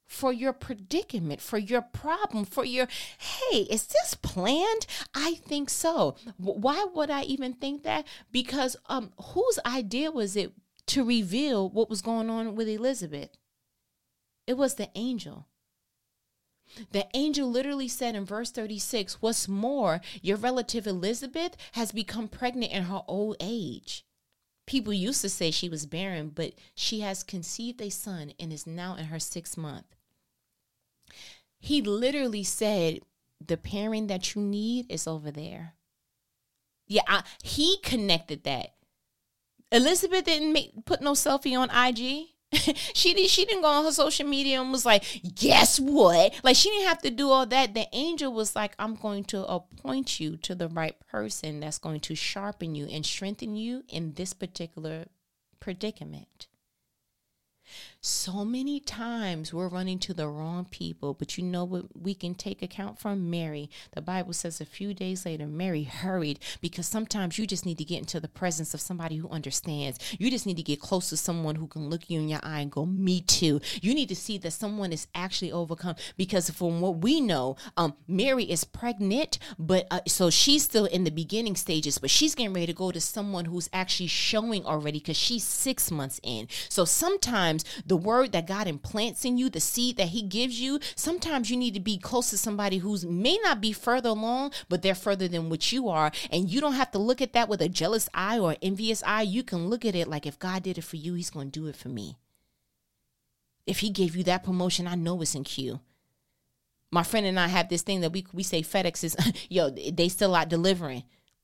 for 0.09 0.33
your 0.33 0.53
predicament, 0.53 1.39
for 1.39 1.59
your 1.59 1.83
problem, 1.83 2.43
for 2.43 2.65
your, 2.65 2.87
hey, 3.17 3.59
is 3.69 3.85
this 3.85 4.15
planned? 4.15 4.87
I 5.13 5.35
think 5.35 5.69
so. 5.69 6.15
Why 6.37 6.87
would 6.95 7.11
I 7.11 7.21
even 7.23 7.53
think 7.53 7.83
that? 7.83 8.07
Because 8.31 8.75
um, 8.87 9.11
whose 9.33 9.59
idea 9.65 10.11
was 10.11 10.35
it 10.35 10.53
to 10.87 11.03
reveal 11.03 11.69
what 11.69 11.91
was 11.91 12.01
going 12.01 12.29
on 12.29 12.55
with 12.55 12.67
Elizabeth? 12.67 13.29
It 14.47 14.57
was 14.57 14.75
the 14.75 14.89
angel. 14.95 15.45
The 16.91 17.05
angel 17.13 17.49
literally 17.49 17.87
said 17.87 18.15
in 18.15 18.25
verse 18.25 18.49
36 18.51 19.21
What's 19.21 19.47
more, 19.47 20.01
your 20.23 20.37
relative 20.37 20.87
Elizabeth 20.87 21.55
has 21.73 21.91
become 21.91 22.27
pregnant 22.27 22.71
in 22.71 22.83
her 22.85 23.01
old 23.07 23.37
age. 23.39 24.05
People 24.69 24.93
used 24.93 25.21
to 25.21 25.29
say 25.29 25.49
she 25.49 25.67
was 25.67 25.87
barren, 25.87 26.29
but 26.29 26.53
she 26.75 26.99
has 26.99 27.23
conceived 27.23 27.81
a 27.81 27.89
son 27.89 28.33
and 28.39 28.53
is 28.53 28.67
now 28.67 28.93
in 28.93 29.05
her 29.05 29.17
sixth 29.17 29.57
month. 29.57 29.95
He 31.59 31.81
literally 31.81 32.43
said, 32.43 32.99
The 33.43 33.57
pairing 33.57 34.05
that 34.07 34.35
you 34.35 34.43
need 34.43 34.85
is 34.87 35.07
over 35.07 35.31
there. 35.31 35.73
Yeah, 36.85 37.01
I, 37.07 37.23
he 37.41 37.79
connected 37.79 38.43
that. 38.43 38.75
Elizabeth 39.71 40.25
didn't 40.25 40.53
make, 40.53 40.85
put 40.85 41.01
no 41.01 41.13
selfie 41.13 41.57
on 41.57 41.71
IG. 41.71 42.27
she 42.93 43.13
did 43.13 43.29
she 43.29 43.45
didn't 43.45 43.61
go 43.61 43.67
on 43.67 43.85
her 43.85 43.91
social 43.91 44.27
media 44.27 44.59
and 44.61 44.71
was 44.71 44.85
like, 44.85 45.03
guess 45.35 45.79
what? 45.79 46.39
Like 46.43 46.55
she 46.55 46.69
didn't 46.69 46.87
have 46.87 47.01
to 47.03 47.11
do 47.11 47.29
all 47.29 47.45
that. 47.45 47.73
The 47.73 47.87
angel 47.93 48.33
was 48.33 48.55
like, 48.55 48.73
I'm 48.79 48.95
going 48.95 49.23
to 49.25 49.45
appoint 49.45 50.19
you 50.19 50.37
to 50.37 50.55
the 50.55 50.67
right 50.67 50.95
person 51.07 51.59
that's 51.59 51.77
going 51.77 51.99
to 52.01 52.15
sharpen 52.15 52.75
you 52.75 52.87
and 52.87 53.05
strengthen 53.05 53.55
you 53.55 53.83
in 53.87 54.13
this 54.13 54.33
particular 54.33 55.05
predicament. 55.59 56.47
So 58.01 58.45
many 58.45 58.79
times 58.79 59.53
we're 59.53 59.67
running 59.67 59.99
to 59.99 60.13
the 60.13 60.29
wrong 60.29 60.63
people, 60.63 61.13
but 61.13 61.37
you 61.37 61.43
know 61.43 61.65
what 61.65 62.01
we 62.01 62.13
can 62.13 62.33
take 62.33 62.61
account 62.61 62.97
from 62.97 63.29
Mary. 63.29 63.69
The 63.93 64.01
Bible 64.01 64.31
says 64.31 64.61
a 64.61 64.65
few 64.65 64.93
days 64.93 65.25
later, 65.25 65.45
Mary 65.47 65.83
hurried 65.83 66.39
because 66.61 66.87
sometimes 66.87 67.37
you 67.37 67.45
just 67.45 67.65
need 67.65 67.77
to 67.77 67.83
get 67.83 67.99
into 67.99 68.21
the 68.21 68.29
presence 68.29 68.73
of 68.73 68.79
somebody 68.79 69.17
who 69.17 69.27
understands. 69.27 69.99
You 70.17 70.31
just 70.31 70.45
need 70.45 70.55
to 70.55 70.63
get 70.63 70.79
close 70.79 71.09
to 71.09 71.17
someone 71.17 71.55
who 71.55 71.67
can 71.67 71.89
look 71.89 72.09
you 72.09 72.21
in 72.21 72.29
your 72.29 72.39
eye 72.41 72.61
and 72.61 72.71
go, 72.71 72.85
Me 72.85 73.19
too. 73.19 73.59
You 73.81 73.93
need 73.93 74.07
to 74.07 74.15
see 74.15 74.37
that 74.37 74.51
someone 74.51 74.93
is 74.93 75.07
actually 75.13 75.51
overcome 75.51 75.95
because 76.15 76.49
from 76.49 76.79
what 76.79 76.99
we 76.99 77.19
know, 77.19 77.57
um, 77.75 77.95
Mary 78.07 78.45
is 78.45 78.63
pregnant, 78.63 79.39
but 79.57 79.87
uh, 79.91 79.99
so 80.07 80.29
she's 80.29 80.63
still 80.63 80.85
in 80.85 81.03
the 81.03 81.11
beginning 81.11 81.57
stages, 81.57 81.97
but 81.97 82.09
she's 82.09 82.33
getting 82.33 82.53
ready 82.53 82.67
to 82.67 82.73
go 82.73 82.93
to 82.93 83.01
someone 83.01 83.43
who's 83.43 83.69
actually 83.73 84.07
showing 84.07 84.65
already 84.65 84.99
because 84.99 85.17
she's 85.17 85.43
six 85.43 85.91
months 85.91 86.21
in. 86.23 86.47
So 86.69 86.85
sometimes 86.85 87.65
the 87.89 87.97
word 87.97 88.31
that 88.31 88.47
God 88.47 88.67
implants 88.67 89.25
in 89.25 89.37
you, 89.37 89.49
the 89.49 89.59
seed 89.59 89.97
that 89.97 90.09
He 90.09 90.21
gives 90.21 90.61
you, 90.61 90.79
sometimes 90.95 91.51
you 91.51 91.57
need 91.57 91.73
to 91.73 91.79
be 91.79 91.97
close 91.97 92.29
to 92.29 92.37
somebody 92.37 92.77
who's 92.77 93.05
may 93.05 93.37
not 93.43 93.59
be 93.59 93.73
further 93.73 94.09
along, 94.09 94.53
but 94.69 94.81
they're 94.81 94.95
further 94.95 95.27
than 95.27 95.49
what 95.49 95.71
you 95.71 95.89
are. 95.89 96.11
And 96.31 96.49
you 96.49 96.61
don't 96.61 96.73
have 96.73 96.91
to 96.91 96.99
look 96.99 97.21
at 97.21 97.33
that 97.33 97.49
with 97.49 97.61
a 97.61 97.67
jealous 97.67 98.07
eye 98.13 98.39
or 98.39 98.55
envious 98.61 99.03
eye. 99.05 99.23
You 99.23 99.43
can 99.43 99.67
look 99.67 99.83
at 99.83 99.95
it 99.95 100.07
like 100.07 100.25
if 100.25 100.39
God 100.39 100.63
did 100.63 100.77
it 100.77 100.83
for 100.83 100.95
you, 100.95 101.15
He's 101.15 101.29
going 101.29 101.51
to 101.51 101.59
do 101.59 101.67
it 101.67 101.75
for 101.75 101.89
me. 101.89 102.17
If 103.65 103.79
He 103.79 103.89
gave 103.89 104.15
you 104.15 104.23
that 104.23 104.43
promotion, 104.43 104.87
I 104.87 104.95
know 104.95 105.21
it's 105.21 105.35
in 105.35 105.43
queue 105.43 105.81
my 106.91 107.03
friend 107.03 107.25
and 107.25 107.39
I 107.39 107.47
have 107.47 107.69
this 107.69 107.81
thing 107.81 108.01
that 108.01 108.11
we 108.11 108.25
we 108.33 108.43
say 108.43 108.61
FedEx 108.61 109.03
is 109.03 109.15
yo 109.49 109.69
they 109.69 110.09
still 110.09 110.35
out 110.35 110.49
delivering 110.49 111.03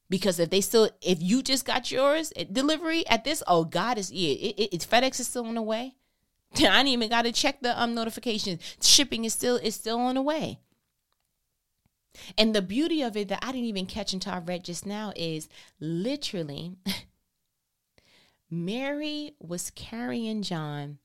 because 0.09 0.39
if 0.39 0.49
they 0.49 0.61
still 0.61 0.89
if 1.01 1.21
you 1.21 1.41
just 1.41 1.65
got 1.65 1.91
yours 1.91 2.33
eh, 2.35 2.45
delivery 2.51 3.07
at 3.07 3.23
this 3.23 3.43
oh 3.47 3.63
God 3.63 3.97
is 3.97 4.11
yeah 4.11 4.31
it, 4.31 4.55
it, 4.57 4.73
it's 4.73 4.85
FedEx 4.85 5.19
is 5.19 5.27
still 5.27 5.45
on 5.45 5.55
the 5.55 5.61
way 5.61 5.95
I 6.59 6.83
didn't 6.83 6.87
even 6.87 7.09
got 7.09 7.23
to 7.23 7.31
check 7.31 7.61
the 7.61 7.79
um 7.81 7.93
notifications. 7.93 8.61
Shipping 8.81 9.25
is 9.25 9.33
still 9.33 9.57
is 9.57 9.75
still 9.75 9.99
on 9.99 10.15
the 10.15 10.21
way. 10.21 10.59
And 12.37 12.55
the 12.55 12.61
beauty 12.61 13.01
of 13.01 13.17
it 13.17 13.27
that 13.27 13.43
I 13.43 13.51
didn't 13.51 13.67
even 13.67 13.85
catch 13.85 14.13
until 14.13 14.33
I 14.33 14.39
read 14.39 14.63
just 14.63 14.85
now 14.85 15.11
is 15.15 15.49
literally 15.79 16.77
Mary 18.49 19.33
was 19.39 19.69
carrying 19.71 20.41
John, 20.41 20.99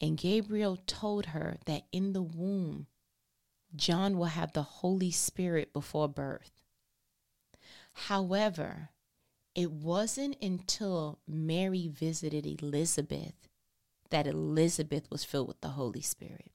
and 0.00 0.16
Gabriel 0.16 0.78
told 0.86 1.26
her 1.26 1.58
that 1.66 1.82
in 1.92 2.12
the 2.12 2.22
womb, 2.22 2.86
John 3.76 4.16
will 4.16 4.26
have 4.26 4.52
the 4.52 4.62
Holy 4.62 5.10
Spirit 5.10 5.72
before 5.72 6.08
birth. 6.08 6.62
However, 7.92 8.90
it 9.54 9.70
wasn't 9.70 10.36
until 10.40 11.18
Mary 11.26 11.88
visited 11.88 12.46
Elizabeth 12.46 13.48
that 14.14 14.28
Elizabeth 14.28 15.10
was 15.10 15.24
filled 15.24 15.48
with 15.48 15.60
the 15.60 15.70
Holy 15.70 16.00
Spirit. 16.00 16.52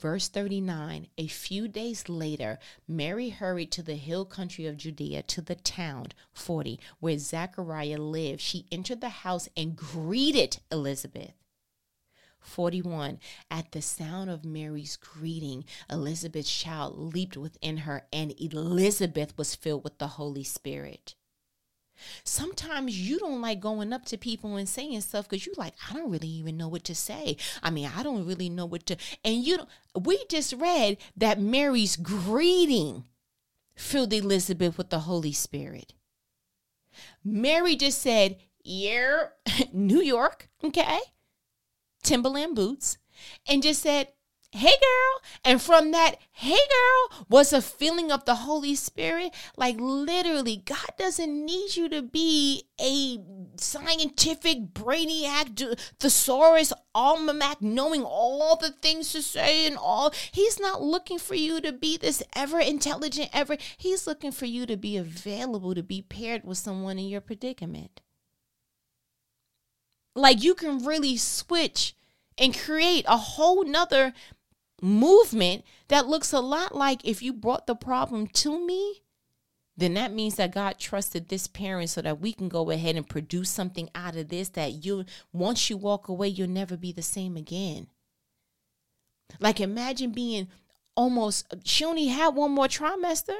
Verse 0.00 0.26
39 0.28 1.08
A 1.18 1.26
few 1.26 1.68
days 1.68 2.08
later, 2.08 2.58
Mary 2.88 3.28
hurried 3.28 3.70
to 3.72 3.82
the 3.82 3.96
hill 3.96 4.24
country 4.24 4.64
of 4.64 4.78
Judea 4.78 5.24
to 5.24 5.42
the 5.42 5.54
town 5.54 6.06
40 6.32 6.80
where 7.00 7.18
Zachariah 7.18 7.98
lived. 7.98 8.40
She 8.40 8.64
entered 8.72 9.02
the 9.02 9.10
house 9.10 9.50
and 9.54 9.76
greeted 9.76 10.56
Elizabeth. 10.72 11.34
41 12.40 13.20
At 13.50 13.72
the 13.72 13.82
sound 13.82 14.30
of 14.30 14.46
Mary's 14.46 14.96
greeting, 14.96 15.66
Elizabeth's 15.90 16.50
child 16.50 17.14
leaped 17.14 17.36
within 17.36 17.76
her, 17.76 18.06
and 18.10 18.32
Elizabeth 18.40 19.36
was 19.36 19.54
filled 19.54 19.84
with 19.84 19.98
the 19.98 20.16
Holy 20.16 20.44
Spirit. 20.44 21.14
Sometimes 22.24 22.98
you 22.98 23.18
don't 23.18 23.40
like 23.40 23.60
going 23.60 23.92
up 23.92 24.04
to 24.06 24.16
people 24.16 24.56
and 24.56 24.68
saying 24.68 25.00
stuff 25.00 25.28
because 25.28 25.46
you 25.46 25.52
like, 25.56 25.74
I 25.90 25.94
don't 25.94 26.10
really 26.10 26.28
even 26.28 26.56
know 26.56 26.68
what 26.68 26.84
to 26.84 26.94
say. 26.94 27.36
I 27.62 27.70
mean, 27.70 27.90
I 27.94 28.02
don't 28.02 28.26
really 28.26 28.48
know 28.48 28.66
what 28.66 28.86
to. 28.86 28.96
And 29.24 29.44
you 29.44 29.58
don't. 29.58 29.68
We 30.00 30.24
just 30.28 30.52
read 30.54 30.98
that 31.16 31.40
Mary's 31.40 31.96
greeting 31.96 33.04
filled 33.74 34.12
Elizabeth 34.12 34.78
with 34.78 34.90
the 34.90 35.00
Holy 35.00 35.32
Spirit. 35.32 35.94
Mary 37.24 37.76
just 37.76 38.00
said, 38.00 38.36
"Yeah, 38.62 39.28
New 39.72 40.00
York, 40.00 40.48
okay, 40.62 41.00
Timberland 42.02 42.56
boots," 42.56 42.98
and 43.46 43.62
just 43.62 43.82
said, 43.82 44.08
hey 44.52 44.70
girl. 44.70 45.22
And 45.44 45.60
from 45.60 45.90
that, 45.92 46.16
hey 46.30 46.50
girl, 46.50 47.24
was 47.28 47.52
a 47.52 47.62
feeling 47.62 48.12
of 48.12 48.24
the 48.24 48.36
Holy 48.36 48.74
Spirit. 48.74 49.34
Like 49.56 49.76
literally, 49.78 50.62
God 50.64 50.90
doesn't 50.98 51.44
need 51.44 51.74
you 51.76 51.88
to 51.88 52.02
be 52.02 52.64
a 52.80 53.18
scientific 53.56 54.74
brainiac, 54.74 55.78
thesaurus, 55.98 56.72
almanac, 56.94 57.62
knowing 57.62 58.04
all 58.04 58.56
the 58.56 58.70
things 58.70 59.12
to 59.12 59.22
say 59.22 59.66
and 59.66 59.76
all. 59.76 60.12
He's 60.30 60.60
not 60.60 60.82
looking 60.82 61.18
for 61.18 61.34
you 61.34 61.60
to 61.62 61.72
be 61.72 61.96
this 61.96 62.22
ever 62.36 62.60
intelligent, 62.60 63.30
ever. 63.32 63.56
He's 63.78 64.06
looking 64.06 64.32
for 64.32 64.46
you 64.46 64.66
to 64.66 64.76
be 64.76 64.96
available 64.96 65.74
to 65.74 65.82
be 65.82 66.02
paired 66.02 66.44
with 66.44 66.58
someone 66.58 66.98
in 66.98 67.08
your 67.08 67.22
predicament. 67.22 68.00
Like 70.14 70.42
you 70.42 70.54
can 70.54 70.84
really 70.84 71.16
switch 71.16 71.94
and 72.38 72.58
create 72.58 73.04
a 73.08 73.16
whole 73.16 73.64
nother 73.64 74.12
movement 74.82 75.64
that 75.88 76.08
looks 76.08 76.32
a 76.32 76.40
lot 76.40 76.74
like 76.74 77.04
if 77.04 77.22
you 77.22 77.32
brought 77.32 77.66
the 77.66 77.74
problem 77.74 78.26
to 78.26 78.64
me, 78.66 79.02
then 79.76 79.94
that 79.94 80.12
means 80.12 80.34
that 80.34 80.52
God 80.52 80.78
trusted 80.78 81.28
this 81.28 81.46
parent 81.46 81.88
so 81.90 82.02
that 82.02 82.20
we 82.20 82.32
can 82.32 82.48
go 82.48 82.70
ahead 82.70 82.96
and 82.96 83.08
produce 83.08 83.48
something 83.48 83.88
out 83.94 84.16
of 84.16 84.28
this 84.28 84.50
that 84.50 84.84
you 84.84 85.04
once 85.32 85.70
you 85.70 85.76
walk 85.76 86.08
away, 86.08 86.28
you'll 86.28 86.48
never 86.48 86.76
be 86.76 86.92
the 86.92 87.02
same 87.02 87.36
again. 87.36 87.86
Like 89.40 89.60
imagine 89.60 90.10
being 90.10 90.48
almost 90.94 91.54
she 91.64 91.84
only 91.84 92.08
had 92.08 92.34
one 92.34 92.50
more 92.50 92.68
trimester, 92.68 93.38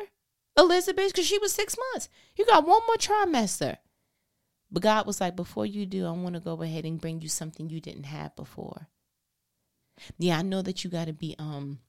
Elizabeth, 0.56 1.08
because 1.12 1.26
she 1.26 1.38
was 1.38 1.52
six 1.52 1.76
months. 1.92 2.08
You 2.36 2.46
got 2.46 2.66
one 2.66 2.80
more 2.86 2.96
trimester. 2.96 3.78
But 4.70 4.82
God 4.82 5.06
was 5.06 5.20
like, 5.20 5.36
before 5.36 5.66
you 5.66 5.84
do, 5.84 6.06
I 6.06 6.12
want 6.12 6.34
to 6.34 6.40
go 6.40 6.62
ahead 6.62 6.86
and 6.86 6.98
bring 6.98 7.20
you 7.20 7.28
something 7.28 7.68
you 7.68 7.78
didn't 7.78 8.04
have 8.04 8.34
before. 8.34 8.88
Yeah, 10.18 10.38
I 10.38 10.42
know 10.42 10.62
that 10.62 10.84
you 10.84 10.90
got 10.90 11.06
to 11.06 11.12
be 11.12 11.34
um 11.38 11.80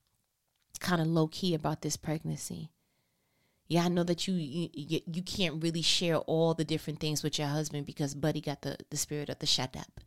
kind 0.79 1.01
of 1.01 1.07
low 1.07 1.27
key 1.27 1.53
about 1.53 1.81
this 1.81 1.97
pregnancy. 1.97 2.69
Yeah, 3.67 3.85
I 3.85 3.87
know 3.87 4.03
that 4.03 4.27
you, 4.27 4.35
you 4.35 4.99
you 5.05 5.23
can't 5.23 5.63
really 5.63 5.81
share 5.81 6.17
all 6.17 6.53
the 6.53 6.65
different 6.65 6.99
things 6.99 7.23
with 7.23 7.39
your 7.39 7.47
husband 7.47 7.85
because 7.85 8.13
Buddy 8.13 8.41
got 8.41 8.61
the 8.61 8.77
the 8.89 8.97
spirit 8.97 9.29
of 9.29 9.39
the 9.39 9.45
shut 9.45 9.75
up. 9.75 10.01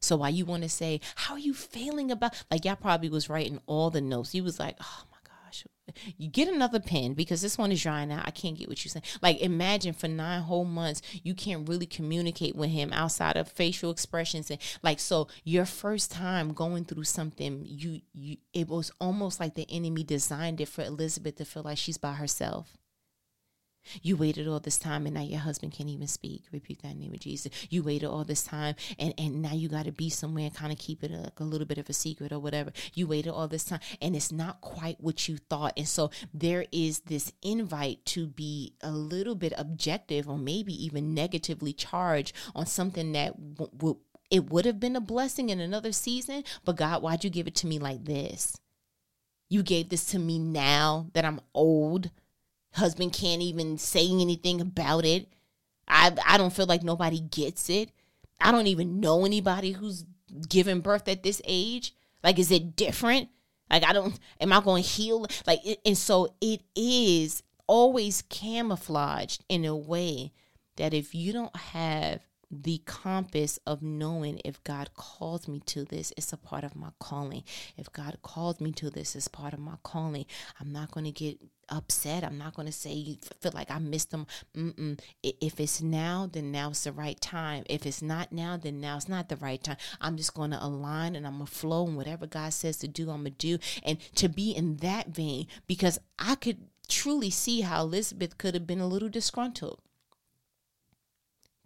So 0.00 0.16
why 0.16 0.30
you 0.30 0.44
want 0.44 0.62
to 0.62 0.68
say, 0.68 1.00
how 1.14 1.34
are 1.34 1.38
you 1.38 1.54
feeling 1.54 2.10
about 2.10 2.34
like 2.50 2.64
y'all 2.64 2.76
probably 2.76 3.08
was 3.08 3.28
writing 3.28 3.60
all 3.66 3.90
the 3.90 4.00
notes. 4.00 4.32
He 4.32 4.40
was 4.40 4.58
like, 4.58 4.76
oh 4.80 5.04
you 6.16 6.28
get 6.28 6.48
another 6.48 6.80
pen 6.80 7.14
because 7.14 7.42
this 7.42 7.58
one 7.58 7.72
is 7.72 7.82
drying 7.82 8.12
out. 8.12 8.26
I 8.26 8.30
can't 8.30 8.56
get 8.56 8.68
what 8.68 8.84
you're 8.84 8.90
saying. 8.90 9.04
Like 9.22 9.40
imagine 9.40 9.92
for 9.92 10.08
nine 10.08 10.42
whole 10.42 10.64
months 10.64 11.02
you 11.22 11.34
can't 11.34 11.68
really 11.68 11.86
communicate 11.86 12.56
with 12.56 12.70
him 12.70 12.92
outside 12.92 13.36
of 13.36 13.48
facial 13.48 13.90
expressions 13.90 14.50
and 14.50 14.60
like 14.82 15.00
so 15.00 15.28
your 15.44 15.64
first 15.64 16.10
time 16.10 16.52
going 16.52 16.84
through 16.84 17.04
something 17.04 17.62
you 17.64 18.00
you 18.12 18.36
it 18.52 18.68
was 18.68 18.90
almost 19.00 19.40
like 19.40 19.54
the 19.54 19.66
enemy 19.70 20.02
designed 20.04 20.60
it 20.60 20.68
for 20.68 20.82
Elizabeth 20.82 21.36
to 21.36 21.44
feel 21.44 21.62
like 21.62 21.78
she's 21.78 21.98
by 21.98 22.12
herself. 22.12 22.76
You 24.02 24.16
waited 24.16 24.48
all 24.48 24.60
this 24.60 24.78
time 24.78 25.06
and 25.06 25.14
now 25.14 25.22
your 25.22 25.40
husband 25.40 25.72
can't 25.72 25.88
even 25.88 26.06
speak. 26.06 26.44
Repeat 26.52 26.82
that 26.82 26.96
name 26.96 27.12
of 27.12 27.20
Jesus. 27.20 27.52
You 27.70 27.82
waited 27.82 28.06
all 28.06 28.24
this 28.24 28.44
time 28.44 28.74
and, 28.98 29.14
and 29.18 29.42
now 29.42 29.52
you 29.52 29.68
got 29.68 29.84
to 29.86 29.92
be 29.92 30.10
somewhere 30.10 30.44
and 30.44 30.54
kind 30.54 30.72
of 30.72 30.78
keep 30.78 31.02
it 31.02 31.10
a, 31.10 31.32
a 31.36 31.44
little 31.44 31.66
bit 31.66 31.78
of 31.78 31.88
a 31.88 31.92
secret 31.92 32.32
or 32.32 32.38
whatever. 32.38 32.72
You 32.94 33.06
waited 33.06 33.30
all 33.30 33.48
this 33.48 33.64
time 33.64 33.80
and 34.00 34.16
it's 34.16 34.32
not 34.32 34.60
quite 34.60 35.00
what 35.00 35.28
you 35.28 35.36
thought. 35.36 35.74
And 35.76 35.88
so 35.88 36.10
there 36.32 36.66
is 36.72 37.00
this 37.00 37.32
invite 37.42 38.04
to 38.06 38.26
be 38.26 38.74
a 38.80 38.90
little 38.90 39.34
bit 39.34 39.52
objective 39.56 40.28
or 40.28 40.38
maybe 40.38 40.72
even 40.84 41.14
negatively 41.14 41.72
charged 41.72 42.32
on 42.54 42.66
something 42.66 43.12
that 43.12 43.54
w- 43.56 43.70
w- 43.76 43.98
it 44.30 44.50
would 44.50 44.64
have 44.64 44.80
been 44.80 44.96
a 44.96 45.00
blessing 45.00 45.50
in 45.50 45.60
another 45.60 45.92
season. 45.92 46.44
But 46.64 46.76
God, 46.76 47.02
why'd 47.02 47.24
you 47.24 47.30
give 47.30 47.46
it 47.46 47.54
to 47.56 47.66
me 47.66 47.78
like 47.78 48.04
this? 48.04 48.58
You 49.48 49.62
gave 49.62 49.88
this 49.88 50.06
to 50.06 50.18
me 50.18 50.38
now 50.38 51.08
that 51.12 51.24
I'm 51.24 51.40
old 51.54 52.10
husband 52.72 53.12
can't 53.12 53.42
even 53.42 53.78
say 53.78 54.08
anything 54.10 54.60
about 54.60 55.04
it. 55.04 55.28
I 55.88 56.16
I 56.24 56.36
don't 56.38 56.52
feel 56.52 56.66
like 56.66 56.82
nobody 56.82 57.20
gets 57.20 57.70
it. 57.70 57.90
I 58.40 58.52
don't 58.52 58.66
even 58.66 59.00
know 59.00 59.24
anybody 59.24 59.72
who's 59.72 60.04
given 60.48 60.80
birth 60.80 61.08
at 61.08 61.22
this 61.22 61.40
age. 61.44 61.94
Like, 62.22 62.38
is 62.38 62.50
it 62.50 62.76
different? 62.76 63.28
Like, 63.70 63.84
I 63.84 63.92
don't. 63.92 64.18
Am 64.40 64.52
I 64.52 64.60
going 64.60 64.82
to 64.82 64.88
heal? 64.88 65.26
Like, 65.46 65.60
and 65.84 65.96
so 65.96 66.34
it 66.40 66.62
is 66.74 67.42
always 67.66 68.22
camouflaged 68.22 69.44
in 69.48 69.64
a 69.64 69.76
way 69.76 70.32
that 70.76 70.94
if 70.94 71.14
you 71.14 71.32
don't 71.32 71.56
have 71.56 72.20
the 72.50 72.80
compass 72.84 73.58
of 73.66 73.82
knowing 73.82 74.40
if 74.44 74.62
God 74.62 74.90
calls 74.94 75.48
me 75.48 75.60
to 75.66 75.84
this, 75.84 76.12
it's 76.16 76.32
a 76.32 76.36
part 76.36 76.62
of 76.62 76.76
my 76.76 76.90
calling. 77.00 77.42
If 77.76 77.92
God 77.92 78.18
calls 78.22 78.60
me 78.60 78.70
to 78.72 78.90
this, 78.90 79.16
it's 79.16 79.26
part 79.26 79.52
of 79.52 79.58
my 79.58 79.76
calling. 79.82 80.26
I'm 80.60 80.72
not 80.72 80.92
going 80.92 81.04
to 81.06 81.12
get 81.12 81.40
upset. 81.68 82.24
I'm 82.24 82.38
not 82.38 82.54
going 82.54 82.66
to 82.66 82.72
say 82.72 82.92
you 82.92 83.16
feel 83.40 83.52
like 83.54 83.70
I 83.70 83.78
missed 83.78 84.10
them. 84.10 84.26
Mm-mm. 84.56 84.98
If 85.22 85.60
it's 85.60 85.82
now, 85.82 86.28
then 86.30 86.50
now's 86.52 86.84
the 86.84 86.92
right 86.92 87.20
time. 87.20 87.64
If 87.68 87.86
it's 87.86 88.02
not 88.02 88.32
now, 88.32 88.56
then 88.56 88.80
now's 88.80 89.08
not 89.08 89.28
the 89.28 89.36
right 89.36 89.62
time. 89.62 89.76
I'm 90.00 90.16
just 90.16 90.34
going 90.34 90.50
to 90.50 90.64
align 90.64 91.16
and 91.16 91.26
I'm 91.26 91.38
going 91.38 91.46
to 91.46 91.52
flow 91.52 91.86
and 91.86 91.96
whatever 91.96 92.26
God 92.26 92.52
says 92.52 92.76
to 92.78 92.88
do, 92.88 93.10
I'm 93.10 93.22
going 93.22 93.24
to 93.24 93.30
do. 93.30 93.58
And 93.82 93.98
to 94.16 94.28
be 94.28 94.52
in 94.52 94.76
that 94.78 95.08
vein, 95.08 95.46
because 95.66 95.98
I 96.18 96.34
could 96.34 96.58
truly 96.88 97.30
see 97.30 97.62
how 97.62 97.82
Elizabeth 97.82 98.38
could 98.38 98.54
have 98.54 98.66
been 98.66 98.80
a 98.80 98.86
little 98.86 99.08
disgruntled 99.08 99.80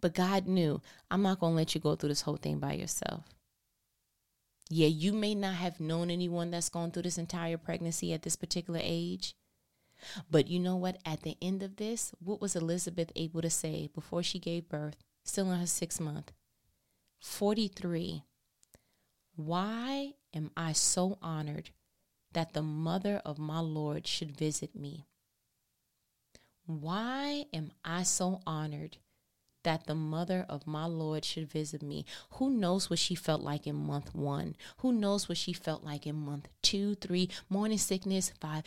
but 0.01 0.15
God 0.15 0.47
knew, 0.47 0.81
I'm 1.09 1.21
not 1.21 1.39
going 1.39 1.53
to 1.53 1.57
let 1.57 1.75
you 1.75 1.79
go 1.79 1.95
through 1.95 2.09
this 2.09 2.21
whole 2.21 2.37
thing 2.37 2.59
by 2.59 2.73
yourself. 2.73 3.23
Yeah, 4.69 4.87
you 4.87 5.13
may 5.13 5.35
not 5.35 5.55
have 5.55 5.79
known 5.79 6.09
anyone 6.09 6.49
that's 6.49 6.69
gone 6.69 6.91
through 6.91 7.03
this 7.03 7.17
entire 7.17 7.57
pregnancy 7.57 8.13
at 8.13 8.23
this 8.23 8.35
particular 8.35 8.79
age. 8.81 9.35
But 10.29 10.47
you 10.47 10.59
know 10.59 10.75
what? 10.75 10.97
At 11.05 11.21
the 11.21 11.37
end 11.41 11.63
of 11.63 11.77
this, 11.77 12.13
what 12.19 12.41
was 12.41 12.55
Elizabeth 12.55 13.11
able 13.15 13.41
to 13.41 13.49
say 13.49 13.89
before 13.93 14.23
she 14.23 14.39
gave 14.39 14.69
birth, 14.69 14.97
still 15.23 15.51
in 15.51 15.59
her 15.59 15.67
sixth 15.67 15.99
month? 15.99 16.31
43. 17.19 18.23
Why 19.35 20.13
am 20.33 20.51
I 20.57 20.73
so 20.73 21.17
honored 21.21 21.69
that 22.33 22.53
the 22.53 22.61
mother 22.61 23.21
of 23.25 23.37
my 23.37 23.59
Lord 23.59 24.07
should 24.07 24.37
visit 24.37 24.75
me? 24.75 25.05
Why 26.65 27.45
am 27.53 27.71
I 27.83 28.03
so 28.03 28.41
honored 28.45 28.97
that 29.63 29.87
the 29.87 29.95
mother 29.95 30.45
of 30.49 30.67
my 30.67 30.85
Lord 30.85 31.25
should 31.25 31.49
visit 31.51 31.81
me. 31.81 32.05
Who 32.31 32.49
knows 32.49 32.89
what 32.89 32.99
she 32.99 33.15
felt 33.15 33.41
like 33.41 33.67
in 33.67 33.75
month 33.75 34.13
one? 34.13 34.55
Who 34.77 34.91
knows 34.91 35.27
what 35.27 35.37
she 35.37 35.53
felt 35.53 35.83
like 35.83 36.07
in 36.07 36.15
month 36.15 36.47
two, 36.61 36.95
three, 36.95 37.29
morning 37.49 37.77
sickness, 37.77 38.31
five? 38.39 38.63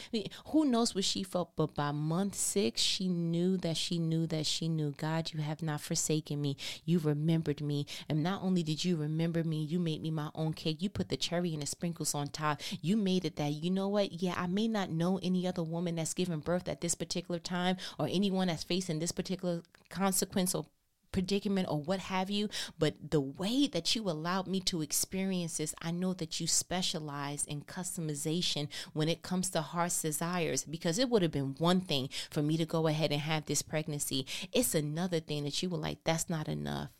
Who 0.47 0.65
knows 0.65 0.95
what 0.95 1.05
she 1.05 1.23
felt? 1.23 1.57
But 1.57 1.75
by 1.75 1.91
month 1.93 2.35
six, 2.35 2.81
she 2.81 3.09
knew 3.09 3.57
that 3.59 3.77
she 3.77 3.99
knew 3.99 4.27
that 4.29 4.47
she 4.47 4.69
knew, 4.69 4.95
God, 4.97 5.33
you 5.33 5.41
have 5.41 5.63
not 5.63 5.81
forsaken 5.81 6.41
me. 6.41 6.57
You 6.85 6.99
remembered 6.99 7.61
me. 7.61 7.87
And 8.09 8.23
not 8.23 8.43
only 8.43 8.63
did 8.63 8.85
you 8.85 8.97
remember 8.97 9.45
me, 9.45 9.63
you 9.63 9.79
made 9.79 10.03
me 10.03 10.11
my 10.11 10.31
own 10.35 10.53
cake. 10.53 10.83
You 10.83 10.89
put 10.89 11.09
the 11.09 11.17
cherry 11.17 11.53
and 11.53 11.63
the 11.63 11.67
sprinkles 11.67 12.15
on 12.15 12.29
top. 12.29 12.61
You 12.81 12.97
made 12.97 13.25
it 13.25 13.37
that, 13.37 13.53
you 13.53 13.71
know 13.71 13.89
what? 13.89 14.23
Yeah, 14.23 14.35
I 14.37 14.47
may 14.47 14.69
not 14.69 14.91
know 14.91 15.19
any 15.23 15.47
other 15.47 15.63
woman 15.63 15.97
that's 15.97 16.15
given 16.15 16.41
birth 16.41 16.69
at 16.69 16.81
this 16.81 16.95
particular 16.95 17.39
time 17.39 17.77
or 17.99 18.09
anyone 18.11 18.49
that's 18.49 18.65
facing 18.65 18.99
this 18.99 19.13
particular 19.13 19.63
consequence 19.89 20.55
or 20.55 20.67
predicament 21.15 21.69
or 21.71 21.81
what 21.81 22.01
have 22.01 22.29
you, 22.29 22.49
but 22.77 22.97
the 23.13 23.21
way 23.21 23.69
that 23.69 23.95
you 23.95 24.03
allowed 24.11 24.49
me 24.49 24.59
to 24.59 24.83
experience 24.83 25.59
this, 25.59 25.73
I 25.81 25.93
know 25.93 26.13
that 26.15 26.41
you 26.41 26.49
specialize 26.49 27.45
in 27.45 27.63
customization 27.63 28.67
when 28.95 29.09
it 29.09 29.23
comes 29.23 29.49
to 29.51 29.63
heart's 29.63 30.03
desires 30.03 30.65
because 30.65 30.99
it 30.99 31.09
would 31.09 31.23
have 31.23 31.31
been 31.31 31.55
one 31.59 31.81
thing 31.81 32.09
for 32.31 32.43
me 32.43 32.57
to 32.57 32.67
go 32.67 32.89
ahead 32.89 33.13
and 33.13 33.21
have 33.21 33.47
this 33.47 33.63
pregnancy. 33.63 34.27
It's 34.53 34.75
another 34.75 35.21
thing 35.21 35.45
that 35.45 35.63
you 35.63 35.71
were 35.71 35.79
like, 35.79 35.99
that's 36.03 36.29
not 36.29 36.49
enough. 36.49 36.91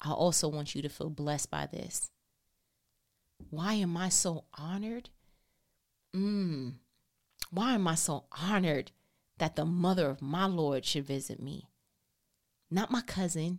I 0.00 0.12
also 0.12 0.46
want 0.46 0.76
you 0.76 0.82
to 0.82 0.88
feel 0.88 1.10
blessed 1.10 1.50
by 1.50 1.66
this. 1.66 2.08
Why 3.50 3.74
am 3.74 3.96
I 3.96 4.10
so 4.10 4.44
honored? 4.54 5.10
Mm. 6.14 6.74
Why 7.50 7.74
am 7.74 7.88
I 7.88 7.96
so 7.96 8.26
honored 8.30 8.92
that 9.38 9.56
the 9.56 9.64
mother 9.64 10.08
of 10.08 10.22
my 10.22 10.46
Lord 10.46 10.84
should 10.84 11.04
visit 11.04 11.42
me? 11.42 11.69
Not 12.70 12.90
my 12.90 13.00
cousin, 13.02 13.58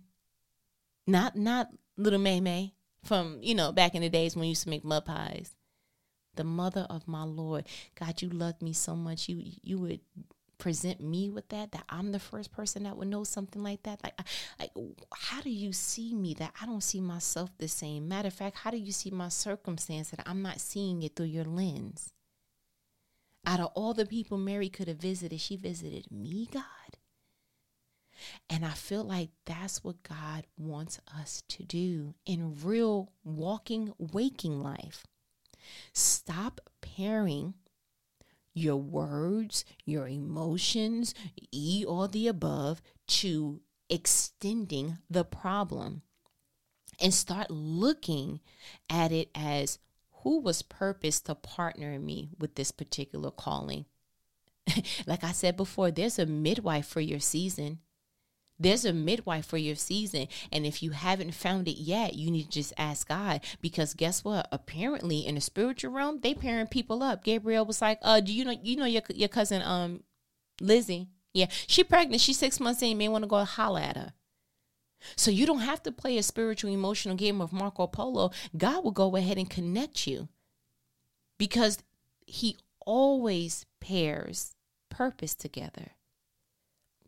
not 1.07 1.35
not 1.35 1.69
little 1.97 2.19
May 2.19 2.39
May 2.39 2.73
from 3.03 3.39
you 3.41 3.55
know 3.55 3.71
back 3.71 3.95
in 3.95 4.01
the 4.01 4.09
days 4.09 4.35
when 4.35 4.41
we 4.41 4.49
used 4.49 4.63
to 4.63 4.69
make 4.69 4.83
mud 4.83 5.05
pies. 5.05 5.55
The 6.35 6.43
mother 6.45 6.87
of 6.89 7.07
my 7.07 7.23
Lord, 7.23 7.67
God, 7.99 8.21
you 8.21 8.29
loved 8.29 8.61
me 8.61 8.73
so 8.73 8.95
much. 8.95 9.27
You 9.27 9.41
you 9.61 9.77
would 9.79 9.99
present 10.57 11.01
me 11.01 11.27
with 11.27 11.49
that 11.49 11.71
that 11.71 11.83
I'm 11.89 12.11
the 12.11 12.19
first 12.19 12.51
person 12.51 12.83
that 12.83 12.95
would 12.95 13.07
know 13.07 13.23
something 13.23 13.63
like 13.63 13.81
that. 13.83 13.99
Like, 14.03 14.13
like 14.59 14.71
how 15.13 15.41
do 15.41 15.49
you 15.49 15.73
see 15.73 16.13
me 16.13 16.35
that 16.35 16.53
I 16.61 16.67
don't 16.67 16.83
see 16.83 17.01
myself 17.01 17.49
the 17.57 17.67
same? 17.67 18.07
Matter 18.07 18.27
of 18.27 18.33
fact, 18.35 18.57
how 18.57 18.71
do 18.71 18.77
you 18.77 18.91
see 18.91 19.09
my 19.09 19.29
circumstance 19.29 20.11
that 20.11 20.23
I'm 20.25 20.41
not 20.41 20.61
seeing 20.61 21.01
it 21.01 21.15
through 21.15 21.25
your 21.25 21.45
lens? 21.45 22.13
Out 23.43 23.59
of 23.59 23.71
all 23.73 23.95
the 23.95 24.05
people 24.05 24.37
Mary 24.37 24.69
could 24.69 24.87
have 24.87 24.97
visited, 24.97 25.41
she 25.41 25.55
visited 25.55 26.11
me, 26.11 26.47
God. 26.51 26.63
And 28.49 28.65
I 28.65 28.71
feel 28.71 29.03
like 29.03 29.29
that's 29.45 29.83
what 29.83 30.03
God 30.03 30.45
wants 30.57 30.99
us 31.19 31.43
to 31.49 31.63
do 31.63 32.15
in 32.25 32.57
real 32.63 33.11
walking, 33.23 33.93
waking 33.97 34.61
life. 34.61 35.05
Stop 35.93 36.61
pairing 36.81 37.53
your 38.53 38.77
words, 38.77 39.63
your 39.85 40.07
emotions, 40.07 41.13
E 41.51 41.85
or 41.87 42.07
the 42.07 42.27
above, 42.27 42.81
to 43.07 43.61
extending 43.89 44.97
the 45.09 45.23
problem 45.23 46.01
and 46.99 47.13
start 47.13 47.49
looking 47.49 48.39
at 48.89 49.11
it 49.11 49.29
as 49.33 49.79
who 50.23 50.39
was 50.39 50.61
purposed 50.61 51.25
to 51.25 51.35
partner 51.35 51.99
me 51.99 52.29
with 52.37 52.55
this 52.55 52.71
particular 52.71 53.31
calling. 53.31 53.85
like 55.07 55.23
I 55.23 55.31
said 55.31 55.57
before, 55.57 55.91
there's 55.91 56.19
a 56.19 56.25
midwife 56.25 56.85
for 56.85 57.01
your 57.01 57.19
season. 57.19 57.79
There's 58.61 58.85
a 58.85 58.93
midwife 58.93 59.45
for 59.45 59.57
your 59.57 59.75
season. 59.75 60.27
And 60.51 60.65
if 60.65 60.83
you 60.83 60.91
haven't 60.91 61.33
found 61.33 61.67
it 61.67 61.79
yet, 61.79 62.13
you 62.13 62.29
need 62.29 62.43
to 62.43 62.49
just 62.49 62.73
ask 62.77 63.07
God. 63.07 63.41
Because 63.59 63.95
guess 63.95 64.23
what? 64.23 64.47
Apparently 64.51 65.25
in 65.25 65.35
the 65.35 65.41
spiritual 65.41 65.91
realm, 65.91 66.19
they 66.21 66.35
pairing 66.35 66.67
people 66.67 67.01
up. 67.01 67.23
Gabriel 67.23 67.65
was 67.65 67.81
like, 67.81 67.97
uh, 68.03 68.19
do 68.19 68.31
you 68.31 68.45
know 68.45 68.55
you 68.61 68.75
know 68.75 68.85
your 68.85 69.01
your 69.09 69.29
cousin 69.29 69.61
um 69.63 70.03
Lizzie? 70.59 71.07
Yeah, 71.33 71.47
she 71.65 71.83
pregnant. 71.83 72.21
She's 72.21 72.37
six 72.37 72.59
months 72.59 72.81
in. 72.81 72.89
You 72.89 72.95
may 72.95 73.07
want 73.07 73.23
to 73.23 73.27
go 73.27 73.43
holler 73.43 73.79
at 73.79 73.97
her. 73.97 74.13
So 75.15 75.31
you 75.31 75.47
don't 75.47 75.61
have 75.61 75.81
to 75.83 75.91
play 75.91 76.17
a 76.17 76.23
spiritual 76.23 76.71
emotional 76.71 77.15
game 77.15 77.41
of 77.41 77.51
Marco 77.51 77.87
Polo. 77.87 78.31
God 78.55 78.83
will 78.83 78.91
go 78.91 79.15
ahead 79.15 79.37
and 79.37 79.49
connect 79.49 80.05
you. 80.05 80.27
Because 81.39 81.79
he 82.27 82.57
always 82.85 83.65
pairs 83.79 84.55
purpose 84.89 85.33
together. 85.33 85.93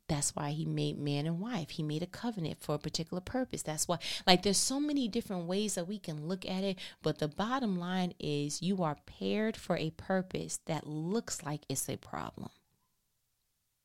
That's 0.09 0.35
why 0.35 0.51
he 0.51 0.65
made 0.65 0.97
man 0.97 1.25
and 1.25 1.39
wife. 1.39 1.71
He 1.71 1.83
made 1.83 2.03
a 2.03 2.07
covenant 2.07 2.61
for 2.61 2.75
a 2.75 2.79
particular 2.79 3.21
purpose. 3.21 3.63
That's 3.63 3.87
why, 3.87 3.99
like, 4.27 4.43
there's 4.43 4.57
so 4.57 4.79
many 4.79 5.07
different 5.07 5.45
ways 5.45 5.75
that 5.75 5.87
we 5.87 5.97
can 5.97 6.27
look 6.27 6.45
at 6.45 6.63
it. 6.63 6.77
But 7.01 7.19
the 7.19 7.29
bottom 7.29 7.79
line 7.79 8.13
is 8.19 8.61
you 8.61 8.83
are 8.83 8.97
paired 9.05 9.55
for 9.55 9.77
a 9.77 9.91
purpose 9.91 10.59
that 10.65 10.87
looks 10.87 11.43
like 11.43 11.61
it's 11.69 11.87
a 11.87 11.95
problem. 11.95 12.49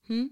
Hmm? 0.09 0.27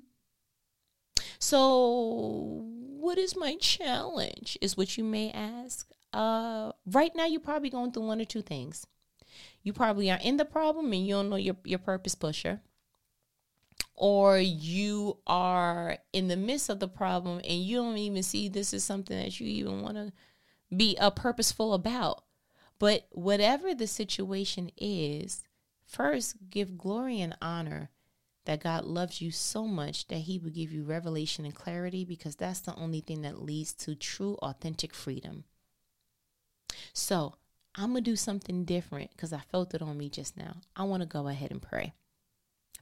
So, 1.38 2.62
what 2.98 3.18
is 3.18 3.36
my 3.36 3.54
challenge? 3.56 4.58
Is 4.60 4.76
what 4.76 4.98
you 4.98 5.04
may 5.04 5.30
ask. 5.30 5.88
Uh, 6.12 6.72
right 6.86 7.14
now, 7.14 7.26
you're 7.26 7.40
probably 7.40 7.70
going 7.70 7.92
through 7.92 8.06
one 8.06 8.20
or 8.20 8.24
two 8.24 8.42
things. 8.42 8.86
You 9.62 9.72
probably 9.72 10.10
are 10.10 10.20
in 10.22 10.36
the 10.36 10.44
problem 10.44 10.92
and 10.92 11.06
you 11.06 11.14
don't 11.14 11.30
know 11.30 11.36
your, 11.36 11.56
your 11.64 11.78
purpose 11.78 12.14
pusher 12.14 12.60
or 13.96 14.38
you 14.38 15.16
are 15.26 15.96
in 16.12 16.28
the 16.28 16.36
midst 16.36 16.68
of 16.68 16.80
the 16.80 16.88
problem 16.88 17.38
and 17.38 17.62
you 17.62 17.76
don't 17.78 17.96
even 17.96 18.22
see 18.22 18.48
this 18.48 18.74
is 18.74 18.84
something 18.84 19.18
that 19.18 19.40
you 19.40 19.46
even 19.46 19.80
want 19.80 19.96
to 19.96 20.12
be 20.74 20.96
a 21.00 21.10
purposeful 21.10 21.72
about. 21.72 22.22
But 22.78 23.06
whatever 23.12 23.74
the 23.74 23.86
situation 23.86 24.70
is, 24.76 25.42
first 25.86 26.36
give 26.50 26.76
glory 26.76 27.20
and 27.20 27.36
honor 27.40 27.90
that 28.44 28.62
God 28.62 28.84
loves 28.84 29.20
you 29.20 29.30
so 29.30 29.66
much 29.66 30.08
that 30.08 30.18
He 30.18 30.38
would 30.38 30.54
give 30.54 30.72
you 30.72 30.84
revelation 30.84 31.46
and 31.46 31.54
clarity 31.54 32.04
because 32.04 32.36
that's 32.36 32.60
the 32.60 32.74
only 32.76 33.00
thing 33.00 33.22
that 33.22 33.42
leads 33.42 33.72
to 33.74 33.94
true, 33.94 34.34
authentic 34.42 34.94
freedom. 34.94 35.44
So, 36.92 37.34
I'm 37.74 37.92
going 37.92 38.04
to 38.04 38.10
do 38.10 38.16
something 38.16 38.64
different 38.64 39.10
because 39.10 39.32
I 39.32 39.40
felt 39.40 39.74
it 39.74 39.82
on 39.82 39.98
me 39.98 40.08
just 40.08 40.36
now. 40.36 40.56
I 40.74 40.84
want 40.84 41.02
to 41.02 41.08
go 41.08 41.28
ahead 41.28 41.50
and 41.50 41.60
pray 41.60 41.92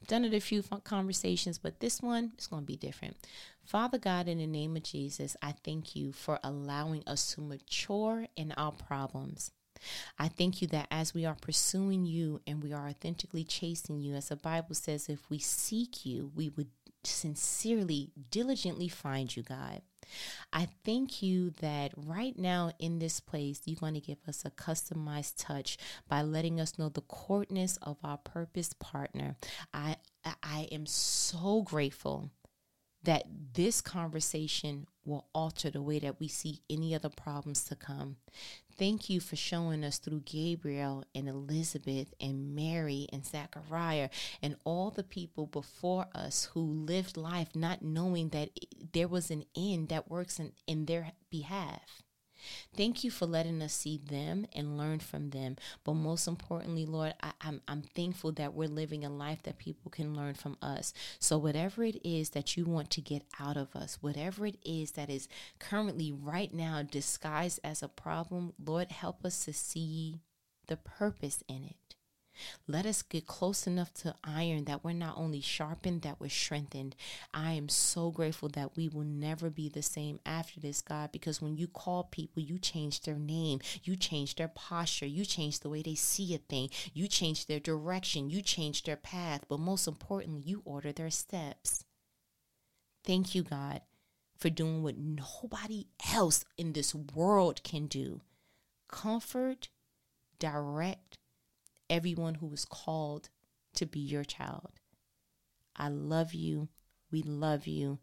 done 0.07 0.25
it 0.25 0.35
a 0.35 0.41
few 0.41 0.63
conversations, 0.85 1.59
but 1.59 1.81
this 1.81 2.01
one 2.01 2.33
is 2.39 2.47
going 2.47 2.63
to 2.63 2.67
be 2.67 2.77
different. 2.77 3.17
Father 3.65 3.99
God, 3.99 4.29
in 4.29 4.39
the 4.39 4.47
name 4.47 4.77
of 4.77 4.83
Jesus, 4.83 5.37
I 5.43 5.53
thank 5.53 5.97
you 5.97 6.13
for 6.13 6.39
allowing 6.45 7.03
us 7.07 7.35
to 7.35 7.41
mature 7.41 8.27
in 8.37 8.53
our 8.53 8.73
problems. 8.73 9.51
I 10.19 10.29
thank 10.29 10.63
you 10.63 10.69
that 10.69 10.87
as 10.91 11.15
we 11.15 11.25
are 11.25 11.37
pursuing 11.41 12.07
you 12.07 12.41
and 12.47 12.63
we 12.63 12.73
are 12.73 12.89
authentically 12.89 13.45
chasing 13.45 14.01
you, 14.01 14.15
as 14.15 14.29
the 14.29 14.37
Bible 14.37 14.75
says, 14.75 15.09
if 15.09 15.29
we 15.31 15.39
seek 15.39 16.07
you, 16.07 16.31
we 16.35 16.51
would 16.51 16.69
sincerely, 17.07 18.13
diligently 18.31 18.89
find 18.89 19.35
you, 19.35 19.43
God. 19.43 19.83
I 20.53 20.69
thank 20.85 21.23
you 21.23 21.51
that 21.61 21.93
right 21.97 22.39
now 22.39 22.73
in 22.79 22.99
this 22.99 23.21
place, 23.21 23.63
you're 23.65 23.81
going 23.81 23.95
to 23.95 24.01
give 24.01 24.19
us 24.29 24.45
a 24.45 24.51
customized 24.51 25.35
touch 25.39 25.79
by 26.09 26.23
letting 26.23 26.61
us 26.61 26.79
know 26.79 26.89
the 26.89 27.01
courtness 27.03 27.79
of 27.83 27.97
our 28.05 28.19
purpose 28.19 28.73
partner. 28.79 29.37
I 29.73 29.97
I 30.43 30.69
am 30.73 30.87
so 30.87 31.63
grateful 31.63 32.31
that 33.05 33.25
this 33.55 33.81
conversation 33.81 34.87
will 35.05 35.27
alter 35.35 35.71
the 35.71 35.83
way 35.83 35.99
that 35.99 36.19
we 36.19 36.29
see 36.29 36.61
any 36.69 36.95
other 36.95 37.11
problems 37.11 37.65
to 37.65 37.77
come. 37.77 38.17
Thank 38.77 39.09
you 39.09 39.21
for 39.21 39.37
showing 39.37 39.85
us 39.85 39.99
through 39.99 40.23
Gabriel 40.25 41.05
and 41.15 41.29
Elizabeth 41.29 42.13
and 42.21 42.55
Mary 42.55 43.07
and 43.13 43.25
Zachariah 43.25 44.09
and 44.43 44.57
all 44.65 44.91
the 44.91 45.05
people 45.05 45.47
before 45.47 46.07
us 46.15 46.49
who 46.55 46.61
lived 46.61 47.17
life 47.17 47.55
not 47.55 47.83
knowing 47.83 48.31
that 48.31 48.51
there 48.93 49.07
was 49.09 49.31
an 49.31 49.45
end 49.57 49.91
that 49.91 50.11
works 50.11 50.41
in, 50.41 50.53
in 50.67 50.87
their 50.87 51.13
behalf. 51.31 52.03
Thank 52.77 53.05
you 53.05 53.11
for 53.11 53.27
letting 53.27 53.63
us 53.63 53.73
see 53.73 53.99
them 53.99 54.47
and 54.53 54.79
learn 54.79 54.99
from 54.99 55.31
them. 55.31 55.57
But 55.85 55.95
most 55.95 56.27
importantly, 56.27 56.87
Lord, 56.87 57.15
I, 57.23 57.29
am 57.29 57.35
I'm, 57.41 57.61
I'm 57.69 57.83
thankful 57.83 58.33
that 58.33 58.55
we're 58.55 58.69
living 58.69 59.05
a 59.05 59.11
life 59.11 59.43
that 59.45 59.59
people 59.59 59.91
can 59.91 60.15
learn 60.15 60.35
from 60.35 60.57
us. 60.63 60.93
So, 61.19 61.39
whatever 61.39 61.85
it 61.85 62.01
is 62.05 62.31
that 62.31 62.57
you 62.57 62.65
want 62.65 62.91
to 62.91 63.01
get 63.01 63.25
out 63.39 63.57
of 63.57 63.75
us, 63.77 63.99
whatever 64.01 64.47
it 64.47 64.59
is 64.65 64.93
that 64.93 65.11
is 65.11 65.29
currently 65.59 66.13
right 66.13 66.53
now 66.53 66.83
disguised 66.83 67.61
as 67.63 67.83
a 67.83 67.89
problem, 67.89 68.53
Lord, 68.65 68.91
help 68.91 69.25
us 69.25 69.45
to 69.45 69.53
see 69.53 70.21
the 70.67 70.77
purpose 70.77 71.43
in 71.49 71.65
it. 71.65 71.84
Let 72.67 72.87
us 72.87 73.03
get 73.03 73.27
close 73.27 73.67
enough 73.67 73.93
to 73.95 74.15
iron 74.25 74.65
that 74.65 74.85
we're 74.85 74.93
not 74.93 75.17
only 75.17 75.41
sharpened, 75.41 76.03
that 76.03 76.21
we're 76.21 76.29
strengthened. 76.29 76.97
I 77.33 77.53
am 77.53 77.69
so 77.69 78.11
grateful 78.11 78.49
that 78.51 78.77
we 78.77 78.89
will 78.89 79.05
never 79.05 79.51
be 79.51 79.69
the 79.69 79.83
same 79.83 80.21
after 80.25 80.61
this, 80.61 80.81
God, 80.81 81.13
because 81.13 81.41
when 81.43 81.57
you 81.57 81.67
call 81.67 82.05
people, 82.05 82.43
you 82.43 82.59
change 82.59 83.03
their 83.03 83.19
name, 83.19 83.61
you 83.83 83.97
change 83.97 84.37
their 84.37 84.49
posture, 84.49 85.07
you 85.07 85.25
change 85.25 85.61
the 85.61 85.69
way 85.69 85.83
they 85.83 85.95
see 85.95 86.35
a 86.35 86.39
thing, 86.39 86.71
you 86.93 87.09
change 87.09 87.47
their 87.47 87.61
direction, 87.61 88.31
you 88.31 88.43
change 88.43 88.83
their 88.83 88.97
path, 88.97 89.45
but 89.49 89.61
most 89.61 89.87
importantly, 89.87 90.43
you 90.45 90.63
order 90.65 90.93
their 90.93 91.11
steps. 91.11 91.85
Thank 93.05 93.35
you, 93.35 93.43
God, 93.43 93.83
for 94.39 94.49
doing 94.51 94.83
what 94.83 94.97
nobody 94.97 95.87
else 96.13 96.45
in 96.57 96.73
this 96.73 96.95
world 96.95 97.63
can 97.63 97.87
do 97.87 98.23
comfort, 98.89 99.69
direct, 100.39 101.19
everyone 101.91 102.37
who 102.37 102.53
is 102.53 102.65
called 102.65 103.29
to 103.75 103.87
be 103.87 104.01
your 104.01 104.25
child. 104.25 104.73
I 105.77 105.89
love 105.89 106.35
you. 106.35 106.69
We 107.11 107.23
love 107.23 107.67
you. 107.67 107.99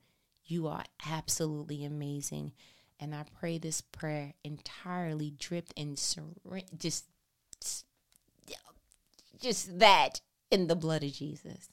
You 0.45 0.67
are 0.67 0.83
absolutely 1.07 1.85
amazing. 1.85 2.53
And 2.99 3.15
I 3.15 3.25
pray 3.39 3.57
this 3.57 3.81
prayer 3.81 4.33
entirely 4.43 5.31
dripped 5.31 5.73
in 5.75 5.95
sur- 5.95 6.35
just, 6.77 7.05
just 9.39 9.79
that 9.79 10.21
in 10.51 10.67
the 10.67 10.75
blood 10.75 11.03
of 11.03 11.13
Jesus. 11.13 11.69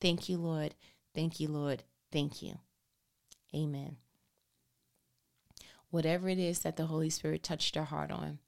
Thank 0.00 0.28
you, 0.28 0.36
Lord. 0.36 0.74
Thank 1.14 1.40
you, 1.40 1.48
Lord. 1.48 1.84
Thank 2.12 2.42
you. 2.42 2.58
Amen. 3.54 3.96
Whatever 5.90 6.28
it 6.28 6.38
is 6.38 6.58
that 6.60 6.76
the 6.76 6.86
Holy 6.86 7.08
Spirit 7.08 7.42
touched 7.42 7.76
your 7.76 7.84
heart 7.84 8.10
on, 8.10 8.40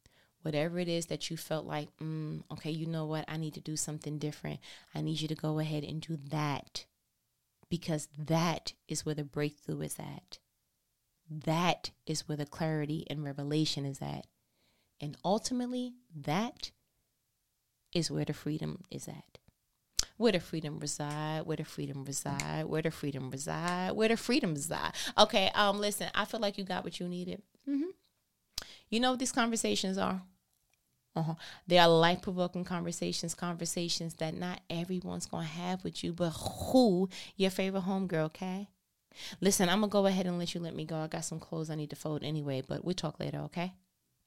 whatever 0.47 0.79
it 0.79 0.87
is 0.87 1.07
that 1.07 1.29
you 1.29 1.37
felt 1.37 1.67
like, 1.67 1.89
mm, 2.01 2.41
okay, 2.53 2.71
you 2.71 2.87
know 2.87 3.05
what? 3.05 3.25
I 3.27 3.37
need 3.37 3.55
to 3.55 3.61
do 3.61 3.77
something 3.77 4.17
different. 4.17 4.61
I 4.95 5.01
need 5.01 5.21
you 5.21 5.27
to 5.27 5.35
go 5.35 5.59
ahead 5.59 5.83
and 5.83 6.01
do 6.01 6.17
that 6.31 6.87
because 7.69 8.09
that 8.17 8.73
is 8.87 9.05
where 9.05 9.17
the 9.17 9.25
breakthrough 9.25 9.81
is 9.81 9.99
at. 9.99 10.39
That 11.29 11.91
is 12.07 12.29
where 12.29 12.37
the 12.37 12.47
clarity 12.47 13.05
and 13.11 13.25
revelation 13.25 13.85
is 13.85 14.01
at. 14.01 14.29
And 15.01 15.17
ultimately, 15.25 15.95
that 16.15 16.71
is 17.93 18.09
where 18.09 18.25
the 18.25 18.33
freedom 18.33 18.85
is 18.89 19.09
at. 19.09 19.39
Where 20.17 20.31
the 20.31 20.39
freedom 20.39 20.79
reside, 20.79 21.45
where 21.45 21.57
the 21.57 21.65
freedom 21.65 22.05
reside, 22.05 22.67
where 22.67 22.83
the 22.83 22.93
freedom 22.93 23.33
reside, 23.33 23.97
where 23.97 24.11
the 24.11 24.17
freedom 24.17 24.55
reside. 24.55 24.93
Okay, 25.19 25.51
um, 25.57 25.81
listen, 25.81 26.09
I 26.15 26.25
feel 26.25 26.39
like 26.39 26.57
you 26.57 26.63
got 26.63 26.85
what 26.85 27.01
you 27.01 27.09
needed. 27.09 27.43
Mm-hmm. 27.69 27.91
You 28.89 29.01
know 29.01 29.11
what 29.11 29.19
these 29.19 29.33
conversations 29.33 29.99
are? 29.99 30.23
Uh-huh. 31.17 31.35
They 31.67 31.79
are 31.79 31.89
life 31.89 32.21
provoking 32.21 32.65
conversations, 32.65 33.35
conversations 33.35 34.15
that 34.15 34.35
not 34.35 34.61
everyone's 34.69 35.27
going 35.27 35.47
to 35.47 35.53
have 35.53 35.83
with 35.83 36.05
you, 36.05 36.13
but 36.13 36.31
who 36.31 37.09
your 37.37 37.51
favorite 37.51 37.85
homegirl, 37.85 38.27
okay? 38.27 38.69
Listen, 39.41 39.71
I'm 39.71 39.81
going 39.81 39.91
to 39.91 39.93
go 39.93 40.05
ahead 40.05 40.27
and 40.27 40.39
let 40.39 40.55
you 40.55 40.61
let 40.61 40.77
me 40.77 40.85
go. 40.85 40.97
I 40.97 41.07
got 41.07 41.25
some 41.25 41.41
clothes 41.41 41.71
I 41.71 41.75
need 41.75 41.89
to 41.91 41.97
fold 41.97 42.23
anyway, 42.23 42.63
but 42.67 42.85
we'll 42.85 42.95
talk 42.95 43.19
later, 43.19 43.39
okay? 43.39 43.73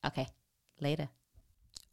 Okay, 0.04 0.28
later. 0.82 1.10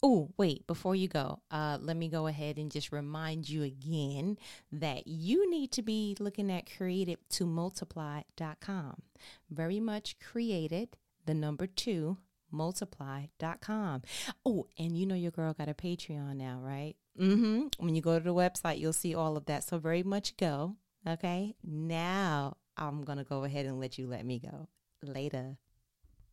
Oh, 0.03 0.31
wait, 0.39 0.67
before 0.67 0.95
you 0.95 1.09
go, 1.09 1.41
uh, 1.51 1.77
let 1.81 1.97
me 1.97 2.09
go 2.09 2.27
ahead 2.27 2.57
and 2.59 2.71
just 2.71 2.93
remind 2.93 3.51
you 3.51 3.63
again 3.63 4.39
that 4.73 5.07
you 5.07 5.51
need 5.51 5.73
to 5.73 5.83
be 5.83 6.17
looking 6.21 6.51
at 6.51 6.67
created2multiply.com. 6.67 9.03
Very 9.51 9.81
much 9.81 10.17
created, 10.19 10.97
the 11.25 11.33
number 11.35 11.67
two, 11.67 12.19
multiply.com. 12.51 14.03
Oh, 14.45 14.67
and 14.79 14.97
you 14.97 15.07
know 15.07 15.15
your 15.15 15.31
girl 15.31 15.53
got 15.53 15.69
a 15.69 15.75
Patreon 15.75 16.37
now, 16.37 16.61
right? 16.63 16.95
Mm-hmm. 17.19 17.85
When 17.85 17.95
you 17.95 18.03
go 18.03 18.19
to 18.19 18.25
the 18.25 18.35
website, 18.35 18.79
you'll 18.79 18.93
see 18.93 19.15
all 19.15 19.37
of 19.37 19.47
that. 19.47 19.65
So 19.65 19.79
very 19.79 20.03
much 20.03 20.37
go. 20.37 20.77
Okay. 21.07 21.55
Now 21.65 22.57
I'm 22.77 23.03
gonna 23.03 23.25
go 23.25 23.45
ahead 23.45 23.67
and 23.67 23.81
let 23.81 23.99
you 23.99 24.07
let 24.07 24.25
me 24.25 24.39
go. 24.39 24.69
Later. 25.03 25.59